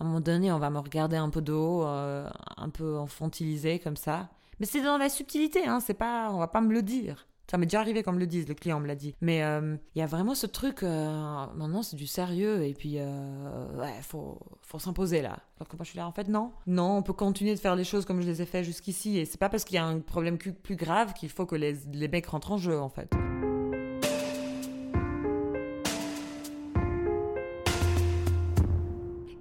À 0.00 0.04
un 0.04 0.06
moment 0.06 0.20
donné, 0.20 0.50
on 0.50 0.58
va 0.58 0.70
me 0.70 0.78
regarder 0.78 1.16
un 1.16 1.28
peu 1.30 1.42
de 1.42 1.52
haut, 1.52 1.84
euh, 1.84 2.28
un 2.56 2.70
peu 2.70 2.96
enfantilisé 2.96 3.78
comme 3.78 3.96
ça. 3.96 4.30
Mais 4.60 4.66
c'est 4.66 4.82
dans 4.82 4.98
la 4.98 5.08
subtilité, 5.08 5.66
hein, 5.66 5.80
c'est 5.80 5.94
pas, 5.94 6.30
on 6.32 6.38
va 6.38 6.48
pas 6.48 6.60
me 6.60 6.72
le 6.72 6.82
dire. 6.82 7.26
Ça 7.50 7.58
m'est 7.58 7.66
déjà 7.66 7.80
arrivé 7.80 8.02
qu'on 8.02 8.12
me 8.12 8.18
le 8.18 8.26
dise, 8.26 8.48
le 8.48 8.54
client 8.54 8.80
me 8.80 8.86
l'a 8.86 8.94
dit. 8.94 9.14
Mais 9.20 9.42
euh, 9.44 9.76
il 9.94 9.98
y 9.98 10.02
a 10.02 10.06
vraiment 10.06 10.34
ce 10.34 10.46
truc, 10.46 10.82
euh, 10.82 11.46
maintenant 11.54 11.82
c'est 11.82 11.94
du 11.96 12.06
sérieux, 12.06 12.64
et 12.64 12.72
puis 12.72 12.94
euh, 12.98 13.78
ouais, 13.78 13.92
faut, 14.00 14.38
faut 14.62 14.78
s'imposer 14.78 15.20
là. 15.20 15.38
Alors 15.58 15.68
que 15.68 15.76
moi 15.76 15.84
je 15.84 15.90
suis 15.90 15.98
là, 15.98 16.06
en 16.08 16.12
fait 16.12 16.26
non. 16.28 16.52
Non, 16.66 16.96
on 16.96 17.02
peut 17.02 17.12
continuer 17.12 17.54
de 17.54 17.60
faire 17.60 17.76
les 17.76 17.84
choses 17.84 18.06
comme 18.06 18.22
je 18.22 18.26
les 18.26 18.40
ai 18.40 18.46
fait 18.46 18.64
jusqu'ici, 18.64 19.18
et 19.18 19.26
c'est 19.26 19.38
pas 19.38 19.50
parce 19.50 19.64
qu'il 19.64 19.74
y 19.76 19.78
a 19.78 19.84
un 19.84 20.00
problème 20.00 20.38
plus 20.38 20.76
grave 20.76 21.12
qu'il 21.12 21.28
faut 21.28 21.44
que 21.44 21.54
les, 21.54 21.76
les 21.92 22.08
mecs 22.08 22.26
rentrent 22.26 22.52
en 22.52 22.56
jeu 22.58 22.80
en 22.80 22.88
fait. 22.88 23.10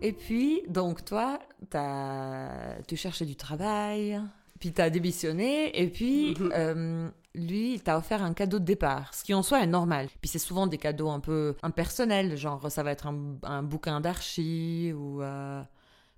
Et 0.01 0.11
puis, 0.11 0.61
donc 0.67 1.05
toi, 1.05 1.39
t'as- 1.69 2.81
tu 2.87 2.97
cherchais 2.97 3.25
du 3.25 3.35
travail, 3.37 4.19
puis 4.59 4.73
t'as 4.73 4.89
démissionné, 4.89 5.81
et 5.81 5.87
puis 5.87 6.35
Mhm. 6.37 6.51
euh, 6.53 7.09
lui, 7.35 7.73
il 7.73 7.81
t'a 7.81 7.97
offert 7.97 8.23
un 8.23 8.33
cadeau 8.33 8.59
de 8.59 8.65
départ, 8.65 9.13
ce 9.13 9.23
qui 9.23 9.33
en 9.33 9.41
soi 9.43 9.61
est 9.63 9.67
normal. 9.67 10.07
Puis 10.21 10.29
c'est 10.29 10.39
souvent 10.39 10.67
des 10.67 10.77
cadeaux 10.77 11.09
un 11.09 11.19
peu 11.19 11.55
impersonnels, 11.63 12.37
genre 12.37 12.71
ça 12.71 12.83
va 12.83 12.91
être 12.91 13.07
un, 13.07 13.35
un 13.43 13.63
bouquin 13.63 14.01
d'archi 14.01 14.93
ou 14.95 15.21
euh, 15.21 15.61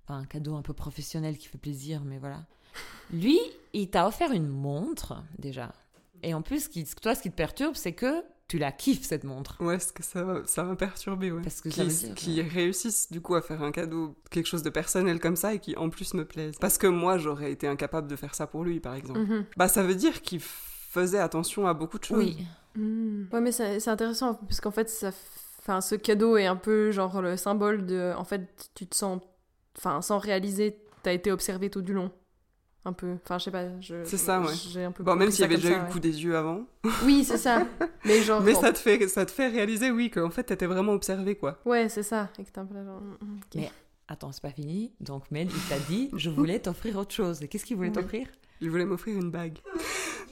enfin, 0.04 0.18
un 0.20 0.24
cadeau 0.26 0.54
un 0.56 0.62
peu 0.62 0.74
professionnel 0.74 1.38
qui 1.38 1.48
fait 1.48 1.58
plaisir, 1.58 2.02
mais 2.04 2.18
voilà. 2.18 2.44
Lui, 3.10 3.38
il 3.72 3.88
t'a 3.88 4.06
offert 4.06 4.32
une 4.32 4.48
montre 4.48 5.22
déjà. 5.38 5.72
Et 6.22 6.34
en 6.34 6.42
plus, 6.42 6.64
ce 6.64 6.68
qui- 6.68 6.84
toi, 7.00 7.14
ce 7.14 7.22
qui 7.22 7.30
te 7.30 7.36
perturbe, 7.36 7.74
c'est 7.76 7.92
que 7.92 8.22
tu 8.48 8.58
la 8.58 8.70
kiffes 8.70 9.02
cette 9.04 9.24
montre. 9.24 9.56
Ouais, 9.60 9.78
c'est 9.78 9.92
que 9.92 10.04
ça 10.04 10.22
m'a- 10.22 10.44
ça 10.44 10.62
m'a 10.62 10.76
perturbé, 10.76 11.32
ouais. 11.32 11.42
Parce 11.42 11.60
que 11.60 11.70
ça 11.70 11.82
Qui, 11.82 11.88
veut 11.88 11.94
dire, 11.94 12.14
qui 12.14 12.42
réussissent 12.42 13.10
du 13.10 13.20
coup 13.20 13.34
à 13.34 13.42
faire 13.42 13.62
un 13.62 13.72
cadeau, 13.72 14.14
quelque 14.30 14.46
chose 14.46 14.62
de 14.62 14.70
personnel 14.70 15.18
comme 15.18 15.34
ça 15.36 15.54
et 15.54 15.58
qui 15.58 15.76
en 15.76 15.88
plus 15.90 16.14
me 16.14 16.24
plaise. 16.24 16.56
Parce 16.60 16.78
que 16.78 16.86
moi, 16.86 17.18
j'aurais 17.18 17.50
été 17.50 17.66
incapable 17.66 18.06
de 18.06 18.14
faire 18.16 18.34
ça 18.34 18.46
pour 18.46 18.62
lui, 18.64 18.78
par 18.80 18.94
exemple. 18.94 19.18
mhm. 19.20 19.44
Bah, 19.56 19.66
ça 19.68 19.82
veut 19.82 19.96
dire 19.96 20.22
qu'il 20.22 20.40
faisait 21.00 21.18
attention 21.18 21.66
à 21.66 21.74
beaucoup 21.74 21.98
de 21.98 22.04
choses. 22.04 22.18
Oui. 22.18 22.46
Mm. 22.74 23.24
Ouais, 23.32 23.40
mais 23.40 23.52
c'est 23.52 23.88
intéressant 23.88 24.34
parce 24.34 24.60
qu'en 24.60 24.70
fait, 24.70 24.88
ça, 24.88 25.10
enfin, 25.60 25.80
ce 25.80 25.94
cadeau 25.94 26.36
est 26.36 26.46
un 26.46 26.56
peu 26.56 26.90
genre 26.90 27.22
le 27.22 27.36
symbole 27.36 27.86
de, 27.86 28.12
en 28.16 28.24
fait, 28.24 28.42
tu 28.74 28.86
te 28.86 28.94
sens 28.96 29.20
enfin, 29.78 30.00
sans 30.02 30.18
réaliser, 30.18 30.78
t'as 31.02 31.12
été 31.12 31.30
observé 31.32 31.70
tout 31.70 31.82
du 31.82 31.92
long. 31.94 32.10
Un 32.84 32.92
peu. 32.92 33.14
Enfin, 33.24 33.38
je 33.38 33.44
sais 33.44 33.50
pas. 33.50 33.64
je- 33.80 34.04
C'est 34.04 34.16
ça, 34.16 34.40
ouais. 34.40 34.54
J'ai 34.70 34.84
un 34.84 34.92
peu. 34.92 35.02
Bon, 35.02 35.16
même 35.16 35.30
s'il 35.32 35.40
y 35.40 35.44
avait 35.44 35.56
déjà 35.56 35.70
ça, 35.70 35.74
eu 35.74 35.78
le 35.78 35.84
ouais. 35.86 35.90
coup 35.90 35.98
des 35.98 36.22
yeux 36.22 36.36
avant. 36.36 36.66
Oui, 37.04 37.24
c'est 37.24 37.36
ça. 37.36 37.66
Mais 38.04 38.22
genre. 38.22 38.40
Mais 38.42 38.52
bon. 38.52 38.60
ça 38.60 38.72
te, 38.72 38.78
fait, 38.78 39.08
ça 39.08 39.26
te 39.26 39.32
fait 39.32 39.48
réaliser, 39.48 39.90
oui, 39.90 40.08
qu'en 40.08 40.30
fait, 40.30 40.44
t'étais 40.44 40.66
vraiment 40.66 40.92
observé, 40.92 41.34
quoi. 41.34 41.58
Ouais, 41.64 41.88
c'est 41.88 42.04
ça. 42.04 42.28
Et 42.38 42.44
que 42.44 42.50
t'es 42.50 42.60
un 42.60 42.64
peu 42.66 42.74
là, 42.74 42.84
genre, 42.84 43.00
mm, 43.00 43.16
mm, 43.24 43.36
ok. 43.38 43.54
Mais- 43.56 43.70
Attends, 44.08 44.30
c'est 44.30 44.40
pas 44.42 44.52
fini. 44.52 44.92
Donc 45.00 45.24
Mel, 45.32 45.48
il 45.50 45.68
t'a 45.68 45.80
dit, 45.88 46.10
je 46.14 46.30
voulais 46.30 46.60
t'offrir 46.60 46.96
autre 46.96 47.12
chose. 47.12 47.42
Et 47.42 47.48
qu'est-ce 47.48 47.64
qu'il 47.64 47.74
voulait 47.76 47.88
Oui. 47.88 47.94
t'offrir? 47.94 48.28
Il 48.60 48.70
voulait 48.70 48.84
m'offrir 48.84 49.16
une 49.18 49.32
bague. 49.32 49.58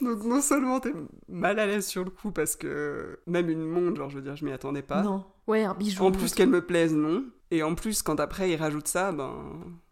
Donc 0.00 0.24
non 0.24 0.40
seulement 0.40 0.80
t'es 0.80 0.92
mal 1.28 1.58
à 1.58 1.66
l'aise 1.66 1.86
sur 1.86 2.04
le 2.04 2.10
coup 2.10 2.30
parce 2.30 2.56
que 2.56 3.18
même 3.26 3.48
une 3.50 3.64
montre, 3.64 3.96
genre 3.96 4.10
je 4.10 4.16
veux 4.16 4.22
dire, 4.22 4.36
je 4.36 4.44
m'y 4.44 4.52
attendais 4.52 4.82
pas. 4.82 5.02
Non. 5.02 5.24
Ouais, 5.46 5.64
un 5.64 5.74
bijou. 5.74 6.04
En 6.04 6.10
plus 6.12 6.34
qu'elle 6.34 6.48
me 6.48 6.64
plaise, 6.64 6.94
non. 6.94 7.24
Et 7.50 7.62
en 7.62 7.74
plus, 7.74 8.02
quand 8.02 8.18
après 8.18 8.50
il 8.50 8.56
rajoute 8.56 8.88
ça, 8.88 9.12
ben... 9.12 9.32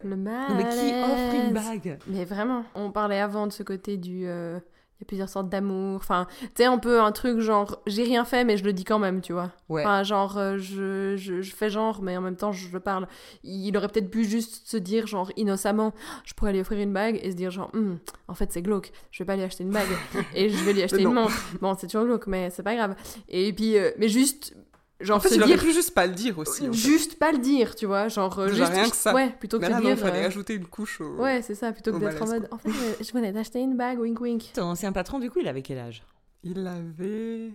Le 0.03 0.15
mal. 0.17 0.51
Mais 0.57 0.63
qui 0.63 0.91
offre 1.03 1.45
une 1.47 1.53
bague? 1.53 1.99
Mais 2.07 2.25
vraiment, 2.25 2.65
on 2.75 2.91
parlait 2.91 3.19
avant 3.21 3.47
de 3.47 3.51
ce 3.53 3.63
côté 3.63 3.97
du. 3.97 4.23
euh, 4.25 4.59
y 5.03 5.05
a 5.05 5.07
plusieurs 5.07 5.29
sortes 5.29 5.49
d'amour. 5.49 5.97
Enfin, 5.97 6.27
tu 6.41 6.47
sais, 6.55 6.65
un 6.65 6.77
peu 6.77 7.01
un 7.01 7.11
truc 7.11 7.39
genre, 7.39 7.81
j'ai 7.87 8.03
rien 8.03 8.25
fait, 8.25 8.43
mais 8.43 8.57
je 8.57 8.63
le 8.63 8.73
dis 8.73 8.83
quand 8.83 8.99
même, 8.99 9.21
tu 9.21 9.33
vois. 9.33 9.51
Ouais. 9.69 9.81
Enfin, 9.81 10.03
genre, 10.03 10.37
euh, 10.37 10.57
je, 10.57 11.15
je, 11.17 11.41
je 11.41 11.55
fais 11.55 11.69
genre, 11.69 12.01
mais 12.01 12.15
en 12.17 12.21
même 12.21 12.35
temps, 12.35 12.51
je, 12.51 12.67
je 12.67 12.77
parle. 12.77 13.07
Il 13.43 13.75
aurait 13.77 13.87
peut-être 13.87 14.09
pu 14.09 14.23
juste 14.25 14.67
se 14.67 14.77
dire, 14.77 15.07
genre, 15.07 15.31
innocemment, 15.35 15.93
je 16.23 16.33
pourrais 16.33 16.53
lui 16.53 16.61
offrir 16.61 16.79
une 16.79 16.93
bague 16.93 17.19
et 17.21 17.31
se 17.31 17.35
dire, 17.35 17.51
genre, 17.51 17.69
Hum, 17.73 17.99
en 18.27 18.33
fait, 18.35 18.51
c'est 18.51 18.61
glauque, 18.61 18.91
je 19.11 19.23
vais 19.23 19.25
pas 19.25 19.35
lui 19.35 19.43
acheter 19.43 19.63
une 19.63 19.71
bague 19.71 19.87
et 20.35 20.49
je 20.49 20.63
vais 20.63 20.73
lui 20.73 20.81
acheter 20.83 21.01
une 21.01 21.13
montre. 21.13 21.33
Bon, 21.61 21.75
c'est 21.77 21.87
toujours 21.87 22.05
glauque, 22.05 22.27
mais 22.27 22.49
c'est 22.49 22.63
pas 22.63 22.75
grave. 22.75 22.95
Et 23.29 23.51
puis, 23.53 23.77
euh, 23.77 23.91
mais 23.97 24.07
juste, 24.09 24.55
genre, 25.03 25.17
En 25.17 25.19
fait, 25.19 25.29
se 25.29 25.35
il 25.35 25.41
aurait 25.43 25.53
dire. 25.53 25.61
pu 25.63 25.73
juste 25.73 25.93
pas 25.93 26.07
le 26.07 26.13
dire 26.13 26.37
aussi. 26.39 26.67
en 26.67 26.71
fait. 26.71 26.77
Juste 26.77 27.19
pas 27.19 27.31
le 27.31 27.37
dire, 27.39 27.75
tu 27.75 27.85
vois, 27.85 28.07
genre, 28.07 28.37
euh, 28.39 28.47
Déjà, 28.47 28.65
juste. 28.65 28.75
rien 28.77 28.89
que 28.89 28.95
ça. 28.95 29.13
Ouais, 29.13 29.29
plutôt 29.39 29.59
que 29.59 29.65
de 29.65 29.81
dire. 29.81 29.97
fallait 29.97 30.23
euh, 30.23 30.27
ajouter 30.27 30.53
une 30.55 30.65
couche 30.65 31.01
au... 31.01 31.15
Ouais, 31.17 31.41
c'est 31.41 31.55
ça, 31.55 31.71
plutôt 31.71 31.91
que 31.93 31.97
d'être 31.99 32.21
en 32.21 32.27
mode, 32.27 32.47
en 32.51 32.57
fait, 32.57 32.69
je 33.03 33.11
venais 33.13 33.31
d'acheter 33.31 33.59
une 33.59 33.75
bague, 33.77 33.99
wink 33.99 34.19
wink. 34.21 34.51
Ton 34.53 34.63
ancien 34.63 34.91
patron, 34.91 35.19
du 35.19 35.29
coup, 35.29 35.39
il 35.39 35.47
avait 35.47 35.61
quel 35.61 35.77
âge? 35.79 36.03
Il 36.43 36.65
avait 36.67 37.51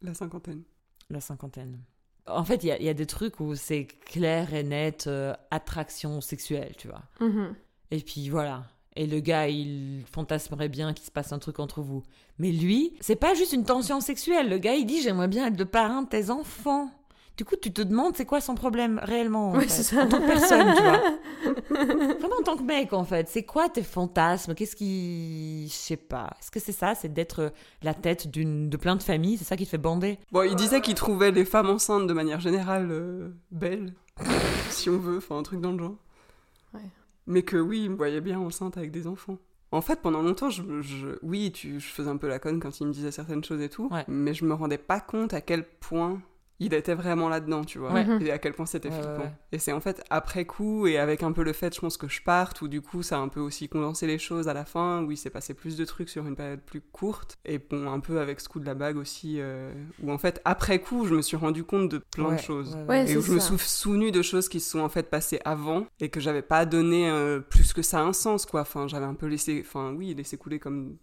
la 0.00 0.14
cinquantaine. 0.14 0.62
La 1.10 1.20
cinquantaine. 1.20 1.78
En 2.26 2.44
fait, 2.44 2.62
il 2.62 2.68
y, 2.68 2.72
a- 2.72 2.78
il 2.78 2.84
y 2.84 2.88
a 2.88 2.94
des 2.94 3.06
trucs 3.06 3.40
où 3.40 3.54
c'est 3.56 3.86
clair 3.86 4.54
et 4.54 4.62
net, 4.62 5.06
euh, 5.08 5.34
attraction 5.50 6.20
sexuelle, 6.20 6.72
tu 6.78 6.88
vois. 6.88 7.02
Mhm. 7.20 7.54
Et 7.90 8.00
puis 8.00 8.28
voilà. 8.30 8.64
Et 8.96 9.06
le 9.06 9.20
gars, 9.20 9.48
il 9.48 10.04
fantasmerait 10.10 10.68
bien 10.68 10.92
qu'il 10.92 11.06
se 11.06 11.10
passe 11.10 11.32
un 11.32 11.38
truc 11.38 11.58
entre 11.60 11.80
vous. 11.80 12.02
Mais 12.38 12.50
lui, 12.52 12.92
c'est 13.00 13.16
pas 13.16 13.34
juste 13.34 13.52
une 13.54 13.64
tension 13.64 14.00
sexuelle. 14.00 14.48
Le 14.50 14.58
gars, 14.58 14.74
il 14.74 14.84
dit 14.86 15.00
J'aimerais 15.00 15.28
bien 15.28 15.46
être 15.46 15.58
le 15.58 15.64
parrain 15.64 16.02
de 16.02 16.08
tes 16.08 16.30
enfants. 16.30 16.90
Du 17.38 17.46
coup, 17.46 17.56
tu 17.56 17.72
te 17.72 17.80
demandes 17.80 18.14
c'est 18.14 18.26
quoi 18.26 18.42
son 18.42 18.54
problème 18.54 19.00
réellement 19.02 19.52
en 19.52 19.54
Ouais, 19.54 19.62
fait, 19.62 19.68
c'est 19.70 19.82
ça. 19.82 20.02
en 20.02 20.06
tant 20.08 20.20
que 20.20 20.26
personne, 20.26 20.74
tu 20.76 20.82
vois. 20.82 21.00
Vraiment 22.18 22.36
en 22.40 22.42
tant 22.42 22.56
que 22.58 22.62
mec, 22.62 22.92
en 22.92 23.04
fait. 23.04 23.26
C'est 23.30 23.44
quoi 23.44 23.70
tes 23.70 23.82
fantasmes? 23.82 24.54
Qu'est-ce 24.54 24.76
qui. 24.76 25.66
Je 25.68 25.72
sais 25.72 25.96
pas. 25.96 26.28
Est-ce 26.38 26.50
que 26.50 26.60
c'est 26.60 26.72
ça? 26.72 26.94
C'est 26.94 27.10
d'être 27.12 27.50
la 27.82 27.94
tête 27.94 28.28
d'une 28.30 28.68
de 28.68 28.76
plein 28.76 28.96
de 28.96 29.02
familles? 29.02 29.38
C'est 29.38 29.44
ça 29.44 29.56
qui 29.56 29.64
te 29.64 29.70
fait 29.70 29.78
bander? 29.78 30.18
Bon, 30.30 30.42
il 30.42 30.54
disait 30.54 30.82
qu'il 30.82 30.94
trouvait 30.94 31.30
les 31.30 31.46
femmes 31.46 31.70
enceintes 31.70 32.06
de 32.06 32.12
manière 32.12 32.40
générale 32.40 32.88
euh, 32.90 33.30
belles, 33.50 33.94
si 34.68 34.90
on 34.90 34.98
veut, 34.98 35.16
enfin 35.16 35.38
un 35.38 35.42
truc 35.42 35.62
dans 35.62 35.72
le 35.72 35.78
genre. 35.78 35.96
Ouais. 36.74 36.80
Mais 37.26 37.42
que 37.42 37.56
oui, 37.56 37.84
il 37.84 37.90
me 37.90 37.96
voyait 37.96 38.20
bien 38.20 38.38
enceinte 38.38 38.76
avec 38.76 38.90
des 38.90 39.06
enfants. 39.06 39.38
En 39.70 39.80
fait, 39.80 40.00
pendant 40.02 40.22
longtemps, 40.22 40.50
je, 40.50 40.62
je- 40.82 41.18
oui, 41.22 41.50
tu, 41.52 41.80
je 41.80 41.86
faisais 41.86 42.10
un 42.10 42.16
peu 42.18 42.28
la 42.28 42.38
conne 42.38 42.60
quand 42.60 42.80
il 42.80 42.86
me 42.88 42.92
disait 42.92 43.10
certaines 43.10 43.42
choses 43.44 43.60
et 43.62 43.68
tout, 43.70 43.88
Ouais. 43.90 44.04
mais 44.08 44.34
je 44.34 44.44
me 44.44 44.52
rendais 44.54 44.76
pas 44.78 45.00
compte 45.00 45.32
à 45.32 45.40
quel 45.40 45.64
point 45.80 46.20
il 46.66 46.74
était 46.74 46.94
vraiment 46.94 47.28
là-dedans, 47.28 47.64
tu 47.64 47.78
vois, 47.78 47.92
Ouais. 47.92 48.06
Et 48.20 48.30
à 48.30 48.38
quel 48.38 48.52
point 48.54 48.66
c'était 48.66 48.88
Ouais, 48.88 48.94
flippant. 48.94 49.22
ouais. 49.22 49.32
Et 49.52 49.58
c'est 49.58 49.72
en 49.72 49.80
fait 49.80 50.02
après 50.10 50.44
coup, 50.44 50.86
et 50.86 50.98
avec 50.98 51.22
un 51.22 51.32
peu 51.32 51.42
le 51.42 51.52
fait, 51.52 51.74
je 51.74 51.80
pense 51.80 51.96
que 51.96 52.08
je 52.08 52.22
parte, 52.22 52.62
où 52.62 52.68
du 52.68 52.80
coup, 52.80 53.02
ça 53.02 53.16
a 53.16 53.20
un 53.20 53.28
peu 53.28 53.40
aussi 53.40 53.68
condensé 53.68 54.06
les 54.06 54.18
choses 54.18 54.48
à 54.48 54.54
la 54.54 54.64
fin, 54.64 55.02
où 55.02 55.10
il 55.10 55.16
s'est 55.16 55.30
passé 55.30 55.54
plus 55.54 55.76
de 55.76 55.84
trucs 55.84 56.08
sur 56.08 56.26
une 56.26 56.36
période 56.36 56.60
plus 56.60 56.80
courte, 56.80 57.36
et 57.44 57.58
bon, 57.58 57.90
un 57.90 58.00
peu 58.00 58.20
avec 58.20 58.40
ce 58.40 58.48
coup 58.48 58.60
de 58.60 58.66
la 58.66 58.74
bague 58.74 58.96
aussi, 58.96 59.36
euh, 59.40 59.72
où 60.02 60.10
en 60.12 60.18
fait, 60.18 60.40
après 60.44 60.80
coup, 60.80 61.06
je 61.06 61.14
me 61.14 61.22
suis 61.22 61.36
rendu 61.36 61.64
compte 61.64 61.88
de 61.88 61.98
plein 61.98 62.30
Ouais, 62.30 62.36
de 62.36 62.40
choses. 62.40 62.74
ouais, 62.74 62.84
Ouais, 63.04 63.10
Et 63.10 63.16
où 63.16 63.22
je 63.22 63.32
me 63.32 63.38
suis 63.40 63.58
souvenu 63.58 64.10
de 64.12 64.22
choses 64.22 64.48
qui 64.48 64.60
se 64.60 64.70
sont 64.70 64.80
en 64.80 64.88
fait 64.88 65.08
passées 65.10 65.40
avant 65.44 65.86
et 66.00 66.08
que 66.08 66.20
j'avais 66.20 66.42
pas 66.42 66.64
donné 66.66 67.10
euh, 67.10 67.40
plus 67.40 67.72
que 67.72 67.82
ça 67.82 68.00
un 68.00 68.12
sens 68.12 68.46
quoi. 68.46 68.62
Enfin, 68.62 68.86
j'avais 68.88 69.04
un 69.06 69.14
peu 69.14 69.26
laissé, 69.26 69.62
enfin 69.66 69.92
oui, 69.96 70.14
laissé 70.14 70.36
couler 70.36 70.58
comme 70.58 70.96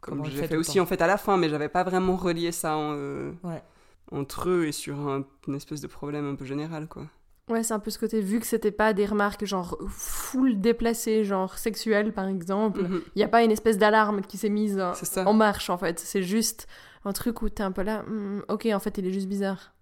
Comme 0.00 0.18
comme 0.22 0.30
j'ai 0.30 0.46
fait 0.46 0.56
aussi 0.56 0.76
temps. 0.76 0.82
en 0.82 0.86
fait 0.86 1.00
à 1.00 1.06
la 1.06 1.16
fin, 1.16 1.36
mais 1.36 1.48
j'avais 1.48 1.68
pas 1.68 1.82
vraiment 1.84 2.16
relié 2.16 2.52
ça 2.52 2.76
en, 2.76 2.92
euh, 2.96 3.32
Ouais. 3.42 3.62
Entre 4.12 4.48
eux 4.48 4.66
et 4.66 4.72
sur 4.72 4.96
un, 5.08 5.24
une 5.48 5.54
espèce 5.54 5.80
de 5.80 5.86
problème 5.86 6.26
un 6.26 6.34
peu 6.34 6.44
général 6.44 6.88
quoi. 6.88 7.06
Ouais, 7.48 7.62
c'est 7.62 7.74
un 7.74 7.78
peu 7.78 7.90
ce 7.92 7.98
côté, 8.00 8.20
vu 8.20 8.40
que 8.40 8.46
c'était 8.46 8.72
pas 8.72 8.92
des 8.92 9.06
remarques 9.06 9.44
genre 9.44 9.78
full 9.88 10.60
déplacées, 10.60 11.22
genre 11.24 11.58
sexuelles 11.58 12.12
par 12.12 12.26
exemple, 12.26 12.80
il 12.82 12.88
Mhm. 12.90 13.02
y 13.14 13.22
a 13.22 13.28
pas 13.28 13.44
une 13.44 13.52
espèce 13.52 13.78
d'alarme 13.78 14.20
qui 14.22 14.36
s'est 14.36 14.48
mise 14.48 14.80
en 15.24 15.32
marche 15.32 15.70
en 15.70 15.78
fait. 15.78 15.98
C'est 16.00 16.22
juste 16.24 16.66
un 17.04 17.12
truc 17.12 17.42
où 17.42 17.48
t'es 17.48 17.62
un 17.62 17.70
peu 17.70 17.82
là, 17.82 18.02
Hmm, 18.02 18.40
ok, 18.48 18.66
en 18.74 18.80
fait, 18.80 18.98
il 18.98 19.06
est 19.06 19.12
juste 19.12 19.28
bizarre. 19.28 19.72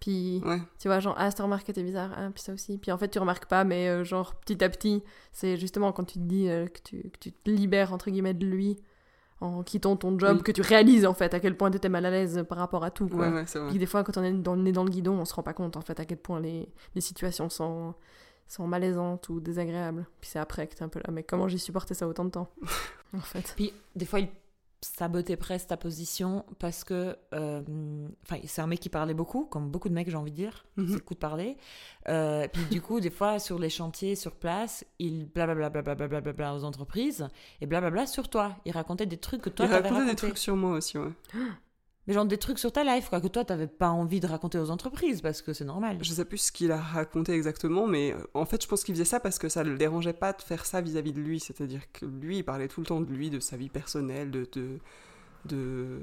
Puis, 0.00 0.40
Ouais. 0.44 0.60
tu 0.78 0.86
vois, 0.88 1.00
genre, 1.00 1.14
ah, 1.18 1.28
cette 1.30 1.40
remarque 1.40 1.68
était 1.68 1.82
bizarre, 1.82 2.10
ah, 2.16 2.28
puis 2.32 2.42
ça 2.42 2.52
aussi. 2.52 2.78
Puis 2.78 2.92
en 2.92 2.98
fait, 2.98 3.08
tu 3.08 3.18
remarques 3.18 3.46
pas, 3.46 3.64
mais 3.64 3.88
euh, 3.88 4.04
genre, 4.04 4.34
petit 4.36 4.62
à 4.62 4.68
petit, 4.68 5.02
c'est 5.32 5.56
justement 5.56 5.90
quand 5.92 6.04
tu 6.04 6.18
te 6.20 6.24
dis 6.24 6.48
euh, 6.48 6.66
que, 6.66 6.78
tu, 6.84 7.02
que 7.10 7.18
tu 7.18 7.32
te 7.32 7.50
libères, 7.50 7.92
entre 7.92 8.10
guillemets, 8.10 8.34
de 8.34 8.46
lui, 8.46 8.76
en 9.40 9.62
quittant 9.62 9.96
ton 9.96 10.18
job, 10.18 10.38
Oui. 10.38 10.42
que 10.42 10.52
tu 10.52 10.62
réalises 10.62 11.06
en 11.06 11.14
fait 11.14 11.32
à 11.34 11.40
quel 11.40 11.56
point 11.56 11.70
t'étais 11.70 11.88
mal 11.88 12.04
à 12.06 12.10
l'aise 12.10 12.44
par 12.48 12.58
rapport 12.58 12.82
à 12.84 12.90
tout. 12.90 13.08
Quoi. 13.08 13.28
Ouais, 13.28 13.34
ouais, 13.34 13.44
vrai. 13.44 13.78
Des 13.78 13.86
fois, 13.86 14.02
quand 14.04 14.16
on 14.16 14.24
est 14.24 14.32
dans 14.32 14.54
le 14.54 14.62
nez 14.62 14.72
dans 14.72 14.84
le 14.84 14.90
guidon, 14.90 15.12
on 15.14 15.24
se 15.24 15.34
rend 15.34 15.42
pas 15.42 15.52
compte 15.54 15.76
en 15.76 15.80
fait 15.80 15.98
à 16.00 16.04
quel 16.04 16.18
point 16.18 16.40
les, 16.40 16.68
les 16.94 17.00
situations 17.00 17.48
sont, 17.48 17.94
sont 18.48 18.66
malaisantes 18.66 19.28
ou 19.28 19.38
désagréables. 19.40 20.06
Puis 20.20 20.30
c'est 20.30 20.38
après 20.40 20.66
que 20.66 20.74
t'es 20.74 20.82
un 20.82 20.88
peu 20.88 20.98
là, 20.98 21.12
mais 21.12 21.22
comment 21.22 21.46
j'ai 21.48 21.58
supporté 21.58 21.94
ça 21.94 22.08
autant 22.08 22.24
de 22.24 22.30
temps 22.30 22.50
En 23.16 23.20
fait. 23.20 23.52
Puis 23.56 23.72
des 23.94 24.04
fois, 24.06 24.20
sabotait 24.80 25.36
presque 25.36 25.68
ta 25.68 25.76
position 25.76 26.44
parce 26.58 26.84
que. 26.84 27.16
euh, 27.34 27.62
Enfin, 28.22 28.40
c'est 28.46 28.60
un 28.60 28.66
mec 28.66 28.80
qui 28.80 28.88
parlait 28.88 29.14
beaucoup, 29.14 29.44
comme 29.46 29.70
beaucoup 29.70 29.88
de 29.88 29.94
mecs, 29.94 30.08
j'ai 30.10 30.16
envie 30.16 30.30
de 30.30 30.36
dire. 30.36 30.66
Mhm. 30.76 30.86
C'est 30.88 30.94
le 30.94 31.00
coup 31.00 31.14
de 31.14 31.18
parler. 31.18 31.56
Euh, 32.08 32.46
puis 32.52 32.64
du 32.66 32.80
coup, 32.80 33.00
des 33.00 33.10
fois, 33.10 33.38
sur 33.38 33.58
les 33.58 33.70
chantiers, 33.70 34.14
sur 34.16 34.36
place, 34.36 34.84
il 34.98 35.26
blablabla 35.26 35.70
blablabla 35.70 36.06
blablabla 36.08 36.54
aux 36.54 36.64
entreprises 36.64 37.28
et 37.60 37.66
blablabla 37.66 38.06
sur 38.06 38.28
toi. 38.28 38.56
Il 38.64 38.72
racontait 38.72 39.06
des 39.06 39.16
trucs 39.18 39.42
que 39.42 39.50
toi, 39.50 39.66
Il 39.66 39.72
racontait 39.72 39.88
raconté. 39.94 40.10
des 40.10 40.16
trucs 40.16 40.38
sur 40.38 40.56
moi 40.56 40.72
aussi, 40.72 40.98
ouais. 40.98 41.10
Mais 42.08 42.14
genre 42.14 42.24
des 42.24 42.38
trucs 42.38 42.58
sur 42.58 42.72
ta 42.72 42.82
life, 42.84 43.08
quoi, 43.10 43.20
que 43.20 43.28
toi, 43.28 43.44
t'avais 43.44 43.66
pas 43.66 43.90
envie 43.90 44.18
de 44.18 44.26
raconter 44.26 44.58
aux 44.58 44.70
entreprises 44.70 45.20
parce 45.20 45.42
que 45.42 45.52
c'est 45.52 45.66
normal. 45.66 45.98
Je 46.00 46.10
sais 46.10 46.24
plus 46.24 46.38
ce 46.38 46.50
qu'il 46.52 46.72
a 46.72 46.80
raconté 46.80 47.32
exactement, 47.34 47.86
mais 47.86 48.12
euh, 48.14 48.16
en 48.34 48.46
fait, 48.46 48.62
je 48.62 48.66
pense 48.66 48.82
qu'il 48.82 48.94
faisait 48.94 49.04
ça 49.04 49.20
parce 49.20 49.38
que 49.38 49.48
ça 49.50 49.62
le 49.62 49.76
dérangeait 49.76 50.14
pas 50.14 50.32
de 50.32 50.40
faire 50.40 50.64
ça 50.64 50.80
vis-à-vis 50.80 51.12
de 51.12 51.20
lui. 51.20 51.38
C'est-à-dire 51.38 51.82
que 51.92 52.06
lui, 52.06 52.38
il 52.38 52.42
parlait 52.44 52.66
tout 52.66 52.80
le 52.80 52.86
temps 52.86 53.02
de 53.02 53.12
lui, 53.12 53.28
de 53.28 53.40
sa 53.40 53.58
vie 53.58 53.68
personnelle, 53.68 54.30
de, 54.30 54.48
de, 54.52 54.78
de 55.44 56.00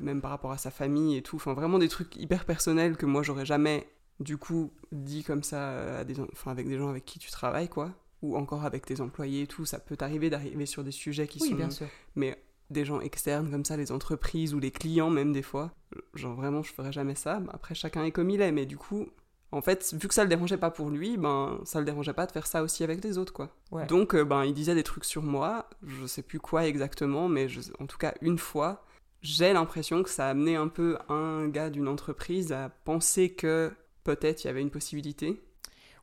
même 0.00 0.20
par 0.20 0.30
rapport 0.30 0.52
à 0.52 0.58
sa 0.58 0.70
famille 0.70 1.16
et 1.16 1.22
tout. 1.22 1.36
Enfin, 1.36 1.52
vraiment 1.54 1.78
des 1.78 1.88
trucs 1.88 2.14
hyper 2.16 2.44
personnels 2.44 2.96
que 2.96 3.06
moi, 3.06 3.22
j'aurais 3.24 3.44
jamais, 3.46 3.88
du 4.20 4.36
coup, 4.36 4.70
dit 4.92 5.24
comme 5.24 5.42
ça 5.42 5.98
à 5.98 6.04
des, 6.04 6.14
enfin, 6.32 6.52
avec 6.52 6.68
des 6.68 6.78
gens 6.78 6.88
avec 6.88 7.04
qui 7.04 7.18
tu 7.18 7.30
travailles, 7.30 7.68
quoi. 7.68 7.90
Ou 8.22 8.36
encore 8.36 8.64
avec 8.64 8.84
tes 8.86 9.00
employés 9.00 9.42
et 9.42 9.46
tout. 9.46 9.64
Ça 9.64 9.78
peut 9.78 9.96
t'arriver 9.96 10.30
d'arriver 10.30 10.66
sur 10.66 10.84
des 10.84 10.90
sujets 10.92 11.26
qui 11.26 11.38
Oui, 11.42 11.48
sont 11.48 11.54
bien 11.56 11.70
sûr. 11.70 11.86
mais 12.14 12.40
des 12.70 12.84
gens 12.84 13.00
externes 13.00 13.50
comme 13.50 13.64
ça, 13.64 13.76
les 13.76 13.92
entreprises 13.92 14.54
ou 14.54 14.58
les 14.60 14.70
clients 14.70 15.10
même 15.10 15.32
des 15.32 15.42
fois. 15.42 15.72
Genre 16.14 16.34
vraiment, 16.34 16.62
je 16.62 16.72
ferais 16.72 16.92
jamais 16.92 17.14
ça. 17.14 17.40
Mais 17.40 17.50
après, 17.52 17.74
chacun 17.74 18.04
est 18.04 18.12
comme 18.12 18.30
il 18.30 18.40
est. 18.40 18.52
Mais 18.52 18.66
du 18.66 18.76
coup, 18.76 19.06
en 19.52 19.60
fait, 19.60 19.92
vu 20.00 20.06
que 20.06 20.14
ça 20.14 20.22
le 20.22 20.28
dérangeait 20.28 20.56
pas 20.56 20.70
pour 20.70 20.90
lui, 20.90 21.16
ben 21.16 21.60
ça 21.64 21.80
le 21.80 21.84
dérangeait 21.84 22.12
pas 22.12 22.26
de 22.26 22.32
faire 22.32 22.46
ça 22.46 22.62
aussi 22.62 22.84
avec 22.84 23.02
les 23.04 23.18
autres, 23.18 23.32
quoi. 23.32 23.54
Ouais. 23.72 23.86
Donc, 23.86 24.14
euh, 24.14 24.24
ben 24.24 24.44
il 24.44 24.54
disait 24.54 24.74
des 24.74 24.84
trucs 24.84 25.04
sur 25.04 25.22
moi. 25.22 25.68
Je 25.84 26.06
sais 26.06 26.22
plus 26.22 26.38
quoi 26.40 26.66
exactement, 26.66 27.28
mais 27.28 27.48
je- 27.48 27.60
en 27.80 27.86
tout 27.86 27.98
cas 27.98 28.14
une 28.20 28.38
fois, 28.38 28.84
j'ai 29.22 29.52
l'impression 29.52 30.02
que 30.02 30.08
ça 30.10 30.26
a 30.26 30.30
amené 30.30 30.54
un 30.56 30.68
peu 30.68 30.96
un 31.08 31.48
gars 31.48 31.68
d'une 31.70 31.88
entreprise 31.88 32.52
à 32.52 32.68
penser 32.84 33.30
que 33.32 33.72
peut-être 34.04 34.44
il 34.44 34.46
y 34.46 34.50
avait 34.50 34.62
une 34.62 34.70
possibilité. 34.70 35.42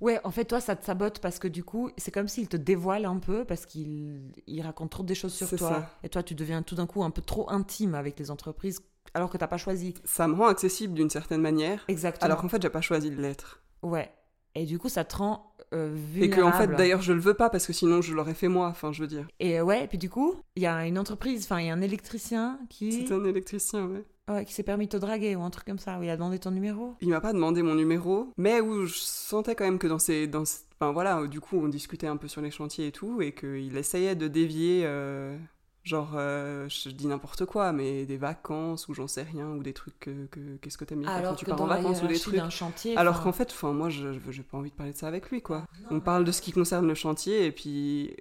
Ouais, 0.02 0.20
en 0.24 0.32
fait, 0.32 0.46
toi, 0.46 0.60
ça 0.60 0.76
te 0.76 0.86
sabote 0.86 1.20
parce 1.20 1.40
que 1.40 1.48
du 1.48 1.64
coup, 1.64 1.90
c'est 1.98 2.12
comme 2.12 2.28
s'il 2.28 2.48
te 2.48 2.58
dévoile 2.58 3.06
un 3.06 3.18
peu 3.18 3.46
parce 3.46 3.66
qu'il 3.66 4.32
il 4.48 4.62
raconte 4.62 4.92
trop 4.92 5.04
des 5.04 5.16
choses 5.16 5.34
sur 5.34 5.48
C'est 5.48 5.58
toi. 5.58 5.70
ça. 5.70 5.90
Et 6.04 6.10
toi, 6.10 6.22
tu 6.24 6.36
deviens 6.36 6.62
tout 6.62 6.76
d'un 6.76 6.86
coup 6.86 7.04
un 7.04 7.10
peu 7.12 7.22
trop 7.22 7.50
intime 7.50 7.96
avec 7.96 8.20
les 8.20 8.30
entreprises 8.32 8.80
alors 9.14 9.30
que 9.30 9.38
t'as 9.38 9.48
pas 9.48 9.58
choisi. 9.58 9.94
Ça 10.04 10.28
me 10.28 10.36
rend 10.36 10.48
accessible 10.48 10.94
d'une 10.94 11.10
certaine 11.10 11.42
manière, 11.42 11.84
Exactement. 11.88 12.26
alors 12.26 12.42
qu'en 12.42 12.50
fait, 12.50 12.62
j'ai 12.62 12.70
pas 12.70 12.82
choisi 12.82 13.10
de 13.10 13.16
l'être. 13.20 13.62
Ouais. 13.82 14.12
Et 14.54 14.66
du 14.66 14.78
coup, 14.80 14.90
ça 14.90 15.04
te 15.06 15.16
rend 15.16 15.54
euh, 15.74 15.94
Et 15.96 15.98
vulnérable. 15.98 16.36
que 16.36 16.42
en 16.42 16.52
fait, 16.60 16.76
d'ailleurs, 16.76 17.02
je 17.02 17.14
le 17.14 17.20
veux 17.20 17.34
pas 17.36 17.50
parce 17.50 17.66
que 17.68 17.74
sinon, 17.74 18.02
je 18.02 18.14
l'aurais 18.14 18.34
fait 18.34 18.48
moi. 18.48 18.68
Enfin, 18.68 18.92
je 18.92 19.02
veux 19.02 19.08
dire. 19.08 19.28
Et 19.40 19.60
euh, 19.60 19.64
ouais, 19.64 19.84
et 19.84 19.88
puis 19.88 19.98
du 19.98 20.10
coup, 20.10 20.36
il 20.56 20.64
y 20.64 20.68
a 20.68 20.86
une 20.86 20.98
entreprise, 21.00 21.44
enfin, 21.46 21.60
il 21.62 21.68
y 21.68 21.70
a 21.70 21.74
un 21.74 21.82
électricien 21.82 22.60
qui, 22.70 22.92
C'était 22.92 23.14
un 23.14 23.24
électricien, 23.26 23.86
ouais. 23.86 24.04
Ouais, 24.30 24.46
qui 24.46 24.54
s'est 24.54 24.63
permis 24.63 24.86
de 24.86 24.92
te 24.92 24.98
draguer 24.98 25.36
ou 25.36 25.42
un 25.44 25.50
truc 25.50 25.66
comme 25.66 25.80
ça, 25.80 26.00
où 26.00 26.04
il 26.04 26.10
a 26.10 26.16
demandé 26.18 26.40
ton 26.40 26.52
numéro. 26.52 26.96
Il 27.02 27.10
m'a 27.10 27.22
pas 27.22 27.34
demandé 27.34 27.62
mon 27.62 27.76
numéro, 27.76 28.32
mais 28.38 28.62
où 28.62 28.86
je 28.86 28.94
sentais 28.98 29.56
quand 29.56 29.66
même 29.66 29.80
que 29.80 29.88
dans 29.88 30.00
ces, 30.00 30.28
dans, 30.28 30.44
enfin 30.80 30.92
voilà, 30.92 31.26
du 31.28 31.40
coup 31.40 31.58
on 31.58 31.68
discutait 31.68 32.08
un 32.08 32.18
peu 32.18 32.28
sur 32.28 32.42
les 32.42 32.52
chantiers 32.52 32.88
et 32.88 32.92
tout, 32.92 33.22
et 33.22 33.34
qu'il 33.34 33.76
essayait 33.78 34.16
de 34.16 34.28
dévier, 34.28 34.84
euh, 34.86 35.38
Genre, 35.84 36.16
euh, 36.18 36.68
je 36.68 36.90
dis 36.90 37.08
n'importe 37.08 37.46
quoi, 37.46 37.72
mais 37.72 38.06
des 38.06 38.18
vacances 38.18 38.90
ou 38.90 38.94
j'en 38.94 39.08
sais 39.08 39.22
rien, 39.24 39.48
ou 39.52 39.63
des 39.63 39.72
trucs 39.72 39.98
que. 40.02 40.26
que- 40.26 40.58
Qu'est-ce 40.58 40.78
que 40.78 40.84
t'aimes 40.84 41.00
bien 41.00 41.10
Alors 41.10 41.30
quand 41.32 41.36
tu 41.38 41.46
que 41.46 41.52
pars 41.52 41.62
en 41.62 41.66
vacances 41.66 42.04
ou 42.04 42.08
des 42.08 42.20
trucs. 42.20 42.42
chantier, 42.50 42.98
Alors 42.98 43.24
qu'en 43.24 43.32
fait, 43.32 43.50
enfin, 43.52 43.72
moi, 43.72 43.88
je 43.88 44.10
j'ai 44.30 44.44
pas 44.44 44.58
envie 44.58 44.70
de 44.70 44.76
parler 44.76 44.92
de 44.92 44.98
ça 44.98 45.08
avec 45.08 45.30
lui, 45.30 45.42
quoi. 45.42 45.63
On 45.90 46.02
parle 46.02 46.26
de 46.26 46.34
ce 46.34 46.42
qui 46.42 46.52
concerne 46.52 46.86
le 46.86 46.94
chantier, 46.94 47.46
et 47.46 47.54
puis. 47.54 48.13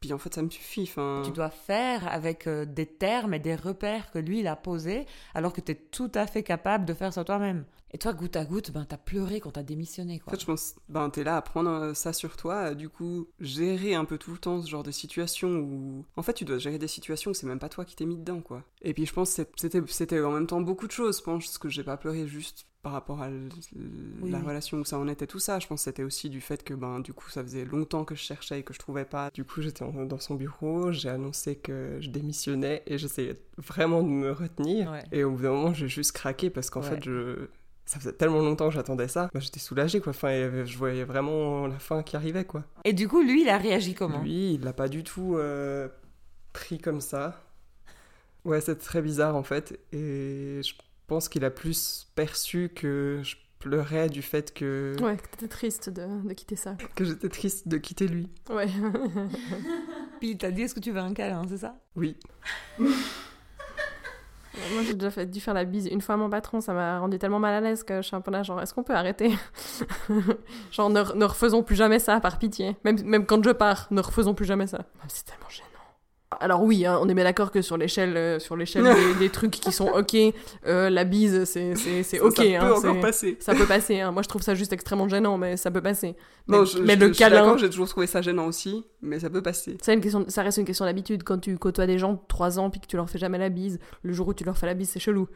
Puis 0.00 0.12
en 0.12 0.18
fait, 0.18 0.32
ça 0.34 0.42
me 0.42 0.50
suffit. 0.50 0.82
Enfin, 0.82 1.22
tu 1.24 1.32
dois 1.32 1.50
faire 1.50 2.06
avec 2.08 2.46
euh, 2.46 2.64
des 2.64 2.86
termes 2.86 3.34
et 3.34 3.38
des 3.38 3.56
repères 3.56 4.10
que 4.10 4.18
lui 4.18 4.40
il 4.40 4.46
a 4.46 4.56
posés, 4.56 5.06
alors 5.34 5.52
que 5.52 5.60
tu 5.60 5.72
es 5.72 5.74
tout 5.74 6.12
à 6.14 6.26
fait 6.26 6.42
capable 6.42 6.84
de 6.84 6.94
faire 6.94 7.12
ça 7.12 7.24
toi-même. 7.24 7.64
Et 7.92 7.98
toi, 7.98 8.12
goutte 8.12 8.36
à 8.36 8.44
goutte, 8.44 8.70
ben, 8.70 8.84
t'as 8.84 8.98
pleuré 8.98 9.40
quand 9.40 9.52
t'as 9.52 9.62
démissionné. 9.62 10.16
En 10.16 10.24
Quoi. 10.24 10.32
fait, 10.34 10.40
je 10.40 10.46
pense, 10.46 10.74
ben, 10.90 11.08
t'es 11.08 11.24
là 11.24 11.36
à 11.36 11.42
prendre 11.42 11.70
euh, 11.70 11.94
ça 11.94 12.12
sur 12.12 12.36
toi, 12.36 12.70
euh, 12.70 12.74
du 12.74 12.88
coup, 12.90 13.28
gérer 13.40 13.94
un 13.94 14.04
peu 14.04 14.18
tout 14.18 14.32
le 14.32 14.38
temps 14.38 14.60
ce 14.60 14.68
genre 14.68 14.82
de 14.82 14.90
situation 14.90 15.48
où. 15.60 16.04
En 16.16 16.22
fait, 16.22 16.34
tu 16.34 16.44
dois 16.44 16.58
gérer 16.58 16.78
des 16.78 16.88
situations 16.88 17.30
où 17.30 17.34
c'est 17.34 17.46
même 17.46 17.58
pas 17.58 17.70
toi 17.70 17.84
qui 17.86 17.96
t'es 17.96 18.04
mis 18.04 18.18
dedans, 18.18 18.40
quoi. 18.42 18.62
Et 18.82 18.92
puis, 18.92 19.06
je 19.06 19.12
pense 19.14 19.34
que 19.36 19.42
c'était, 19.56 19.80
c'était 19.88 20.20
en 20.20 20.32
même 20.32 20.46
temps 20.46 20.60
beaucoup 20.60 20.86
de 20.86 20.92
choses. 20.92 21.18
Je 21.18 21.22
pense 21.22 21.56
que 21.56 21.68
j'ai 21.70 21.82
pas 21.82 21.96
pleuré 21.96 22.26
juste 22.28 22.66
par 22.82 22.92
rapport 22.92 23.22
à 23.22 23.28
l- 23.28 23.48
Oui, 24.20 24.30
la 24.30 24.38
oui. 24.38 24.44
relation 24.46 24.76
où 24.78 24.84
ça 24.84 24.98
en 24.98 25.08
était, 25.08 25.26
tout 25.26 25.38
ça. 25.38 25.58
Je 25.58 25.66
pense 25.66 25.80
que 25.80 25.84
c'était 25.84 26.04
aussi 26.04 26.28
du 26.30 26.40
fait 26.42 26.62
que, 26.62 26.74
ben, 26.74 27.00
du 27.00 27.12
coup, 27.14 27.30
ça 27.30 27.42
faisait 27.42 27.64
longtemps 27.64 28.04
que 28.04 28.14
je 28.14 28.20
cherchais 28.20 28.60
et 28.60 28.62
que 28.62 28.74
je 28.74 28.78
trouvais 28.78 29.06
pas. 29.06 29.30
Du 29.32 29.44
coup, 29.44 29.62
j'étais 29.62 29.82
en- 29.82 30.04
dans 30.04 30.20
son 30.20 30.34
bureau, 30.34 30.92
j'ai 30.92 31.08
annoncé 31.08 31.56
que 31.56 31.96
je 32.00 32.10
démissionnais 32.10 32.82
et 32.86 32.98
j'essayais 32.98 33.34
vraiment 33.56 34.02
de 34.02 34.08
me 34.08 34.30
retenir. 34.30 34.90
Ouais. 34.92 35.04
Et 35.10 35.24
au 35.24 35.30
bout 35.32 35.42
d'un 35.42 35.52
moment, 35.52 35.72
j'ai 35.74 35.88
juste 35.88 36.12
craqué 36.12 36.50
parce 36.50 36.68
qu'en 36.70 36.82
Ouais. 36.82 36.90
fait, 36.90 37.02
je... 37.04 37.48
ça 37.88 37.98
faisait 37.98 38.12
tellement 38.12 38.40
longtemps 38.40 38.68
que 38.68 38.74
j'attendais 38.74 39.08
ça. 39.08 39.30
Bah, 39.32 39.40
J'étais 39.40 39.60
soulagée, 39.60 40.00
quoi. 40.02 40.10
Enfin, 40.10 40.64
je 40.66 40.76
voyais 40.76 41.04
vraiment 41.04 41.66
la 41.66 41.78
fin 41.78 42.02
qui 42.02 42.16
arrivait, 42.16 42.44
quoi. 42.44 42.62
Et 42.84 42.92
du 42.92 43.08
coup, 43.08 43.22
lui, 43.22 43.40
il 43.42 43.48
a 43.48 43.56
réagi 43.56 43.94
comment? 43.94 44.20
Lui, 44.20 44.52
il 44.54 44.60
l'a 44.62 44.74
pas 44.74 44.88
du 44.88 45.02
tout 45.02 45.36
euh, 45.36 45.88
pris 46.52 46.78
comme 46.78 47.00
ça. 47.00 47.42
Ouais, 48.44 48.60
c'est 48.60 48.76
très 48.76 49.00
bizarre, 49.00 49.36
en 49.36 49.42
fait. 49.42 49.80
Et 49.92 50.60
je 50.62 50.74
pense 51.06 51.30
qu'il 51.30 51.46
a 51.46 51.50
plus 51.50 52.06
perçu 52.14 52.70
que 52.74 53.20
je 53.22 53.36
pleurais 53.58 54.10
du 54.10 54.20
fait 54.20 54.52
que, 54.52 54.94
Ouais, 55.00 55.16
que 55.16 55.22
t'étais 55.28 55.48
triste 55.48 55.88
de, 55.88 56.28
de 56.28 56.32
quitter 56.34 56.56
ça. 56.56 56.76
que 56.94 57.04
j'étais 57.06 57.28
triste 57.30 57.68
de 57.68 57.78
quitter 57.78 58.06
lui. 58.06 58.28
Ouais. 58.50 58.68
Puis 60.20 60.30
il 60.32 60.36
t'a 60.38 60.50
dit 60.50 60.62
est-ce 60.62 60.74
que 60.74 60.80
tu 60.80 60.92
veux 60.92 61.00
un 61.00 61.14
câlin, 61.14 61.42
c'est 61.48 61.56
ça? 61.58 61.74
Oui. 61.96 62.16
Moi, 64.72 64.82
j'ai 64.86 64.94
déjà 64.94 65.24
dû 65.24 65.40
faire 65.40 65.54
la 65.54 65.64
bise 65.64 65.86
une 65.86 66.00
fois 66.00 66.14
à 66.14 66.18
mon 66.18 66.30
patron, 66.30 66.60
ça 66.60 66.72
m'a 66.72 66.98
rendu 66.98 67.18
tellement 67.18 67.38
mal 67.38 67.54
à 67.54 67.60
l'aise 67.60 67.82
que 67.84 67.96
je 67.96 68.06
suis 68.06 68.16
un 68.16 68.20
peu 68.20 68.30
là, 68.30 68.42
genre, 68.42 68.60
est-ce 68.60 68.74
qu'on 68.74 68.82
peut 68.82 68.94
arrêter? 68.94 69.32
Genre, 70.70 70.90
ne, 70.90 71.24
refaisons 71.24 71.62
plus 71.62 71.76
jamais 71.76 71.98
ça, 71.98 72.20
par 72.20 72.38
pitié. 72.38 72.76
Même, 72.84 73.26
quand 73.26 73.42
je 73.44 73.50
pars, 73.50 73.86
ne 73.90 74.00
refaisons 74.00 74.34
plus 74.34 74.46
jamais 74.46 74.66
ça. 74.66 74.84
C'est 75.08 75.24
tellement 75.24 75.48
gênant. 75.48 75.67
Alors 76.40 76.62
oui, 76.62 76.84
hein, 76.84 76.98
on 77.00 77.08
est 77.08 77.14
bien 77.14 77.24
d'accord 77.24 77.50
que 77.50 77.62
sur 77.62 77.78
l'échelle, 77.78 78.14
euh, 78.16 78.38
sur 78.38 78.54
l'échelle 78.54 78.84
des, 78.84 79.14
des 79.18 79.30
trucs 79.30 79.50
qui 79.52 79.72
sont 79.72 79.86
ok, 79.88 80.14
euh, 80.66 80.90
la 80.90 81.04
bise, 81.04 81.44
c'est, 81.44 81.74
c'est, 81.74 82.02
c'est 82.02 82.18
Ça, 82.18 82.24
ok. 82.24 82.36
ça 82.36 82.42
peut 82.42 82.54
hein, 82.56 82.72
encore 82.72 83.00
passer. 83.00 83.36
ça 83.40 83.54
peut 83.54 83.64
passer. 83.64 84.00
hein. 84.00 84.12
Moi, 84.12 84.22
je 84.22 84.28
trouve 84.28 84.42
ça 84.42 84.54
juste 84.54 84.74
extrêmement 84.74 85.08
gênant, 85.08 85.38
mais 85.38 85.56
ça 85.56 85.70
peut 85.70 85.80
passer. 85.80 86.16
Non, 86.46 86.60
mais, 86.60 86.66
je, 86.66 86.78
mais 86.80 86.94
je- 86.94 87.00
le 87.00 87.06
je 87.08 87.12
suis 87.14 87.18
câlin, 87.24 87.40
d'accord, 87.40 87.56
j'ai 87.58 87.70
toujours 87.70 87.88
trouvé 87.88 88.06
ça 88.06 88.20
gênant 88.20 88.46
aussi, 88.46 88.84
mais 89.00 89.20
ça 89.20 89.30
peut 89.30 89.42
passer. 89.42 89.78
c'est 89.80 89.94
une 89.94 90.02
question, 90.02 90.26
ça 90.28 90.42
reste 90.42 90.58
une 90.58 90.66
question 90.66 90.84
d'habitude. 90.84 91.22
Quand 91.24 91.38
tu 91.38 91.56
côtoies 91.56 91.86
des 91.86 91.98
gens 91.98 92.12
de 92.12 92.18
3 92.28 92.58
ans 92.58 92.68
puis 92.68 92.80
que 92.80 92.86
tu 92.86 92.96
leur 92.96 93.08
fais 93.08 93.18
jamais 93.18 93.38
la 93.38 93.48
bise, 93.48 93.78
le 94.02 94.12
jour 94.12 94.28
où 94.28 94.34
tu 94.34 94.44
leur 94.44 94.58
fais 94.58 94.66
la 94.66 94.74
bise, 94.74 94.90
c'est 94.90 95.00
chelou. 95.00 95.28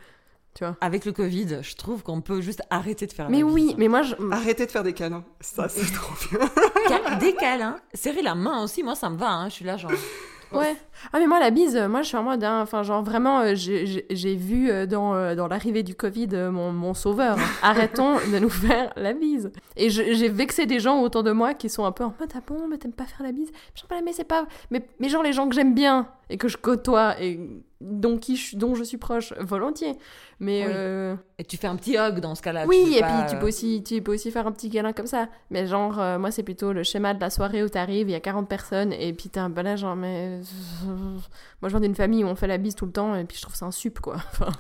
Tu 0.54 0.62
vois 0.64 0.76
Avec 0.82 1.06
le 1.06 1.12
Covid, 1.12 1.60
je 1.62 1.74
trouve 1.76 2.02
qu'on 2.02 2.20
peut 2.20 2.42
juste 2.42 2.60
arrêter 2.68 3.06
de 3.06 3.12
faire 3.14 3.30
Mais 3.30 3.38
la 3.40 3.46
oui, 3.46 3.68
bise. 3.68 3.74
mais 3.78 3.88
moi, 3.88 4.02
je... 4.02 4.14
Arrêtez 4.30 4.66
de 4.66 4.70
faire 4.70 4.82
des 4.82 4.92
câlins. 4.92 5.24
Ça, 5.40 5.70
c'est 5.70 5.90
trop 5.94 6.12
bien. 6.30 7.16
Des 7.18 7.34
câlins, 7.34 7.76
serrer 7.94 8.20
la 8.20 8.34
main 8.34 8.62
aussi, 8.62 8.82
moi 8.82 8.94
ça 8.94 9.08
me 9.08 9.16
va, 9.16 9.30
hein. 9.30 9.48
je 9.48 9.54
suis 9.54 9.64
là 9.64 9.78
genre... 9.78 9.90
Ouais. 10.54 10.76
Ah 11.12 11.18
mais 11.18 11.26
moi 11.26 11.40
la 11.40 11.50
bise, 11.50 11.76
euh, 11.76 11.88
moi 11.88 12.02
je 12.02 12.08
suis 12.08 12.16
en 12.16 12.22
mode, 12.22 12.44
hein, 12.44 12.60
enfin 12.62 12.82
genre 12.82 13.02
vraiment, 13.02 13.40
euh, 13.40 13.52
j'ai- 13.54 14.34
vu 14.36 14.70
euh, 14.70 14.86
dans, 14.86 15.34
dans 15.34 15.48
l'arrivée 15.48 15.82
du 15.82 15.94
Covid 15.94 16.28
mon, 16.50 16.72
mon 16.72 16.94
sauveur. 16.94 17.36
Arrêtons 17.62 18.14
de 18.32 18.38
nous 18.38 18.48
faire 18.50 18.92
la 18.96 19.12
bise. 19.12 19.50
Et 19.76 19.90
j'ai 19.90 20.28
vexé 20.28 20.66
des 20.66 20.78
gens 20.80 21.00
autour 21.00 21.22
de 21.22 21.32
moi 21.32 21.54
qui 21.54 21.68
sont 21.68 21.84
un 21.84 21.92
peu 21.92 22.04
en 22.04 22.14
mode, 22.20 22.30
ah 22.36 22.40
bon, 22.46 22.68
mais 22.68 22.78
t'aimes 22.78 22.92
pas 22.92 23.04
faire 23.04 23.24
la 23.24 23.32
bise? 23.32 23.50
Je 23.74 23.80
sais 23.80 23.86
pas, 23.88 24.00
mais 24.02 24.12
c'est 24.12 24.24
pas... 24.24 24.46
Mais, 24.70 24.82
mais 25.00 25.08
genre 25.08 25.22
les 25.22 25.32
gens 25.32 25.48
que 25.48 25.54
j'aime 25.54 25.74
bien 25.74 26.06
et 26.32 26.38
que 26.38 26.48
je 26.48 26.56
côtoie 26.56 27.20
et 27.20 27.38
dont, 27.82 28.16
qui 28.16 28.36
je, 28.36 28.56
dont 28.56 28.74
je 28.74 28.82
suis 28.84 28.96
proche, 28.96 29.34
volontiers. 29.38 29.98
Mais... 30.40 30.64
Oui. 30.66 30.72
euh, 30.74 31.14
Et 31.38 31.44
tu 31.44 31.58
fais 31.58 31.66
un 31.66 31.76
petit 31.76 31.98
hug 31.98 32.20
dans 32.20 32.34
ce 32.34 32.40
cas-là. 32.40 32.64
Oui, 32.66 32.94
et 32.96 33.00
pas, 33.00 33.06
puis 33.08 33.30
tu 33.30 33.36
euh, 33.36 33.38
peux, 33.40 33.48
aussi, 33.48 33.82
tu 33.84 34.00
peux 34.00 34.14
aussi 34.14 34.30
faire 34.30 34.46
un 34.46 34.52
petit 34.52 34.70
câlin 34.70 34.94
comme 34.94 35.06
ça. 35.06 35.28
Mais 35.50 35.66
genre, 35.66 36.00
euh, 36.00 36.18
moi, 36.18 36.30
c'est 36.30 36.42
plutôt 36.42 36.72
le 36.72 36.84
schéma 36.84 37.12
de 37.12 37.20
la 37.20 37.28
soirée 37.28 37.62
où 37.62 37.68
t'arrives, 37.68 38.08
il 38.08 38.12
y 38.12 38.14
a 38.14 38.20
40 38.20 38.48
personnes, 38.48 38.94
et 38.94 39.12
puis 39.12 39.28
t'es 39.28 39.40
un 39.40 39.50
peu 39.50 39.60
là, 39.60 39.76
genre, 39.76 39.94
mais. 39.94 40.40
Moi, 41.60 41.64
je 41.64 41.68
viens 41.68 41.80
d'une 41.80 41.94
famille 41.94 42.24
où 42.24 42.28
on 42.28 42.34
fait 42.34 42.46
la 42.46 42.56
bise 42.56 42.74
tout 42.76 42.86
le 42.86 42.92
temps, 42.92 43.14
et 43.14 43.24
puis 43.24 43.36
je 43.36 43.42
trouve 43.42 43.54
ça 43.54 43.66
un 43.66 43.70
sup, 43.70 44.00
quoi. 44.00 44.16
Enfin, 44.32 44.50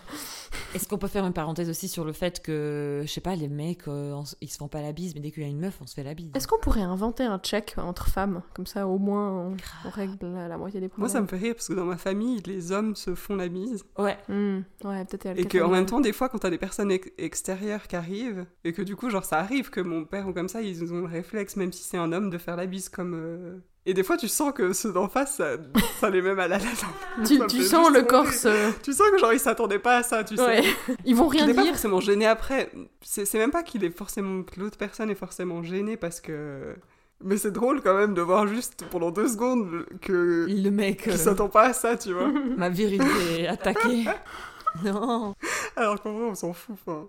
Est-ce 0.74 0.88
qu'on 0.88 0.98
peut 0.98 1.08
faire 1.08 1.24
une 1.26 1.32
parenthèse 1.32 1.68
aussi 1.68 1.88
sur 1.88 2.04
le 2.04 2.12
fait 2.12 2.42
que, 2.42 3.02
je 3.04 3.10
sais 3.10 3.20
pas, 3.20 3.34
les 3.36 3.48
mecs, 3.48 3.88
euh, 3.88 4.12
on 4.12 4.24
ils 4.40 4.48
se 4.50 4.56
font 4.56 4.68
pas 4.68 4.80
la 4.82 4.92
bise, 4.92 5.14
mais 5.14 5.20
dès 5.20 5.30
qu'il 5.30 5.42
y 5.42 5.46
a 5.46 5.48
une 5.48 5.60
meuf, 5.60 5.78
on 5.82 5.86
se 5.86 5.94
fait 5.94 6.02
la 6.02 6.14
bise. 6.14 6.30
Est-ce 6.34 6.46
qu'on 6.48 6.58
pourrait 6.58 6.82
inventer 6.82 7.24
un 7.24 7.38
check 7.38 7.74
entre 7.78 8.08
femmes? 8.08 8.42
Comme 8.54 8.66
ça, 8.66 8.86
au 8.86 8.98
moins, 8.98 9.30
on, 9.48 9.56
on 9.86 9.90
règle 9.90 10.16
la, 10.22 10.48
la 10.48 10.58
moitié 10.58 10.80
des 10.80 10.86
Moi, 10.86 10.92
problèmes. 11.08 11.12
ça 11.12 11.20
me 11.20 11.26
fait 11.26 11.36
rire 11.36 11.54
parce 11.54 11.68
que 11.68 11.74
dans 11.74 11.84
ma 11.84 11.96
famille, 11.98 12.40
les 12.46 12.72
hommes 12.72 12.96
se 12.96 13.14
font 13.14 13.36
la 13.36 13.48
bise. 13.48 13.84
Ouais. 13.98 14.16
Hmm, 14.28 14.60
ouais, 14.84 15.04
peut-être. 15.04 15.38
Et 15.38 15.46
qu'en 15.46 15.68
même 15.68 15.86
temps, 15.86 16.00
des 16.00 16.12
fois, 16.12 16.28
quand 16.28 16.38
t'as 16.38 16.50
des 16.50 16.58
personnes 16.58 16.90
ex- 16.90 17.10
extérieures 17.18 17.86
qui 17.86 17.96
arrivent, 17.96 18.46
et 18.64 18.72
que 18.72 18.82
du 18.82 18.96
coup, 18.96 19.10
genre, 19.10 19.24
ça 19.24 19.38
arrive 19.38 19.70
que 19.70 19.80
mon 19.80 20.04
père 20.04 20.28
ou 20.28 20.32
comme 20.32 20.48
ça, 20.48 20.62
ils 20.62 20.82
ont 20.92 21.00
le 21.00 21.06
réflexe, 21.06 21.56
même 21.56 21.72
si 21.72 21.82
c'est 21.82 21.98
un 21.98 22.12
homme, 22.12 22.30
de 22.30 22.38
faire 22.38 22.56
la 22.56 22.66
bise 22.66 22.88
comme. 22.88 23.14
euh, 23.14 23.58
Et 23.84 23.94
des 23.94 24.04
fois, 24.04 24.16
tu 24.16 24.28
sens 24.28 24.52
que 24.52 24.72
ceux 24.72 24.92
d'en 24.92 25.08
face, 25.08 25.36
ça, 25.36 25.56
ça 25.98 26.08
les 26.08 26.22
met 26.22 26.34
mal 26.34 26.52
à 26.52 26.58
l'aise. 26.58 26.84
Tu, 27.26 27.38
me 27.38 27.46
tu 27.48 27.58
fait 27.58 27.64
sens 27.64 27.90
le 27.90 28.02
corse. 28.02 28.46
Tu 28.82 28.92
sens 28.92 29.10
que 29.10 29.18
genre, 29.18 29.32
ils 29.32 29.40
s'attendaient 29.40 29.80
pas 29.80 29.96
à 29.96 30.02
ça, 30.04 30.22
tu 30.22 30.36
sais. 30.36 30.42
Ouais. 30.42 30.62
Ils 31.04 31.16
vont 31.16 31.26
rien 31.26 31.48
est 31.48 31.54
pas 31.54 31.62
dire. 31.62 31.72
forcément 31.72 32.00
gêné 32.00 32.26
après. 32.26 32.70
C'est 33.00 33.34
même 33.34 33.50
pas 33.50 33.64
qu'il 33.64 33.82
est 33.82 33.90
forcément 33.90 34.44
que 34.44 34.60
l'autre 34.60 34.78
personne 34.78 35.10
est 35.10 35.16
forcément 35.16 35.62
gênée 35.64 35.96
parce 35.96 36.20
que. 36.20 36.76
Mais 37.24 37.36
c'est 37.36 37.50
drôle 37.50 37.82
quand 37.82 37.96
même 37.96 38.14
de 38.14 38.22
voir 38.22 38.46
juste 38.46 38.84
pendant 38.90 39.10
deux 39.10 39.28
secondes 39.28 39.84
que 40.00 40.46
Le 40.48 40.70
mec, 40.70 41.06
euh, 41.08 41.16
s'attend 41.16 41.48
pas 41.48 41.66
à 41.68 41.72
ça, 41.72 41.96
tu 41.96 42.12
vois. 42.12 42.28
ma 42.56 42.68
virilité 42.68 43.40
est 43.42 43.46
attaquée. 43.48 44.04
non. 44.84 45.34
Alors 45.76 46.00
qu'en 46.00 46.12
vrai, 46.12 46.24
on 46.30 46.34
s'en 46.34 46.52
fout. 46.52 46.76
Enfin. 46.86 47.08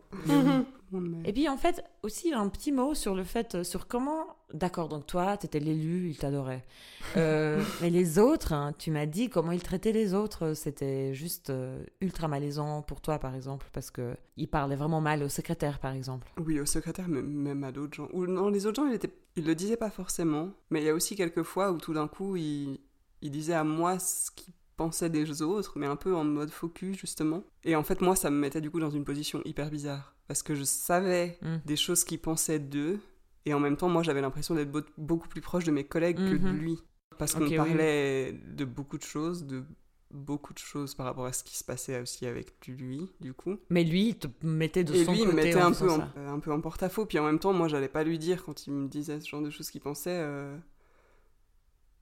Mais- 1.01 1.29
Et 1.29 1.33
puis 1.33 1.47
en 1.49 1.57
fait, 1.57 1.83
aussi 2.03 2.33
un 2.33 2.47
petit 2.49 2.71
mot 2.71 2.93
sur 2.93 3.15
le 3.15 3.23
fait, 3.23 3.55
euh, 3.55 3.63
sur 3.63 3.87
comment, 3.87 4.25
d'accord, 4.53 4.89
donc 4.89 5.05
toi, 5.07 5.37
t'étais 5.37 5.59
l'élu, 5.59 6.09
il 6.09 6.17
t'adorait. 6.17 6.63
Euh, 7.17 7.61
mais 7.81 7.89
les 7.89 8.19
autres, 8.19 8.53
hein, 8.53 8.73
tu 8.77 8.91
m'as 8.91 9.05
dit 9.05 9.29
comment 9.29 9.51
il 9.51 9.61
traitait 9.61 9.91
les 9.91 10.13
autres, 10.13 10.53
c'était 10.53 11.13
juste 11.13 11.49
euh, 11.49 11.83
ultra 12.01 12.27
malaisant 12.27 12.81
pour 12.81 13.01
toi, 13.01 13.19
par 13.19 13.35
exemple, 13.35 13.67
parce 13.73 13.91
que 13.91 14.15
il 14.37 14.47
parlait 14.47 14.75
vraiment 14.75 15.01
mal 15.01 15.23
au 15.23 15.29
secrétaire, 15.29 15.79
par 15.79 15.93
exemple. 15.93 16.27
Oui, 16.43 16.59
au 16.59 16.65
secrétaire, 16.65 17.07
mais 17.07 17.21
même 17.21 17.63
à 17.63 17.71
d'autres 17.71 17.95
gens. 17.95 18.07
Ou 18.13 18.25
non, 18.25 18.49
les 18.49 18.65
autres 18.65 18.81
gens, 18.81 18.89
ils, 18.89 18.95
étaient... 18.95 19.13
ils 19.35 19.45
le 19.45 19.55
disaient 19.55 19.77
pas 19.77 19.89
forcément. 19.91 20.49
Mais 20.69 20.81
il 20.81 20.85
y 20.85 20.89
a 20.89 20.93
aussi 20.93 21.15
quelques 21.15 21.43
fois 21.43 21.71
où 21.71 21.77
tout 21.77 21.93
d'un 21.93 22.07
coup, 22.07 22.35
ils 22.35 22.79
il 23.21 23.31
disaient 23.31 23.53
à 23.53 23.63
moi 23.63 23.99
ce 23.99 24.29
qu'ils 24.31 24.53
pensaient 24.77 25.09
des 25.09 25.41
autres, 25.41 25.73
mais 25.77 25.85
un 25.85 25.95
peu 25.95 26.15
en 26.15 26.23
mode 26.23 26.49
focus, 26.51 26.97
justement. 26.97 27.43
Et 27.63 27.75
en 27.75 27.83
fait, 27.83 28.01
moi, 28.01 28.15
ça 28.15 28.29
me 28.29 28.37
mettait 28.37 28.61
du 28.61 28.71
coup 28.71 28.79
dans 28.79 28.89
une 28.89 29.05
position 29.05 29.41
hyper 29.45 29.69
bizarre. 29.69 30.15
Parce 30.27 30.41
que 30.43 30.55
je 30.55 30.63
savais 30.63 31.37
Mm. 31.41 31.57
des 31.65 31.75
choses 31.75 32.03
qu'ils 32.03 32.19
pensaient 32.19 32.59
d'eux. 32.59 32.99
Et 33.45 33.53
en 33.53 33.59
même 33.59 33.75
temps, 33.77 33.89
moi, 33.89 34.03
j'avais 34.03 34.21
l'impression 34.21 34.55
d'être 34.55 34.71
beau- 34.71 34.81
beaucoup 34.97 35.27
plus 35.27 35.41
proche 35.41 35.63
de 35.65 35.71
mes 35.71 35.83
collègues 35.83 36.17
que 36.17 36.35
de 36.35 36.47
Mhm. 36.47 36.57
lui. 36.57 36.79
Parce 37.19 37.33
qu'on 37.35 37.41
oui, 37.43 37.55
parlait 37.57 38.31
de 38.33 38.65
beaucoup 38.65 38.97
de 38.97 39.03
choses, 39.03 39.45
de 39.45 39.63
beaucoup 40.09 40.53
de 40.53 40.59
choses 40.59 40.93
par 40.95 41.05
rapport 41.07 41.25
à 41.25 41.33
ce 41.33 41.43
qui 41.43 41.57
se 41.57 41.63
passait 41.63 41.99
aussi 42.01 42.25
avec 42.25 42.53
lui, 42.67 43.11
du 43.19 43.33
coup. 43.33 43.57
Mais 43.69 43.83
lui, 43.83 44.09
il 44.09 44.15
te 44.17 44.27
mettait 44.43 44.83
de 44.83 44.93
Et 44.93 45.05
son 45.05 45.11
lui, 45.11 45.19
il 45.21 45.25
côté 45.25 45.35
me 45.37 45.43
mettait 45.43 45.61
en 45.61 45.67
un 45.67 45.73
peu, 45.73 45.89
en, 45.91 46.07
un 46.15 46.39
peu 46.39 46.51
en 46.51 46.61
porte-à-faux. 46.61 47.05
Puis 47.05 47.19
en 47.19 47.25
même 47.25 47.39
temps, 47.39 47.51
moi, 47.53 47.67
j'allais 47.67 47.87
pas 47.89 48.03
lui 48.03 48.17
dire 48.19 48.43
quand 48.45 48.65
il 48.67 48.73
me 48.73 48.87
disait 48.87 49.19
ce 49.19 49.27
genre 49.27 49.41
de 49.41 49.49
choses 49.49 49.69
qu'il 49.69 49.81
pensait. 49.81 50.11
euh, 50.21 50.55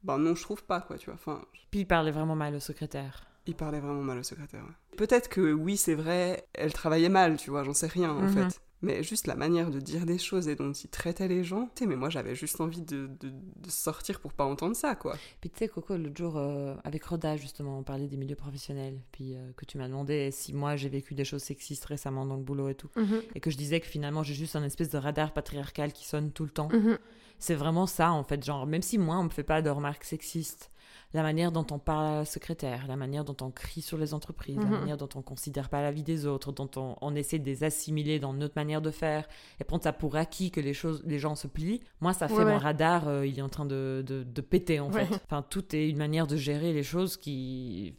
Ben 0.03 0.17
non, 0.17 0.35
je 0.35 0.41
trouve 0.41 0.63
pas, 0.63 0.81
quoi, 0.81 0.97
tu 0.97 1.05
vois. 1.05 1.15
Enfin, 1.15 1.41
Puis 1.69 1.81
il 1.81 1.85
parlait 1.85 2.11
vraiment 2.11 2.35
mal 2.35 2.55
au 2.55 2.59
secrétaire. 2.59 3.25
il 3.45 3.55
parlait 3.55 3.79
vraiment 3.79 4.01
mal 4.01 4.19
au 4.19 4.23
secrétaire. 4.23 4.61
ouais. 4.63 4.97
Peut-être 4.97 5.29
que 5.29 5.53
oui, 5.53 5.77
c'est 5.77 5.95
vrai, 5.95 6.47
elle 6.53 6.73
travaillait 6.73 7.09
mal, 7.09 7.37
tu 7.37 7.49
vois, 7.49 7.63
j'en 7.63 7.73
sais 7.73 7.87
rien, 7.87 8.11
en 8.11 8.21
Mhm. 8.21 8.29
fait. 8.29 8.61
Mais 8.81 9.03
juste 9.03 9.27
la 9.27 9.35
manière 9.35 9.69
de 9.69 9.79
dire 9.79 10.05
des 10.07 10.17
choses 10.17 10.47
et 10.47 10.55
dont 10.55 10.71
il 10.71 10.87
traitait 10.89 11.27
les 11.27 11.43
gens. 11.43 11.65
Tu 11.75 11.83
sais, 11.83 11.85
mais 11.85 11.95
moi, 11.95 12.09
j'avais 12.09 12.33
juste 12.33 12.59
envie 12.59 12.81
de, 12.81 13.09
de- 13.19 13.29
de 13.29 13.69
sortir 13.69 14.19
pour 14.19 14.33
pas 14.33 14.43
entendre 14.45 14.75
ça, 14.75 14.95
quoi. 14.95 15.15
Puis 15.39 15.49
tu 15.51 15.59
sais, 15.59 15.67
Coco, 15.67 15.95
l'autre 15.97 16.17
jour, 16.17 16.37
euh, 16.37 16.73
avec 16.83 17.03
Roda, 17.03 17.37
justement, 17.37 17.77
on 17.77 17.83
parlait 17.83 18.07
des 18.07 18.17
milieux 18.17 18.35
professionnels. 18.35 18.99
Puis 19.11 19.35
euh, 19.35 19.51
que 19.55 19.65
tu 19.65 19.77
m'as 19.77 19.87
demandé 19.87 20.31
si 20.31 20.53
moi 20.53 20.75
j'ai 20.77 20.89
vécu 20.89 21.13
des 21.13 21.25
choses 21.25 21.43
sexistes 21.43 21.85
récemment 21.85 22.25
dans 22.25 22.37
le 22.37 22.43
boulot 22.43 22.69
et 22.69 22.75
tout. 22.75 22.89
Mhm, 22.95 23.21
Et 23.35 23.39
que 23.39 23.51
je 23.51 23.57
disais 23.57 23.79
que 23.79 23.87
finalement 23.87 24.23
j'ai 24.23 24.33
juste 24.33 24.55
un 24.55 24.63
espèce 24.63 24.89
de 24.89 24.97
radar 24.97 25.31
patriarcal 25.33 25.93
qui 25.93 26.05
sonne 26.07 26.31
tout 26.31 26.43
le 26.45 26.49
temps. 26.51 26.69
mhm. 26.71 26.97
C'est 27.37 27.55
vraiment 27.55 27.85
ça, 27.87 28.11
en 28.11 28.23
fait. 28.23 28.43
Genre, 28.43 28.65
même 28.67 28.81
si 28.81 28.97
moi, 28.97 29.17
on 29.17 29.23
me 29.25 29.29
fait 29.29 29.43
pas 29.43 29.61
de 29.61 29.69
remarques 29.69 30.03
sexistes, 30.03 30.70
la 31.13 31.23
manière 31.23 31.51
dont 31.51 31.65
on 31.71 31.79
parle 31.79 32.05
à 32.05 32.15
la 32.19 32.25
secrétaire, 32.25 32.87
la 32.87 32.95
manière 32.95 33.25
dont 33.25 33.35
on 33.45 33.51
crie 33.51 33.81
sur 33.81 33.97
les 33.97 34.13
entreprises, 34.13 34.55
la 34.57 34.63
Mhm. 34.65 34.71
manière 34.79 34.97
dont 34.97 35.09
on 35.15 35.21
considère 35.21 35.67
pas 35.69 35.81
la 35.81 35.91
vie 35.91 36.03
des 36.03 36.25
autres, 36.25 36.51
dont 36.53 36.69
on, 36.77 36.95
on 37.01 37.15
essaie 37.15 37.37
de 37.39 37.45
les 37.45 37.63
assimiler 37.65 38.19
dans 38.19 38.33
notre 38.33 38.53
manière 38.55 38.81
de 38.81 38.91
faire 38.91 39.27
et 39.59 39.63
prendre 39.65 39.83
ça 39.83 39.91
pour 39.93 40.15
acquis 40.15 40.51
que 40.51 40.61
les 40.61 40.73
choses, 40.73 41.01
les 41.05 41.19
gens 41.19 41.35
se 41.35 41.47
plient. 41.47 41.81
Moi, 41.99 42.13
ça 42.13 42.27
fait 42.27 42.35
Ouais, 42.35 42.45
mon 42.45 42.51
ouais. 42.51 42.57
radar, 42.57 43.07
euh, 43.07 43.25
il 43.27 43.37
est 43.37 43.41
en 43.41 43.49
train 43.49 43.65
de, 43.65 44.03
de, 44.07 44.23
de 44.23 44.41
péter 44.41 44.79
en 44.79 44.89
Ouais. 44.91 45.05
fait. 45.05 45.15
Enfin, 45.25 45.41
tout 45.41 45.75
est 45.75 45.89
une 45.89 45.97
manière 45.97 46.27
de 46.27 46.37
gérer 46.37 46.71
les 46.71 46.83
choses 46.83 47.17
qui, 47.17 47.93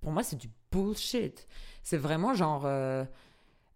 pour 0.00 0.12
moi, 0.12 0.22
c'est 0.22 0.36
du 0.36 0.50
bullshit. 0.70 1.46
C'est 1.82 1.96
vraiment 1.96 2.34
genre, 2.34 2.64
euh, 2.66 3.04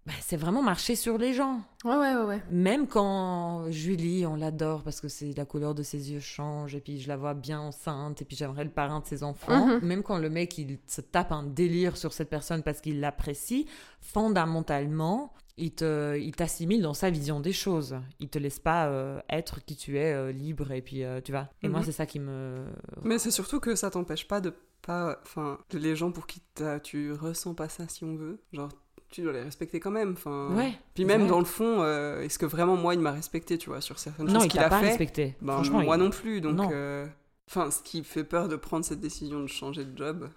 bah, 0.09 0.15
c'est 0.23 0.37
vraiment 0.39 0.63
marcher 0.63 0.97
sur 0.97 1.19
les 1.19 1.33
gens. 1.35 1.61
Ouais, 1.85 1.95
ouais, 1.97 2.15
ouais, 2.17 2.25
ouais. 2.25 2.43
Même 2.51 2.87
quand 2.89 3.71
Julie, 3.71 4.25
on 4.27 4.35
l'adore 4.37 4.83
parce 4.83 5.01
que 5.01 5.07
c'est 5.09 5.37
la 5.37 5.45
couleur 5.45 5.75
de 5.75 5.83
ses 5.85 6.11
yeux 6.11 6.19
change 6.21 6.75
et 6.75 6.81
puis 6.81 6.99
je 7.01 7.07
la 7.09 7.17
vois 7.17 7.35
bien 7.35 7.61
enceinte 7.61 8.21
et 8.23 8.25
puis 8.25 8.37
j'aimerais 8.37 8.65
le 8.65 8.71
parrain 8.71 9.01
de 9.01 9.07
ses 9.07 9.23
enfants. 9.23 9.67
Mhm. 9.67 9.81
Même 9.87 10.03
quand 10.03 10.19
le 10.19 10.31
mec 10.31 10.57
il 10.59 10.79
se 10.87 11.01
tape 11.03 11.31
un 11.31 11.43
délire 11.45 11.97
sur 11.97 12.13
cette 12.13 12.31
personne 12.31 12.63
parce 12.63 12.81
qu'il 12.81 13.01
l'apprécie, 13.01 13.67
fondamentalement, 14.01 15.33
il 15.57 15.73
te, 15.73 16.17
il 16.19 16.35
t'assimile 16.35 16.83
dans 16.83 16.95
sa 16.95 17.11
vision 17.11 17.41
des 17.41 17.53
choses. 17.53 17.97
Il 18.21 18.29
te 18.29 18.39
laisse 18.39 18.59
pas 18.61 18.87
euh, 18.89 19.21
être 19.29 19.65
qui 19.65 19.77
tu 19.77 19.99
es, 19.99 20.13
euh, 20.13 20.33
libre 20.33 20.71
et 20.73 20.83
puis 20.83 21.03
euh, 21.05 21.21
tu 21.21 21.33
vois. 21.33 21.49
Et 21.63 21.69
moi 21.69 21.81
Mhm. 21.81 21.87
c'est 21.87 21.93
ça 21.93 22.07
qui 22.07 22.21
me. 22.21 22.65
Mais 23.03 23.19
c'est 23.19 23.31
surtout 23.31 23.59
que 23.61 23.75
ça 23.75 23.91
t'empêche 23.91 24.27
pas 24.29 24.41
de 24.41 24.55
pas. 24.83 25.19
Enfin, 25.23 25.59
les 25.73 25.97
gens 25.97 26.13
pour 26.13 26.27
qui 26.27 26.41
t'as- 26.55 26.79
tu 26.81 27.13
ressens 27.13 27.55
pas 27.55 27.69
ça 27.69 27.85
si 27.89 28.05
on 28.05 28.15
veut, 28.17 28.41
genre, 28.53 28.71
tu 29.11 29.23
dois 29.23 29.33
les 29.33 29.43
respecter 29.43 29.81
quand 29.81 29.91
même. 29.91 30.13
Enfin, 30.13 30.55
Ouais. 30.55 30.73
Puis 30.95 31.05
même 31.05 31.21
vrai. 31.23 31.31
dans 31.31 31.39
le 31.39 31.45
fond, 31.45 31.83
euh, 31.83 32.21
est-ce 32.23 32.39
que 32.39 32.47
vraiment 32.47 32.77
moi 32.77 32.95
il 32.95 33.01
m'a 33.01 33.13
respecté, 33.13 33.57
tu 33.59 33.71
vois, 33.71 33.81
sur 33.81 33.99
certaines 33.99 34.27
Non, 34.27 34.35
choses 34.35 34.45
il 34.45 34.49
qu'il 34.51 34.61
a 34.61 34.69
pas 34.69 34.81
fait? 34.81 34.89
respecté. 34.89 35.37
Ben, 35.41 35.55
Franchement, 35.55 35.83
moi 35.83 35.97
il- 35.97 36.03
non 36.03 36.11
plus, 36.11 36.41
donc. 36.41 36.57
Non. 36.57 36.71
euh, 36.73 37.07
Enfin, 37.51 37.71
ce 37.71 37.83
qui 37.83 38.05
fait 38.05 38.25
peur 38.25 38.47
de 38.49 38.57
prendre 38.57 38.85
cette 38.85 39.01
décision 39.01 39.41
de 39.41 39.47
changer 39.47 39.85
de 39.87 39.97
job, 39.97 40.29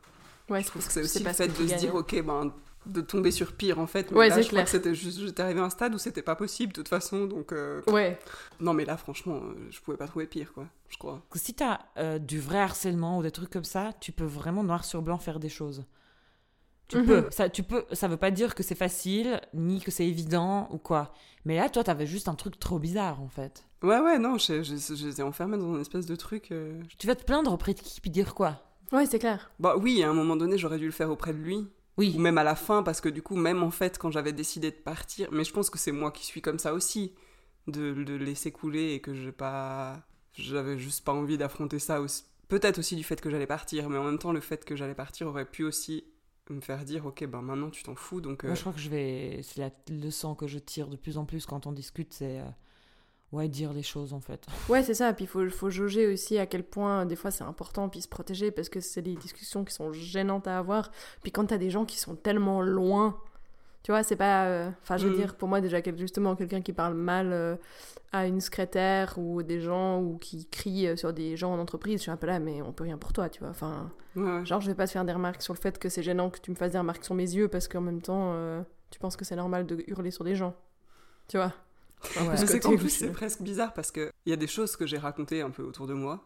Ouais, 0.49 0.61
je 0.61 0.67
trouve 0.67 0.85
que 0.85 0.91
c'est 0.93 1.01
aussi 1.01 1.21
pas 1.23 1.29
le 1.31 1.35
fait 1.35 1.47
de 1.49 1.67
se 1.67 1.75
dire, 1.75 1.93
ok, 1.95 2.21
ben, 2.23 2.53
de 2.85 3.01
tomber 3.01 3.31
sur 3.31 3.51
pire 3.53 3.79
en 3.79 3.85
fait. 3.87 4.09
Mais 4.11 4.17
Ouais, 4.17 4.29
là, 4.29 4.35
c'est 4.35 4.43
je 4.43 4.47
crois 4.47 4.59
clair. 4.59 4.65
que 4.65 4.71
c'était 4.71 4.95
juste, 4.95 5.19
j'étais 5.19 5.43
arrivé 5.43 5.59
à 5.59 5.65
un 5.65 5.69
stade 5.69 5.93
où 5.93 5.97
c'était 5.97 6.21
pas 6.21 6.35
possible 6.35 6.71
de 6.73 6.77
toute 6.77 6.87
façon, 6.87 7.25
donc. 7.25 7.51
euh, 7.51 7.81
Ouais, 7.87 8.17
Non, 8.61 8.73
mais 8.73 8.85
là, 8.85 8.95
franchement, 8.97 9.41
je 9.69 9.79
pouvais 9.81 9.97
pas 9.97 10.07
trouver 10.07 10.25
pire, 10.25 10.51
quoi, 10.53 10.65
je 10.89 10.97
crois. 10.97 11.21
que 11.29 11.37
si 11.37 11.53
t'as 11.53 11.79
euh, 11.97 12.17
du 12.17 12.39
vrai 12.39 12.59
harcèlement 12.59 13.17
ou 13.19 13.23
des 13.23 13.31
trucs 13.31 13.49
comme 13.51 13.65
ça, 13.65 13.91
tu 13.99 14.11
peux 14.13 14.23
vraiment 14.25 14.63
noir 14.63 14.83
sur 14.85 15.01
blanc 15.01 15.17
faire 15.17 15.39
des 15.41 15.49
choses. 15.49 15.83
Tu 16.91 16.97
Mhm. 16.97 17.05
peux, 17.05 17.27
ça, 17.31 17.49
tu 17.49 17.63
peux, 17.63 17.85
ça 17.93 18.07
veut 18.07 18.17
pas 18.17 18.31
dire 18.31 18.53
que 18.55 18.63
c'est 18.63 18.75
facile, 18.75 19.39
ni 19.53 19.79
que 19.81 19.91
c'est 19.91 20.05
évident 20.07 20.67
ou 20.71 20.77
quoi. 20.77 21.13
Mais 21.45 21.55
là, 21.55 21.69
toi, 21.69 21.83
t'avais 21.83 22.05
juste 22.05 22.27
un 22.27 22.35
truc 22.35 22.59
trop 22.59 22.79
bizarre 22.79 23.21
en 23.21 23.29
fait. 23.29 23.63
Ouais, 23.81 23.99
ouais, 23.99 24.19
non, 24.19 24.37
j'étais 24.37 25.23
enfermé 25.23 25.57
dans 25.57 25.73
une 25.75 25.81
espèce 25.81 26.05
de 26.05 26.15
truc. 26.15 26.51
euh, 26.51 26.79
Tu 26.97 27.07
vas 27.07 27.15
te 27.15 27.23
plaindre 27.23 27.51
auprès 27.53 27.73
de 27.73 27.79
qui 27.79 27.99
puis 28.01 28.11
dire 28.11 28.35
quoi? 28.35 28.61
Ouais, 28.91 29.05
c'est 29.05 29.19
clair. 29.19 29.51
Bah 29.59 29.75
oui, 29.77 30.03
à 30.03 30.09
un 30.09 30.13
moment 30.13 30.35
donné, 30.35 30.57
j'aurais 30.57 30.77
dû 30.77 30.85
le 30.85 30.91
faire 30.91 31.09
auprès 31.09 31.33
de 31.33 31.39
lui. 31.39 31.65
Oui. 31.97 32.13
Ou 32.15 32.19
même 32.19 32.37
à 32.37 32.43
la 32.43 32.55
fin, 32.55 32.83
parce 32.83 33.01
que 33.01 33.09
du 33.09 33.21
coup, 33.21 33.35
même 33.35 33.63
en 33.63 33.71
fait, 33.71 33.97
quand 33.97 34.11
j'avais 34.11 34.33
décidé 34.33 34.69
de 34.71 34.75
partir, 34.75 35.29
mais 35.31 35.43
je 35.43 35.51
pense 35.53 35.69
que 35.69 35.77
c'est 35.79 35.91
moi 35.91 36.11
qui 36.11 36.25
suis 36.25 36.41
comme 36.41 36.59
ça 36.59 36.73
aussi, 36.73 37.13
de 37.67 37.81
le 37.93 38.17
laisser 38.17 38.51
couler 38.51 38.93
et 38.93 38.99
que 39.01 39.13
j'ai 39.13 39.31
pas. 39.31 39.99
J'avais 40.33 40.77
juste 40.77 41.03
pas 41.05 41.13
envie 41.13 41.37
d'affronter 41.37 41.79
ça. 41.79 42.01
aussi. 42.01 42.23
Peut-être 42.49 42.79
aussi 42.79 42.95
du 42.97 43.03
fait 43.03 43.19
que 43.21 43.29
j'allais 43.29 43.47
partir, 43.47 43.89
mais 43.89 43.97
en 43.97 44.03
même 44.03 44.19
temps, 44.19 44.33
le 44.33 44.41
fait 44.41 44.65
que 44.65 44.75
j'allais 44.75 44.93
partir 44.95 45.27
aurait 45.27 45.45
pu 45.45 45.63
aussi 45.63 46.03
me 46.49 46.59
faire 46.61 46.83
dire, 46.83 47.05
ok, 47.05 47.25
ben 47.27 47.41
maintenant 47.41 47.69
tu 47.69 47.83
t'en 47.83 47.95
fous, 47.95 48.19
donc. 48.21 48.43
euh, 48.43 48.47
Moi, 48.47 48.55
je 48.55 48.61
crois 48.61 48.73
que 48.73 48.79
je 48.79 48.89
vais. 48.89 49.39
C'est 49.43 49.59
la 49.61 49.69
leçon 49.89 50.35
que 50.35 50.47
je 50.47 50.59
tire 50.59 50.87
de 50.87 50.97
plus 50.97 51.17
en 51.17 51.25
plus 51.25 51.45
quand 51.45 51.65
on 51.67 51.71
discute, 51.71 52.13
c'est. 52.13 52.39
euh, 52.39 52.45
Ouais, 53.31 53.47
dire 53.47 53.71
les 53.71 53.83
choses 53.83 54.11
en 54.11 54.19
fait. 54.19 54.45
Ouais, 54.69 54.83
c'est 54.83 54.93
ça. 54.93 55.13
Puis 55.13 55.23
il 55.23 55.27
faut, 55.29 55.49
faut 55.49 55.69
jauger 55.69 56.05
aussi 56.11 56.37
à 56.37 56.45
quel 56.45 56.63
point, 56.63 57.05
des 57.05 57.15
fois, 57.15 57.31
c'est 57.31 57.45
important, 57.45 57.87
puis 57.87 58.01
se 58.01 58.09
protéger, 58.09 58.51
parce 58.51 58.67
que 58.67 58.81
c'est 58.81 59.01
des 59.01 59.15
discussions 59.15 59.63
qui 59.63 59.73
sont 59.73 59.93
gênantes 59.93 60.47
à 60.47 60.57
avoir. 60.57 60.91
Puis 61.23 61.31
quand 61.31 61.45
t'as 61.45 61.57
des 61.57 61.69
gens 61.69 61.85
qui 61.85 61.97
sont 61.97 62.17
tellement 62.17 62.59
loin, 62.61 63.17
tu 63.83 63.91
vois, 63.91 64.03
c'est 64.03 64.15
pas. 64.15 64.45
euh, 64.45 64.69
Enfin, 64.83 64.97
je 64.97 65.07
veux 65.07 65.13
Mm. 65.13 65.17
dire, 65.17 65.35
pour 65.35 65.47
moi, 65.47 65.61
déjà, 65.61 65.79
justement, 65.97 66.35
quelqu'un 66.35 66.61
qui 66.61 66.73
parle 66.73 66.93
mal 66.93 67.31
euh, 67.33 67.55
à 68.11 68.25
une 68.27 68.41
secrétaire 68.41 69.17
ou 69.17 69.41
des 69.43 69.59
gens, 69.61 69.99
ou 70.01 70.17
qui 70.17 70.45
crie 70.47 70.87
euh, 70.87 70.95
sur 70.95 71.13
des 71.13 71.35
gens 71.37 71.53
en 71.53 71.59
entreprise, 71.59 71.97
je 71.97 72.01
suis 72.03 72.11
un 72.11 72.17
peu 72.17 72.27
là, 72.27 72.39
mais 72.39 72.61
on 72.61 72.71
peut 72.73 72.83
rien 72.83 72.97
pour 72.97 73.13
toi, 73.13 73.29
tu 73.29 73.39
vois. 73.39 73.49
Enfin, 73.49 73.91
ouais, 74.15 74.45
genre, 74.45 74.61
je 74.61 74.67
vais 74.67 74.75
pas 74.75 74.85
te 74.87 74.91
faire 74.91 75.05
des 75.05 75.13
remarques 75.13 75.41
sur 75.41 75.53
le 75.53 75.59
fait 75.59 75.77
que 75.79 75.89
c'est 75.89 76.03
gênant 76.03 76.29
que 76.29 76.39
tu 76.39 76.51
me 76.51 76.55
fasses 76.55 76.73
des 76.73 76.77
remarques 76.77 77.03
sur 77.05 77.15
mes 77.15 77.23
yeux, 77.33 77.47
parce 77.47 77.67
qu'en 77.67 77.81
même 77.81 78.01
temps, 78.01 78.33
euh, 78.33 78.61
tu 78.91 78.99
penses 78.99 79.15
que 79.15 79.25
c'est 79.25 79.35
normal 79.35 79.65
de 79.65 79.83
hurler 79.87 80.11
sur 80.11 80.23
des 80.23 80.35
gens. 80.35 80.53
Tu 81.27 81.37
vois 81.37 81.53
Ouais. 82.15 82.59
Qu'en 82.59 82.73
où 82.73 82.77
plus, 82.77 82.89
c'est- 82.89 83.11
presque 83.11 83.41
bizarre 83.43 83.73
parce 83.73 83.91
que 83.91 84.11
il 84.25 84.31
y 84.31 84.33
a 84.33 84.35
des 84.35 84.47
choses 84.47 84.75
que 84.75 84.87
j'ai 84.87 84.97
racontées 84.97 85.41
un 85.41 85.51
peu 85.51 85.61
autour 85.63 85.85
de 85.87 85.93
moi, 85.93 86.25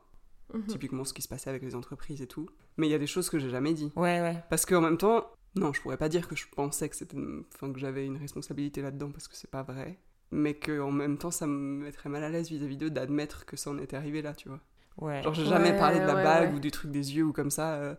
Mhm. 0.53 0.63
typiquement 0.67 1.03
ce 1.03 1.13
qui 1.13 1.21
se 1.21 1.27
passait 1.27 1.49
avec 1.49 1.61
les 1.63 1.75
entreprises 1.75 2.21
et 2.21 2.27
tout, 2.27 2.49
mais 2.77 2.87
il 2.87 2.91
y 2.91 2.93
a 2.93 2.97
des 2.97 3.07
choses 3.07 3.29
que 3.29 3.39
j'ai 3.39 3.49
jamais 3.49 3.73
dit. 3.73 3.91
Ouais, 3.97 4.21
ouais. 4.21 4.41
Parce 4.49 4.65
qu'en 4.65 4.79
même 4.81 4.97
temps, 4.97 5.25
non, 5.55 5.71
je 5.73 5.81
pourrais 5.81 5.97
pas 5.97 6.09
dire 6.09 6.27
que 6.27 6.35
je 6.35 6.45
pensais 6.53 6.89
que 6.89 6.95
c'était, 6.95 7.17
enfin 7.53 7.71
que 7.71 7.79
j'avais 7.79 8.05
une 8.05 8.17
responsabilité 8.17 8.81
là-dedans 8.81 9.11
parce 9.11 9.27
que 9.27 9.35
c'est 9.35 9.49
pas 9.49 9.63
vrai, 9.63 9.97
mais 10.31 10.53
que 10.53 10.79
en 10.81 10.91
même 10.91 11.17
temps 11.17 11.31
ça 11.31 11.47
me 11.47 11.83
mettrait 11.85 12.09
mal 12.09 12.23
à 12.23 12.29
l'aise 12.29 12.49
vis-à-vis 12.49 12.77
d'eux 12.77 12.89
d'admettre 12.89 13.45
que 13.45 13.55
ça 13.57 13.69
en 13.69 13.77
était 13.77 13.95
arrivé 13.95 14.21
là, 14.21 14.33
tu 14.33 14.49
vois. 14.49 14.59
Ouais. 14.97 15.21
Genre 15.23 15.33
j'ai 15.33 15.45
jamais 15.45 15.71
Ouais, 15.71 15.77
parlé 15.77 15.99
de 15.99 16.05
la 16.05 16.15
ouais, 16.15 16.23
bague 16.23 16.49
ouais. 16.51 16.55
ou 16.57 16.59
du 16.59 16.71
truc 16.71 16.91
des 16.91 17.15
yeux 17.15 17.23
ou 17.25 17.33
comme 17.33 17.51
ça 17.51 17.75
euh, 17.75 17.95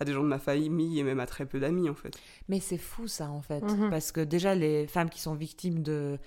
à 0.00 0.04
des 0.04 0.12
gens 0.12 0.22
de 0.22 0.28
ma 0.28 0.38
famille 0.38 0.98
et 0.98 1.02
même 1.02 1.20
à 1.20 1.26
très 1.26 1.46
peu 1.46 1.60
d'amis 1.60 1.88
en 1.88 1.94
fait. 1.94 2.14
Mais 2.48 2.58
c'est 2.60 2.78
fou 2.78 3.06
ça 3.06 3.30
en 3.30 3.40
fait, 3.42 3.62
Mhm. 3.62 3.90
parce 3.90 4.12
que 4.12 4.20
déjà 4.20 4.54
les 4.54 4.86
femmes 4.86 5.10
qui 5.10 5.20
sont 5.20 5.34
victimes 5.34 5.82
de 5.82 6.18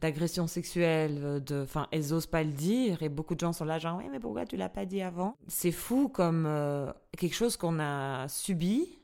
d'agressions 0.00 0.46
sexuelles, 0.46 1.42
de, 1.44 1.62
enfin 1.62 1.86
elles 1.90 2.12
osent 2.12 2.26
pas 2.26 2.42
le 2.42 2.52
dire 2.52 3.02
et 3.02 3.08
beaucoup 3.08 3.34
de 3.34 3.40
gens 3.40 3.52
sont 3.54 3.64
là 3.64 3.78
genre 3.78 3.96
oui 3.98 4.04
mais 4.10 4.20
pourquoi 4.20 4.44
tu 4.44 4.56
l'as 4.56 4.68
pas 4.68 4.84
dit 4.84 5.00
avant? 5.00 5.36
C'est 5.48 5.72
fou 5.72 6.08
comme 6.08 6.44
euh, 6.46 6.92
quelque 7.16 7.34
chose 7.34 7.56
qu'on 7.56 7.78
a 7.80 8.26
subi. 8.28 8.98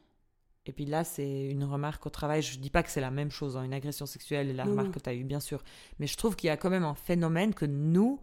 Et 0.66 0.72
puis 0.72 0.84
là 0.84 1.04
c'est 1.04 1.44
une 1.46 1.64
remarque 1.64 2.04
au 2.06 2.10
travail. 2.10 2.42
Je 2.42 2.58
dis 2.58 2.70
pas 2.70 2.82
que 2.82 2.90
c'est 2.90 3.00
la 3.00 3.10
même 3.10 3.30
chose, 3.30 3.56
hein, 3.56 3.62
une 3.64 3.72
agression 3.72 4.06
sexuelle 4.06 4.48
et 4.50 4.52
la 4.52 4.64
remarque 4.64 4.92
que 4.92 4.98
tu 5.00 5.08
as 5.10 5.14
eue 5.14 5.24
bien 5.24 5.40
sûr, 5.40 5.62
mais 5.98 6.06
je 6.06 6.16
trouve 6.16 6.36
qu'il 6.36 6.48
y 6.48 6.50
a 6.50 6.56
quand 6.56 6.70
même 6.70 6.84
un 6.84 6.94
phénomène 6.94 7.54
que 7.54 7.64
nous 7.64 8.20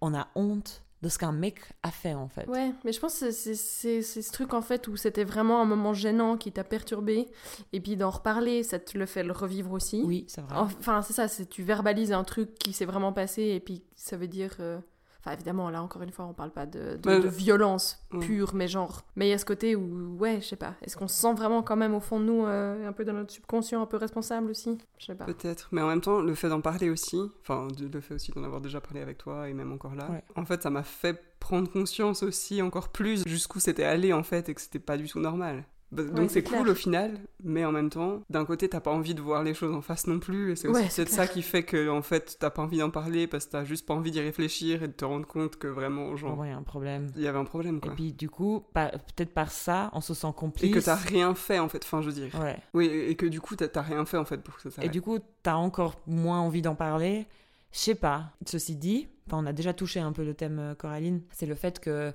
on 0.00 0.14
a 0.14 0.28
honte 0.34 0.82
de 1.02 1.10
ce 1.10 1.18
qu'un 1.18 1.32
mec 1.32 1.60
a 1.82 1.90
fait 1.90 2.14
en 2.14 2.28
fait. 2.28 2.46
Ouais, 2.48 2.72
mais 2.82 2.92
je 2.92 2.98
pense 2.98 3.20
que 3.20 3.30
c'est- 3.30 3.54
ce 4.02 4.32
truc 4.32 4.54
en 4.54 4.62
fait 4.62 4.88
où 4.88 4.96
c'était 4.96 5.24
vraiment 5.24 5.60
un 5.60 5.66
moment 5.66 5.92
gênant 5.92 6.38
qui 6.38 6.50
t'a 6.50 6.64
perturbé, 6.64 7.26
et 7.74 7.80
puis 7.80 7.96
d'en 7.96 8.08
reparler, 8.08 8.62
ça 8.62 8.78
te 8.78 8.96
le 8.96 9.04
fait 9.04 9.22
le 9.22 9.32
revivre 9.32 9.72
aussi. 9.72 10.00
Oui, 10.02 10.24
c'est 10.28 10.40
vrai. 10.40 10.56
Enfin, 10.56 11.02
c'est 11.02 11.12
ça, 11.12 11.28
tu 11.44 11.62
verbalises 11.62 12.12
un 12.12 12.24
truc 12.24 12.54
qui 12.54 12.72
s'est 12.72 12.86
vraiment 12.86 13.12
passé, 13.12 13.42
et 13.42 13.60
puis 13.60 13.82
ça 13.94 14.16
veut 14.16 14.28
dire. 14.28 14.56
euh, 14.60 14.78
Enfin, 15.24 15.32
évidemment, 15.32 15.70
là 15.70 15.82
encore 15.82 16.02
une 16.02 16.10
fois, 16.12 16.26
on 16.26 16.34
parle 16.34 16.50
pas 16.50 16.66
de, 16.66 16.96
de, 16.96 17.00
Bah, 17.02 17.18
de 17.18 17.28
violence 17.28 17.98
ouais. 18.12 18.20
pure, 18.26 18.54
mais 18.54 18.68
genre. 18.68 19.02
Mais 19.16 19.26
il 19.26 19.30
y 19.30 19.32
a 19.32 19.38
ce 19.38 19.46
côté 19.46 19.74
où, 19.74 20.16
ouais, 20.18 20.38
je 20.42 20.46
sais 20.48 20.56
pas. 20.56 20.74
Est-ce 20.82 20.98
qu'on 20.98 21.08
se 21.08 21.14
sent 21.14 21.32
vraiment 21.32 21.62
quand 21.62 21.76
même 21.76 21.94
au 21.94 22.00
fond 22.00 22.20
de 22.20 22.26
nous, 22.26 22.44
euh, 22.44 22.86
un 22.86 22.92
peu 22.92 23.06
dans 23.06 23.14
notre 23.14 23.32
subconscient, 23.32 23.80
un 23.80 23.86
peu 23.86 23.96
responsable 23.96 24.50
aussi? 24.50 24.76
Je 24.98 25.06
sais 25.06 25.14
pas. 25.14 25.24
Peut-être, 25.24 25.68
mais 25.72 25.80
en 25.80 25.88
même 25.88 26.02
temps, 26.02 26.20
le 26.20 26.34
fait 26.34 26.50
d'en 26.50 26.60
parler 26.60 26.90
aussi, 26.90 27.18
enfin, 27.40 27.68
le 27.80 28.00
fait 28.02 28.14
aussi 28.14 28.32
d'en 28.32 28.44
avoir 28.44 28.60
déjà 28.60 28.82
parlé 28.82 29.00
avec 29.00 29.16
toi 29.16 29.48
et 29.48 29.54
même 29.54 29.72
encore 29.72 29.94
là, 29.94 30.10
Ouais. 30.10 30.22
en 30.36 30.44
fait, 30.44 30.62
ça 30.62 30.68
m'a 30.68 30.82
fait 30.82 31.18
prendre 31.40 31.70
conscience 31.70 32.22
aussi 32.22 32.60
encore 32.62 32.88
plus 32.90 33.22
jusqu'où 33.26 33.60
c'était 33.60 33.84
allé 33.84 34.12
en 34.14 34.22
fait 34.22 34.48
et 34.48 34.54
que 34.54 34.60
c'était 34.60 34.78
pas 34.78 34.96
du 34.96 35.08
tout 35.08 35.20
normal. 35.20 35.64
Bah, 35.94 36.02
Donc 36.02 36.18
Ouais, 36.18 36.28
c'est 36.28 36.42
cool 36.42 36.58
clair. 36.62 36.72
au 36.72 36.74
final, 36.74 37.18
mais 37.42 37.64
en 37.64 37.72
même 37.72 37.88
temps, 37.90 38.22
d'un 38.30 38.44
côté, 38.44 38.68
t'as 38.68 38.80
pas 38.80 38.90
envie 38.90 39.14
de 39.14 39.20
voir 39.20 39.42
les 39.42 39.54
choses 39.54 39.74
en 39.74 39.80
face 39.80 40.06
non 40.06 40.18
plus, 40.18 40.52
et 40.52 40.56
c'est 40.56 40.68
aussi 40.68 40.80
Ouais, 40.82 40.88
peut-être 40.88 41.08
ça 41.08 41.26
qui 41.26 41.40
fait 41.42 41.62
que 41.62 41.88
en 41.88 42.02
fait, 42.02 42.36
t'as 42.40 42.50
pas 42.50 42.62
envie 42.62 42.78
d'en 42.78 42.90
parler 42.90 43.26
parce 43.26 43.46
que 43.46 43.52
t'as 43.52 43.64
juste 43.64 43.86
pas 43.86 43.94
envie 43.94 44.10
d'y 44.10 44.20
réfléchir 44.20 44.82
et 44.82 44.88
de 44.88 44.92
te 44.92 45.04
rendre 45.04 45.26
compte 45.26 45.56
que 45.56 45.66
vraiment, 45.68 46.16
genre, 46.16 46.38
Ouais, 46.38 46.48
il 46.48 46.50
y 46.50 46.54
a 46.54 46.56
un 46.56 46.62
problème. 46.62 47.10
il 47.16 47.22
y 47.22 47.28
avait 47.28 47.38
un 47.38 47.44
problème 47.44 47.76
Et 47.76 47.80
quoi. 47.80 47.92
puis 47.94 48.12
du 48.12 48.28
coup, 48.28 48.64
par- 48.74 48.90
peut-être 48.90 49.32
par 49.32 49.50
ça, 49.52 49.90
on 49.92 50.00
se 50.00 50.14
sent 50.14 50.32
complice. 50.36 50.68
Et 50.68 50.70
que 50.72 50.80
t'as 50.80 50.96
rien 50.96 51.34
fait 51.34 51.58
en 51.58 51.68
fait, 51.68 51.82
enfin 51.84 52.02
je 52.02 52.06
veux 52.08 52.12
dire. 52.14 52.34
Ouais. 52.40 52.56
Oui, 52.74 52.86
et 52.86 53.14
que 53.14 53.26
du 53.26 53.40
coup, 53.40 53.54
t'as 53.56 53.80
rien 53.82 54.04
fait 54.04 54.16
en 54.16 54.24
fait 54.24 54.38
pour 54.42 54.56
que 54.56 54.62
ça 54.62 54.68
Et 54.68 54.72
s'arrête. 54.72 54.90
du 54.90 55.00
coup, 55.02 55.18
t'as 55.42 55.54
encore 55.54 56.00
moins 56.06 56.40
envie 56.40 56.62
d'en 56.62 56.74
parler. 56.74 57.26
Je 57.72 57.78
sais 57.78 57.94
pas. 57.94 58.30
Ceci 58.46 58.76
dit, 58.76 59.08
on 59.32 59.46
a 59.46 59.52
déjà 59.52 59.72
touché 59.74 59.98
un 60.00 60.12
peu 60.12 60.24
le 60.24 60.34
thème, 60.34 60.58
euh, 60.60 60.74
Coraline. 60.74 61.22
C'est 61.32 61.46
le 61.46 61.54
fait 61.56 61.80
que 61.80 62.12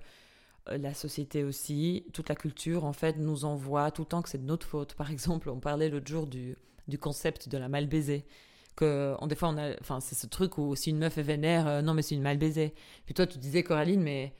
la 0.67 0.93
société 0.93 1.43
aussi, 1.43 2.05
toute 2.13 2.29
la 2.29 2.35
culture, 2.35 2.85
en 2.85 2.93
fait, 2.93 3.17
nous 3.17 3.45
envoie 3.45 3.91
tout 3.91 4.03
le 4.03 4.07
temps 4.07 4.21
que 4.21 4.29
c'est 4.29 4.41
de 4.41 4.47
notre 4.47 4.67
faute. 4.67 4.93
Par 4.93 5.11
exemple, 5.11 5.49
on 5.49 5.59
parlait 5.59 5.89
l'autre 5.89 6.07
jour 6.07 6.27
du, 6.27 6.55
du 6.87 6.97
concept 6.97 7.49
de 7.49 7.57
la 7.57 7.69
mal 7.69 7.87
baisée. 7.87 8.25
Que, 8.75 9.15
on, 9.19 9.27
des 9.27 9.35
fois, 9.35 9.49
on 9.49 9.57
a, 9.57 9.71
enfin, 9.81 9.99
c'est 9.99 10.15
ce 10.15 10.27
truc 10.27 10.57
où 10.57 10.75
si 10.75 10.91
une 10.91 10.99
meuf 10.99 11.17
est 11.17 11.23
vénère, 11.23 11.67
euh, 11.67 11.81
non, 11.81 11.93
mais 11.93 12.01
c'est 12.01 12.15
une 12.15 12.21
mal 12.21 12.37
baisée. 12.37 12.73
Puis 13.05 13.13
toi, 13.13 13.27
tu 13.27 13.37
disais, 13.37 13.63
Coraline, 13.63 14.01
mais 14.01 14.33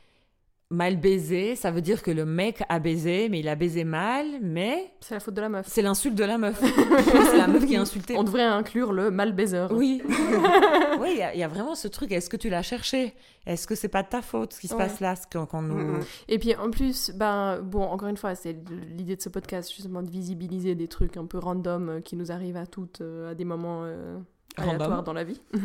mal 0.71 0.97
baisé, 0.97 1.55
ça 1.55 1.71
veut 1.71 1.81
dire 1.81 2.03
que 2.03 2.11
le 2.11 2.25
mec 2.25 2.63
a 2.69 2.77
baisé, 2.77 3.27
mais 3.27 3.39
il 3.39 3.47
a 3.49 3.55
baisé 3.55 3.83
mal, 3.83 4.25
mais 4.41 4.93
C'est 4.99 5.15
la 5.15 5.19
faute 5.19 5.33
de 5.33 5.41
la 5.41 5.49
meuf. 5.49 5.65
c'est 5.67 5.81
l'insulte 5.81 6.13
de 6.15 6.23
la 6.23 6.37
meuf. 6.37 6.61
c'est 6.61 7.37
la 7.37 7.47
meuf 7.47 7.65
qui 7.65 7.73
est 7.73 7.77
insultée. 7.77 8.15
On 8.15 8.23
devrait 8.23 8.43
inclure 8.43 8.93
le 8.93 9.09
mal 9.09 9.33
baiser. 9.33 9.65
Oui. 9.71 10.03
oui, 10.99 11.09
il 11.13 11.17
y, 11.17 11.23
a- 11.23 11.35
y 11.35 11.41
a 11.41 11.47
vraiment 11.47 11.73
ce 11.73 11.87
truc. 11.87 12.11
Est-ce 12.11 12.29
que 12.29 12.37
tu 12.37 12.49
l'as 12.49 12.61
cherché? 12.61 13.15
Est-ce 13.47 13.65
que 13.65 13.73
c'est 13.73 13.87
pas 13.87 14.03
de 14.03 14.09
ta 14.09 14.21
faute 14.21 14.53
ce 14.53 14.59
qui 14.59 14.67
se 14.67 14.73
Ouais. 14.75 14.79
passe 14.85 14.99
là 14.99 15.15
ce 15.15 15.25
nous... 15.61 15.99
Et 16.27 16.37
puis 16.37 16.55
en 16.55 16.69
plus, 16.69 17.09
ben 17.15 17.59
bon, 17.63 17.81
encore 17.81 18.09
une 18.09 18.17
fois, 18.17 18.35
c'est 18.35 18.55
l'idée 18.95 19.15
de 19.15 19.21
ce 19.21 19.29
podcast 19.29 19.73
justement 19.73 20.03
de 20.03 20.09
visibiliser 20.11 20.75
des 20.75 20.87
trucs 20.87 21.17
un 21.17 21.25
peu 21.25 21.39
random 21.39 21.89
euh, 21.89 21.99
qui 22.01 22.15
nous 22.15 22.31
arrivent 22.31 22.57
à 22.57 22.67
toutes 22.67 23.01
euh, 23.01 23.31
à 23.31 23.33
des 23.33 23.45
moments 23.45 23.81
euh, 23.85 24.19
aléatoires 24.55 25.01
dans 25.03 25.13
la 25.13 25.23
vie. 25.23 25.41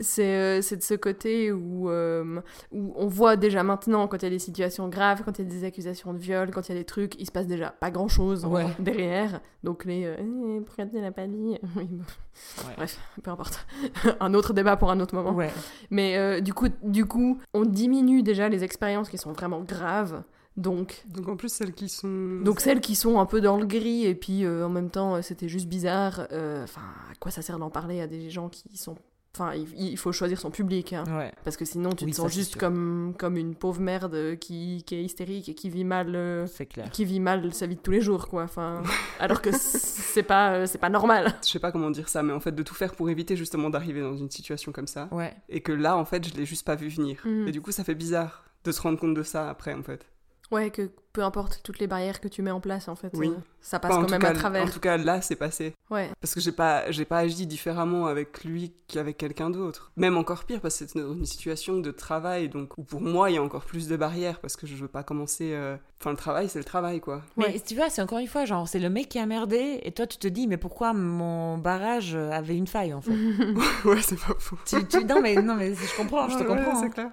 c'est 0.00 0.36
euh, 0.36 0.62
c'est 0.62 0.76
de 0.76 0.82
ce 0.82 0.94
côté 0.94 1.50
où, 1.52 1.90
euh, 1.90 2.40
où 2.72 2.92
on 2.96 3.06
voit 3.08 3.36
déjà 3.36 3.62
maintenant 3.62 4.06
quand 4.08 4.18
il 4.18 4.22
y 4.22 4.26
a 4.26 4.30
des 4.30 4.38
situations 4.38 4.88
graves, 4.88 5.22
quand 5.24 5.38
il 5.38 5.44
y 5.44 5.48
a 5.48 5.50
des 5.50 5.64
accusations 5.64 6.12
de 6.12 6.18
viol, 6.18 6.50
quand 6.52 6.68
il 6.68 6.72
y 6.72 6.74
a 6.76 6.78
des 6.78 6.84
trucs, 6.84 7.14
il 7.20 7.26
se 7.26 7.32
passe 7.32 7.46
déjà 7.46 7.70
pas 7.70 7.90
grand 7.90 8.08
chose 8.08 8.44
Ouais. 8.44 8.66
derrière. 8.78 9.40
Donc 9.64 9.84
les 9.84 10.04
euh, 10.04 10.16
Eh, 10.20 10.60
pourquoi 10.64 10.86
tu 10.86 11.00
l'as 11.00 11.10
pas 11.12 11.26
dit? 11.26 11.58
Ouais. 11.76 12.74
Bref, 12.76 13.00
peu 13.22 13.30
importe. 13.32 13.66
un 14.20 14.32
autre 14.34 14.52
débat 14.52 14.76
pour 14.76 14.90
un 14.92 15.00
autre 15.00 15.14
moment. 15.14 15.32
Ouais. 15.32 15.50
Mais 15.90 16.16
euh, 16.16 16.40
du, 16.40 16.54
coup, 16.54 16.68
du 16.84 17.04
coup, 17.04 17.38
on 17.52 17.64
diminue 17.64 18.22
déjà 18.22 18.48
les 18.48 18.62
expériences 18.62 19.08
qui 19.08 19.18
sont 19.18 19.32
vraiment 19.32 19.60
graves. 19.62 20.22
Donc, 20.56 21.04
Donc 21.08 21.28
en 21.28 21.36
plus, 21.36 21.52
celles 21.52 21.72
qui 21.72 21.88
sont. 21.88 22.40
donc 22.42 22.60
celles 22.60 22.80
qui 22.80 22.94
sont 22.96 23.20
un 23.20 23.26
peu 23.26 23.40
dans 23.40 23.56
le 23.58 23.64
gris 23.66 24.04
et 24.06 24.14
puis 24.16 24.44
euh, 24.44 24.66
en 24.66 24.68
même 24.68 24.90
temps 24.90 25.22
c'était 25.22 25.48
juste 25.48 25.68
bizarre. 25.68 26.26
euh, 26.32 26.64
Enfin, 26.64 26.80
à 27.10 27.14
quoi 27.20 27.30
ça 27.30 27.42
sert 27.42 27.58
d'en 27.60 27.70
parler 27.70 28.00
à 28.00 28.06
des 28.08 28.28
gens 28.30 28.48
qui 28.48 28.76
sont. 28.76 28.96
Enfin, 29.34 29.52
il, 29.54 29.96
faut 29.96 30.10
choisir 30.10 30.40
son 30.40 30.50
public. 30.50 30.92
hein. 30.94 31.04
Ouais. 31.16 31.32
Parce 31.44 31.56
que 31.56 31.64
sinon, 31.64 31.90
tu 31.92 32.04
Oui, 32.04 32.10
te 32.10 32.16
sens 32.16 32.32
juste 32.32 32.52
sûr. 32.52 32.60
comme, 32.60 33.14
comme 33.16 33.36
une 33.36 33.54
pauvre 33.54 33.80
merde 33.80 34.36
qui, 34.40 34.82
qui 34.84 34.96
est 34.96 35.02
hystérique 35.04 35.48
et 35.48 35.54
qui 35.54 35.70
vit 35.70 35.84
mal. 35.84 36.12
euh, 36.16 36.46
clair. 36.68 36.90
qui 36.90 37.04
vit 37.04 37.20
mal 37.20 37.52
sa 37.54 37.66
vie 37.66 37.76
de 37.76 37.80
tous 37.80 37.90
les 37.92 38.00
jours, 38.00 38.26
quoi. 38.28 38.42
Enfin, 38.44 38.82
alors 39.20 39.40
que 39.40 39.50
c'est 39.52 40.22
pas, 40.24 40.54
euh, 40.54 40.66
c'est 40.66 40.78
pas 40.78 40.88
normal. 40.90 41.34
Je 41.44 41.50
sais 41.50 41.58
pas 41.60 41.70
comment 41.70 41.90
dire 41.90 42.08
ça, 42.08 42.22
mais 42.22 42.32
en 42.32 42.40
fait, 42.40 42.52
de 42.52 42.62
tout 42.62 42.74
faire 42.74 42.94
pour 42.96 43.10
éviter 43.10 43.36
justement 43.36 43.70
d'arriver 43.70 44.00
dans 44.00 44.16
une 44.16 44.30
situation 44.30 44.72
comme 44.72 44.88
ça. 44.88 45.08
Ouais. 45.12 45.34
Et 45.48 45.60
que 45.60 45.72
là, 45.72 45.96
en 45.96 46.04
fait, 46.04 46.26
je 46.28 46.34
l'ai 46.34 46.46
juste 46.46 46.66
pas 46.66 46.74
vu 46.74 46.88
venir. 46.88 47.20
Mhm. 47.24 47.46
Et 47.48 47.52
du 47.52 47.60
coup, 47.60 47.70
ça 47.70 47.84
fait 47.84 47.94
bizarre 47.94 48.44
de 48.64 48.72
se 48.72 48.80
rendre 48.80 48.98
compte 48.98 49.14
de 49.14 49.22
ça 49.22 49.48
après, 49.50 49.74
en 49.74 49.82
fait. 49.84 50.04
Ouais, 50.50 50.70
que 50.70 50.90
peu 51.12 51.22
importe 51.24 51.60
toutes 51.62 51.78
les 51.78 51.86
barrières 51.86 52.20
que 52.20 52.28
tu 52.28 52.40
mets 52.42 52.50
en 52.50 52.60
place, 52.60 52.88
en 52.88 52.94
fait, 52.94 53.10
Oui. 53.14 53.28
euh, 53.28 53.32
ça 53.60 53.78
passe 53.78 53.92
Enfin, 53.92 54.02
quand 54.04 54.10
même 54.12 54.20
cas, 54.22 54.28
à 54.30 54.32
travers. 54.32 54.64
En 54.64 54.68
tout 54.70 54.80
cas, 54.80 54.96
là, 54.96 55.20
c'est 55.20 55.36
passé. 55.36 55.74
Ouais, 55.90 56.08
Parce 56.20 56.32
que 56.34 56.40
j'ai 56.40 56.52
pas, 56.52 56.90
j'ai 56.90 57.04
pas 57.04 57.18
agi 57.18 57.46
différemment 57.46 58.06
avec 58.06 58.44
lui 58.44 58.72
qu'avec 58.86 59.18
quelqu'un 59.18 59.50
d'autre. 59.50 59.92
Même 59.96 60.16
encore 60.16 60.44
pire, 60.44 60.60
parce 60.62 60.78
que 60.78 60.86
c'est 60.86 60.98
dans 60.98 61.12
une 61.12 61.26
situation 61.26 61.78
de 61.80 61.90
travail, 61.90 62.48
donc 62.48 62.78
où 62.78 62.82
pour 62.84 63.00
moi, 63.02 63.30
il 63.30 63.34
y 63.34 63.36
a 63.36 63.42
encore 63.42 63.64
plus 63.66 63.88
de 63.88 63.96
barrières, 63.96 64.38
parce 64.40 64.56
que 64.56 64.66
je 64.66 64.74
veux 64.76 64.88
pas 64.88 65.02
commencer. 65.02 65.50
euh, 65.52 65.76
Enfin, 66.00 66.12
le 66.12 66.16
travail, 66.16 66.48
c'est 66.48 66.60
le 66.60 66.64
travail, 66.64 67.00
quoi. 67.00 67.22
Mais 67.36 67.58
tu 67.60 67.74
vois, 67.74 67.90
c'est 67.90 68.00
encore 68.00 68.18
une 68.18 68.28
fois, 68.28 68.44
genre, 68.44 68.68
c'est 68.68 68.78
le 68.78 68.88
mec 68.88 69.08
qui 69.10 69.18
a 69.18 69.26
merdé, 69.26 69.80
et 69.82 69.92
toi, 69.92 70.06
tu 70.06 70.16
te 70.18 70.28
dis, 70.28 70.46
mais 70.46 70.56
pourquoi 70.56 70.92
mon 70.94 71.58
barrage 71.58 72.14
avait 72.14 72.56
une 72.56 72.68
faille, 72.68 72.94
en 72.94 73.00
fait? 73.02 73.10
Ouais, 73.84 74.00
c'est 74.00 74.18
pas 74.18 74.34
faux. 74.38 74.56
tu, 74.64 74.86
tu- 74.86 75.04
Non, 75.04 75.20
mais, 75.20 75.34
non, 75.42 75.56
mais 75.56 75.74
je 75.74 75.96
comprends, 75.96 76.28
je 76.28 76.38
te 76.38 76.42
Ouais, 76.44 76.48
ouais, 76.50 76.56
comprends. 76.56 76.80
c'est 76.80 76.86
hein. 76.86 76.90
clair. 76.90 77.10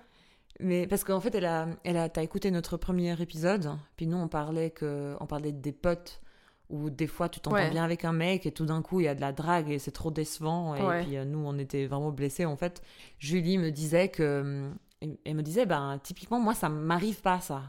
Mais 0.59 0.87
parce 0.87 1.03
qu'en 1.03 1.19
fait, 1.19 1.35
elle 1.35 1.45
a, 1.45 1.67
elle 1.83 1.97
a, 1.97 2.07
t'as 2.09 2.23
écouté 2.23 2.49
notre 2.51 2.77
premier 2.77 3.19
épisode, 3.21 3.71
puis 3.97 4.07
nous, 4.07 4.17
on 4.17 4.27
parlait 4.27 4.69
que, 4.71 5.15
on 5.19 5.25
parlait 5.25 5.51
des 5.51 5.71
potes, 5.73 6.21
où 6.69 6.89
des 6.89 7.07
fois, 7.07 7.27
tu 7.29 7.39
t'entends 7.41 7.57
Ouais. 7.57 7.69
bien 7.69 7.83
avec 7.83 8.05
un 8.05 8.13
mec, 8.13 8.45
et 8.45 8.51
tout 8.51 8.65
d'un 8.65 8.81
coup, 8.81 8.99
il 9.01 9.03
y 9.03 9.07
a 9.07 9.15
de 9.15 9.21
la 9.21 9.31
drague, 9.33 9.69
et 9.69 9.79
c'est 9.79 9.91
trop 9.91 10.11
décevant, 10.11 10.73
et 10.75 10.81
Ouais. 10.81 11.03
puis 11.03 11.17
euh, 11.17 11.25
nous, 11.25 11.39
on 11.45 11.57
était 11.59 11.85
vraiment 11.87 12.11
blessés, 12.11 12.45
en 12.45 12.55
fait. 12.55 12.81
Julie 13.19 13.57
me 13.57 13.69
disait 13.71 14.07
que, 14.09 14.69
elle 15.01 15.35
me 15.35 15.43
disait, 15.43 15.65
ben, 15.65 15.99
typiquement, 16.01 16.39
moi, 16.39 16.53
ça 16.53 16.69
m'arrive 16.69 17.21
pas, 17.21 17.39
ça. 17.41 17.61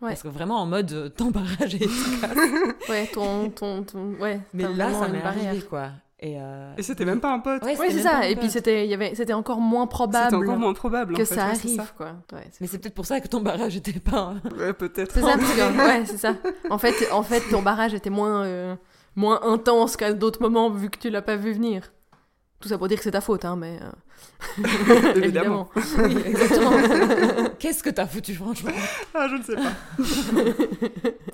Ouais. 0.00 0.10
Parce 0.10 0.22
que 0.22 0.28
vraiment, 0.28 0.60
en 0.62 0.66
mode, 0.66 0.92
euh, 0.92 1.08
ton 1.08 1.30
barrage 1.32 1.74
est 1.74 2.88
ouais, 2.88 3.06
ton, 3.12 3.50
ton, 3.50 3.82
ton, 3.82 4.14
ouais. 4.20 4.40
Mais 4.54 4.72
là, 4.72 4.92
ça 4.94 5.08
m'est 5.08 5.22
arrivé, 5.22 5.60
quoi. 5.62 5.90
Et, 6.20 6.36
euh, 6.40 6.72
Et 6.76 6.82
c'était 6.82 7.04
même 7.04 7.20
pas 7.20 7.32
un 7.32 7.38
pote. 7.38 7.62
ouais, 7.64 7.78
Ouais, 7.78 7.90
c'est 7.90 8.00
ça. 8.02 8.28
Et 8.28 8.34
puis 8.34 8.50
c'était, 8.50 8.84
il 8.84 8.90
y 8.90 8.94
avait, 8.94 9.14
c'était 9.14 9.32
encore 9.34 9.60
moins 9.60 9.84
C'était 9.84 9.94
probable 9.94 10.36
encore 10.36 10.56
moins 10.58 10.72
probable. 10.74 11.14
que 11.14 11.22
en 11.22 11.24
fait, 11.24 11.34
ça 11.36 11.46
ouais, 11.46 11.50
arrive, 11.52 11.92
quoi. 11.96 12.06
Ouais, 12.32 12.48
c'est 12.50 12.60
Mais 12.60 12.66
c'est 12.66 12.78
peut-être 12.78 12.94
pour 12.94 13.06
ça 13.06 13.20
que 13.20 13.28
ton 13.28 13.40
barrage 13.40 13.76
était 13.76 14.00
pas. 14.00 14.34
Ouais, 14.58 14.72
peut-être. 14.72 15.12
C'est 15.12 15.20
ça, 15.20 15.36
parce 15.38 15.52
que- 15.52 15.78
ouais, 15.78 16.06
c'est 16.06 16.18
ça. 16.18 16.34
En 16.70 16.78
fait, 16.78 16.94
en 17.12 17.22
fait, 17.22 17.42
ton 17.50 17.62
barrage 17.62 17.94
était 17.94 18.10
moins, 18.10 18.44
euh, 18.44 18.74
moins 19.14 19.40
intense 19.44 19.96
qu'à 19.96 20.12
d'autres 20.12 20.42
moments 20.42 20.70
vu 20.70 20.90
que 20.90 20.98
tu 20.98 21.08
l'as 21.08 21.22
pas 21.22 21.36
vu 21.36 21.52
venir. 21.52 21.92
Tout 22.60 22.68
ça 22.68 22.76
pour 22.76 22.88
dire 22.88 22.96
que 22.98 23.04
c'est 23.04 23.12
ta 23.12 23.20
faute, 23.20 23.44
hein, 23.44 23.54
mais 23.54 23.78
euh, 23.80 24.62
Évidemment. 25.14 25.70
évidemment. 25.76 26.08
Oui, 26.16 26.16
exactement. 26.26 26.70
Qu'est-ce 27.60 27.84
que 27.84 27.90
t'as 27.90 28.06
foutu, 28.06 28.34
franchement? 28.34 28.72
Ah, 29.14 29.28
je 29.28 29.36
ne 29.36 29.42
sais 29.42 29.54
pas. 29.54 29.72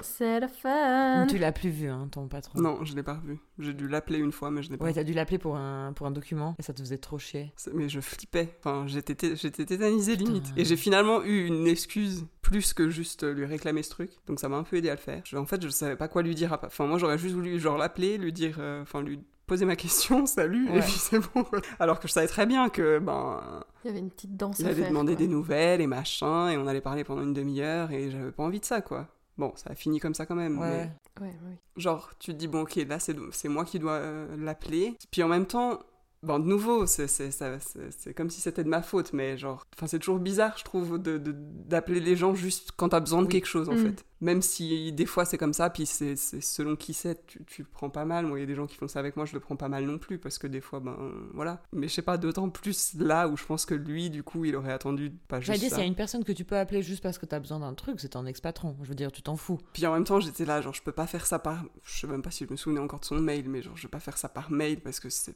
C'est 0.02 0.40
la 0.40 0.48
fin. 0.48 1.26
Tu 1.28 1.38
l'as 1.38 1.52
plus 1.52 1.70
vu, 1.70 1.88
hein, 1.88 2.08
ton 2.10 2.28
patron. 2.28 2.60
Non, 2.60 2.84
je 2.84 2.94
l'ai 2.94 3.02
pas 3.02 3.14
revu. 3.14 3.38
J'ai 3.58 3.72
dû 3.72 3.88
l'appeler 3.88 4.18
une 4.18 4.32
fois, 4.32 4.50
mais 4.50 4.62
je 4.62 4.70
l'ai 4.70 4.76
pas 4.76 4.84
Ouais, 4.84 4.92
t'as 4.92 5.04
dû 5.04 5.14
l'appeler 5.14 5.38
pour 5.38 5.56
un, 5.56 5.92
pour 5.94 6.06
un 6.06 6.10
document 6.10 6.54
et 6.58 6.62
ça 6.62 6.72
te 6.74 6.80
faisait 6.82 6.98
trop 6.98 7.18
chier. 7.18 7.52
Mais 7.72 7.88
je 7.88 8.00
flippais. 8.00 8.54
Enfin, 8.60 8.84
j'étais 8.86 9.14
té- 9.14 9.36
j'étais 9.36 9.64
tétanisée 9.64 10.16
limite. 10.16 10.44
Putain. 10.44 10.60
Et 10.60 10.64
j'ai 10.64 10.76
finalement 10.76 11.22
eu 11.24 11.46
une 11.46 11.66
excuse 11.66 12.26
plus 12.42 12.74
que 12.74 12.90
juste 12.90 13.24
lui 13.24 13.46
réclamer 13.46 13.82
ce 13.82 13.90
truc. 13.90 14.10
Donc 14.26 14.40
ça 14.40 14.48
m'a 14.50 14.56
un 14.56 14.62
peu 14.64 14.76
aidé 14.76 14.90
à 14.90 14.94
le 14.94 15.00
faire. 15.00 15.22
Je- 15.24 15.36
en 15.38 15.46
fait, 15.46 15.62
je 15.62 15.68
savais 15.70 15.96
pas 15.96 16.08
quoi 16.08 16.22
lui 16.22 16.34
dire. 16.34 16.52
à 16.52 16.60
Enfin, 16.66 16.86
moi, 16.86 16.98
j'aurais 16.98 17.18
juste 17.18 17.34
voulu 17.34 17.58
genre 17.58 17.78
l'appeler, 17.78 18.18
lui 18.18 18.32
dire, 18.32 18.56
euh, 18.58 18.82
enfin, 18.82 19.00
lui 19.02 19.20
poser 19.46 19.64
ma 19.64 19.76
question, 19.76 20.26
salut, 20.26 20.68
et 20.74 20.80
puis 20.80 20.92
c'est 20.92 21.18
bon. 21.18 21.44
Alors 21.78 22.00
que 22.00 22.08
je 22.08 22.12
savais 22.12 22.26
très 22.26 22.46
bien 22.46 22.68
que 22.68 22.98
ben 22.98 23.64
Il 23.84 23.88
y 23.88 23.90
avait 23.90 24.00
une 24.00 24.10
petite 24.10 24.36
danse 24.36 24.58
il 24.58 24.66
à 24.66 24.74
faire. 24.74 24.92
quoi. 24.92 25.14
des 25.14 25.28
nouvelles 25.28 25.80
et 25.80 25.86
machin, 25.86 26.48
et 26.48 26.56
on 26.56 26.66
allait 26.66 26.80
parler 26.80 27.04
pendant 27.04 27.22
une 27.22 27.34
demi-heure, 27.34 27.90
et 27.90 28.10
j'avais 28.10 28.32
pas 28.32 28.42
envie 28.42 28.60
de 28.60 28.64
ça, 28.64 28.80
quoi. 28.80 29.08
Bon, 29.36 29.52
ça 29.56 29.70
a 29.70 29.74
fini 29.74 29.98
comme 29.98 30.14
ça 30.14 30.26
quand 30.26 30.36
même. 30.36 30.58
Ouais. 30.58 30.90
Ouais, 31.20 31.26
ouais. 31.26 31.58
Genre, 31.76 32.10
tu 32.18 32.32
te 32.32 32.36
dis, 32.36 32.46
bon, 32.48 32.62
ok, 32.62 32.76
là, 32.88 32.98
c'est 32.98 33.16
c'est 33.32 33.48
moi 33.48 33.64
qui 33.64 33.78
dois 33.78 33.94
euh, 33.94 34.36
l'appeler. 34.36 34.96
Puis 35.10 35.22
en 35.22 35.28
même 35.28 35.46
temps, 35.46 35.80
bon, 36.24 36.38
de 36.38 36.46
nouveau, 36.46 36.86
c'est 36.86 38.14
comme 38.16 38.30
si 38.30 38.40
c'était 38.40 38.64
de 38.64 38.68
ma 38.68 38.82
faute, 38.82 39.12
mais 39.12 39.36
genre, 39.38 39.66
enfin, 39.76 39.86
c'est 39.86 39.98
toujours 39.98 40.18
bizarre, 40.18 40.56
je 40.58 40.64
trouve, 40.64 40.98
d'appeler 40.98 41.18
de, 41.18 41.32
d'appeler 41.68 42.00
les 42.00 42.16
gens 42.16 42.34
juste 42.34 42.70
quand 42.76 42.88
t'as 42.90 43.00
besoin 43.00 43.20
de 43.22 43.26
Oui. 43.26 43.32
quelque 43.32 43.46
chose, 43.46 43.68
en 43.68 43.74
Mm. 43.74 43.78
fait. 43.78 44.04
Même 44.20 44.40
si 44.40 44.90
des 44.92 45.04
fois 45.04 45.26
c'est 45.26 45.36
comme 45.36 45.52
ça, 45.52 45.68
puis 45.68 45.84
c'est 45.84 46.16
selon 46.16 46.76
qui 46.76 46.94
c'est, 46.94 47.26
tu, 47.26 47.44
tu 47.44 47.60
le 47.62 47.68
prends 47.70 47.90
pas 47.90 48.06
mal. 48.06 48.24
Moi, 48.24 48.38
il 48.38 48.40
y 48.40 48.44
a 48.44 48.46
des 48.46 48.54
gens 48.54 48.66
qui 48.66 48.76
font 48.76 48.88
ça 48.88 48.98
avec 49.00 49.16
moi, 49.16 49.26
je 49.26 49.34
le 49.34 49.40
prends 49.40 49.56
pas 49.56 49.68
mal 49.68 49.84
non 49.84 49.98
plus, 49.98 50.18
parce 50.18 50.38
que 50.38 50.46
des 50.46 50.62
fois, 50.62 50.80
ben, 50.80 50.96
voilà. 51.34 51.62
Mais 51.72 51.88
je 51.88 51.92
sais 51.94 52.00
pas, 52.02 52.16
d'autant 52.16 52.48
plus 52.48 52.94
là 52.98 53.28
où 53.28 53.36
je 53.36 53.44
pense 53.44 53.66
que 53.66 53.74
lui, 53.74 54.08
du 54.08 54.22
coup, 54.22 54.46
il 54.46 54.56
aurait 54.56 54.72
attendu 54.72 55.10
pas 55.28 55.40
J'allais 55.40 55.58
juste 55.58 55.60
dire, 55.64 55.70
ça. 55.70 55.76
s'il 55.76 55.82
y 55.84 55.86
a 55.86 55.88
une 55.88 55.94
personne 55.96 56.24
que 56.24 56.32
tu 56.32 56.44
peux 56.44 56.56
appeler 56.56 56.80
juste 56.80 57.02
parce 57.02 57.18
que 57.18 57.26
t'as 57.26 57.38
besoin 57.38 57.60
d'un 57.60 57.74
truc, 57.74 58.00
c'est 58.00 58.10
ton 58.10 58.24
ex-patron. 58.24 58.76
Je 58.82 58.88
veux 58.88 58.94
dire, 58.94 59.12
tu 59.12 59.20
t'en 59.20 59.36
fous. 59.36 59.58
Puis 59.74 59.84
en 59.84 59.92
même 59.92 60.04
temps, 60.04 60.20
j'étais 60.20 60.46
là, 60.46 60.62
genre, 60.62 60.72
je 60.74 60.82
peux 60.82 60.92
pas 60.92 61.06
faire 61.06 61.26
ça 61.26 61.38
par. 61.38 61.62
Je 61.82 61.98
sais 62.00 62.06
même 62.06 62.22
pas 62.22 62.30
si 62.30 62.46
je 62.46 62.50
me 62.50 62.56
souvenais 62.56 62.80
encore 62.80 63.00
de 63.00 63.04
son 63.04 63.16
mail, 63.20 63.46
mais 63.50 63.60
genre, 63.60 63.76
je 63.76 63.82
vais 63.82 63.88
pas 63.90 64.00
faire 64.00 64.16
ça 64.16 64.30
par 64.30 64.50
mail 64.50 64.80
parce 64.80 65.00
que 65.00 65.10
c'est 65.10 65.34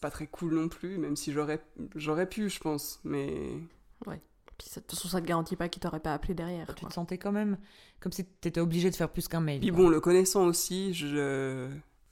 pas 0.00 0.10
très 0.10 0.23
cool 0.26 0.54
non 0.54 0.68
plus, 0.68 0.98
même 0.98 1.16
si 1.16 1.32
j'aurais 1.32 1.62
j'aurais 1.94 2.28
pu, 2.28 2.48
je 2.50 2.60
pense. 2.60 3.00
Mais. 3.04 3.58
Puis 4.56 4.68
ça- 4.68 4.80
de 4.80 4.86
toute 4.86 4.96
façon, 4.96 5.08
ça 5.08 5.20
te 5.20 5.26
garantit 5.26 5.56
pas 5.56 5.68
qu'il 5.68 5.82
t'aurait 5.82 5.98
pas 5.98 6.14
appelé 6.14 6.32
derrière. 6.32 6.68
Tu 6.74 6.82
quoi. 6.82 6.88
te 6.88 6.94
sentais 6.94 7.18
quand 7.18 7.32
même 7.32 7.58
comme 7.98 8.12
si 8.12 8.24
t'étais 8.24 8.60
obligé 8.60 8.88
de 8.88 8.94
faire 8.94 9.08
plus 9.10 9.26
qu'un 9.26 9.40
mail. 9.40 9.58
Puis 9.60 9.70
quoi. 9.70 9.78
bon, 9.78 9.88
le 9.88 10.00
connaissant 10.00 10.46
aussi, 10.46 10.94
je. 10.94 11.68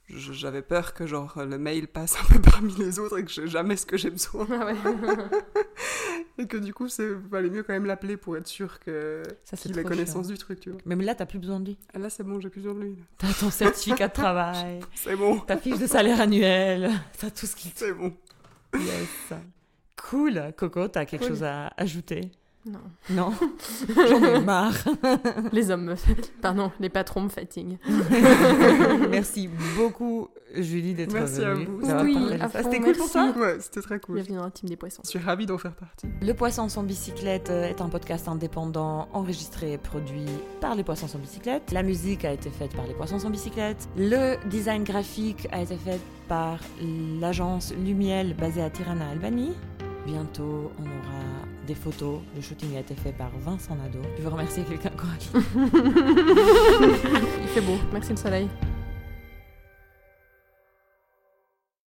Je- 0.09 0.33
J'avais 0.33 0.61
peur 0.61 0.93
que 0.93 1.05
genre 1.07 1.33
le 1.45 1.57
mail 1.57 1.87
passe 1.87 2.17
un 2.19 2.33
peu 2.33 2.39
parmi 2.51 2.73
les 2.75 2.99
autres 2.99 3.17
et 3.19 3.25
que 3.25 3.31
j'ai 3.31 3.47
jamais 3.47 3.77
ce 3.77 3.85
que 3.85 3.97
j'ai 3.97 4.09
besoin. 4.09 4.47
Ah 4.51 4.65
ouais. 4.65 4.75
Et 6.39 6.47
que 6.47 6.57
du 6.57 6.73
coup, 6.73 6.87
c'est 6.89 7.07
valait 7.29 7.49
mieux 7.51 7.61
quand 7.61 7.73
même 7.73 7.85
l'appeler 7.85 8.17
pour 8.17 8.35
être 8.37 8.47
sûr 8.47 8.79
que 8.79 9.21
qu'il 9.55 9.77
ait 9.77 9.83
connaissance 9.83 10.25
chiant. 10.25 10.33
du 10.33 10.37
truc, 10.39 10.59
tu 10.59 10.71
vois. 10.71 10.79
Mais 10.85 10.95
là, 10.95 11.13
t'as 11.13 11.27
plus 11.27 11.37
besoin 11.37 11.59
de 11.59 11.65
lui. 11.67 11.77
Ah, 11.93 11.99
là, 11.99 12.09
c'est 12.09 12.23
bon, 12.23 12.39
j'ai 12.39 12.49
plus 12.49 12.61
besoin 12.61 12.73
de 12.79 12.85
lui. 12.85 12.95
T'as 13.19 13.31
ton 13.33 13.49
certificat 13.51 14.07
de 14.07 14.13
travail, 14.13 14.79
C'est 14.95 15.15
bon, 15.15 15.39
ta 15.41 15.57
fiche 15.57 15.77
de 15.77 15.85
salaire 15.85 16.19
annuel, 16.19 16.89
t'as 17.19 17.29
tout 17.29 17.45
ce 17.45 17.55
qu'il 17.55 17.71
te 17.71 17.79
c'est 17.79 17.93
bon. 17.93 18.15
Yes. 18.75 19.33
Cool. 19.95 20.53
Coco, 20.57 20.87
t'as 20.87 21.05
quelque 21.05 21.21
Cool. 21.21 21.29
chose 21.29 21.43
à 21.43 21.67
ajouter? 21.77 22.31
Non. 22.65 22.79
Non? 23.09 23.33
J'en 23.95 24.23
ai 24.23 24.39
marre. 24.39 24.73
Les 25.51 25.69
hommes 25.69 25.83
me... 25.83 25.95
Pardon, 26.41 26.71
les 26.79 26.87
patrons 26.89 27.19
me 27.21 27.27
fatiguent. 27.29 27.77
Merci 29.11 29.49
beaucoup, 29.75 30.29
Julie, 30.55 30.93
d'être 30.93 31.11
Merci 31.11 31.43
à 31.43 31.53
venue. 31.53 31.65
vous. 31.65 31.79
Oui, 31.81 32.13
partagé 32.13 32.41
à 32.41 32.49
ça. 32.49 32.49
fond, 32.63 32.69
C'était 32.71 32.79
cool 32.83 32.95
pour 32.95 33.09
merci. 33.15 33.33
toi? 33.33 33.41
Ouais, 33.43 33.57
c'était 33.59 33.81
très 33.81 33.99
cool. 33.99 34.15
Bienvenue 34.15 34.37
dans 34.37 34.45
la 34.45 34.51
team 34.51 34.69
des 34.69 34.77
poissons. 34.77 35.01
Je 35.03 35.09
suis 35.09 35.19
ravie 35.19 35.45
d'en 35.45 35.57
faire 35.57 35.73
partie. 35.75 36.07
Le 36.21 36.33
Poisson 36.33 36.69
sans 36.69 36.83
bicyclette 36.83 37.49
euh, 37.49 37.67
est 37.67 37.81
un 37.81 37.89
podcast 37.89 38.29
indépendant 38.29 39.09
enregistré 39.11 39.73
et 39.73 39.77
produit 39.77 40.25
par 40.61 40.75
les 40.75 40.83
Poissons 40.85 41.07
sans 41.09 41.19
bicyclette. 41.19 41.71
La 41.73 41.83
musique 41.83 42.23
a 42.23 42.31
été 42.31 42.49
faite 42.49 42.73
par 42.75 42.87
les 42.87 42.93
Poissons 42.93 43.19
sans 43.19 43.29
bicyclette. 43.29 43.89
Le 43.97 44.37
design 44.47 44.85
graphique 44.85 45.47
a 45.51 45.61
été 45.61 45.75
fait 45.75 45.99
par 46.29 46.59
l'agence 47.19 47.73
Lumiel 47.83 48.33
basée 48.35 48.61
à 48.61 48.69
Tirana, 48.69 49.09
Albanie. 49.09 49.51
Bientôt, 50.05 50.71
on 50.79 50.83
aura 50.83 51.23
des 51.65 51.75
photos. 51.75 52.19
Le 52.35 52.41
shooting 52.41 52.75
a 52.75 52.79
été 52.79 52.95
fait 52.95 53.13
par 53.13 53.31
Vincent 53.39 53.75
Nadeau. 53.75 54.01
Je 54.17 54.23
veux 54.23 54.29
remercier 54.29 54.63
quelqu'un 54.63 54.91
encore. 54.93 55.09
Il 57.41 57.47
fait 57.47 57.61
beau. 57.61 57.77
Merci 57.91 58.11
le 58.11 58.17
soleil. 58.17 58.47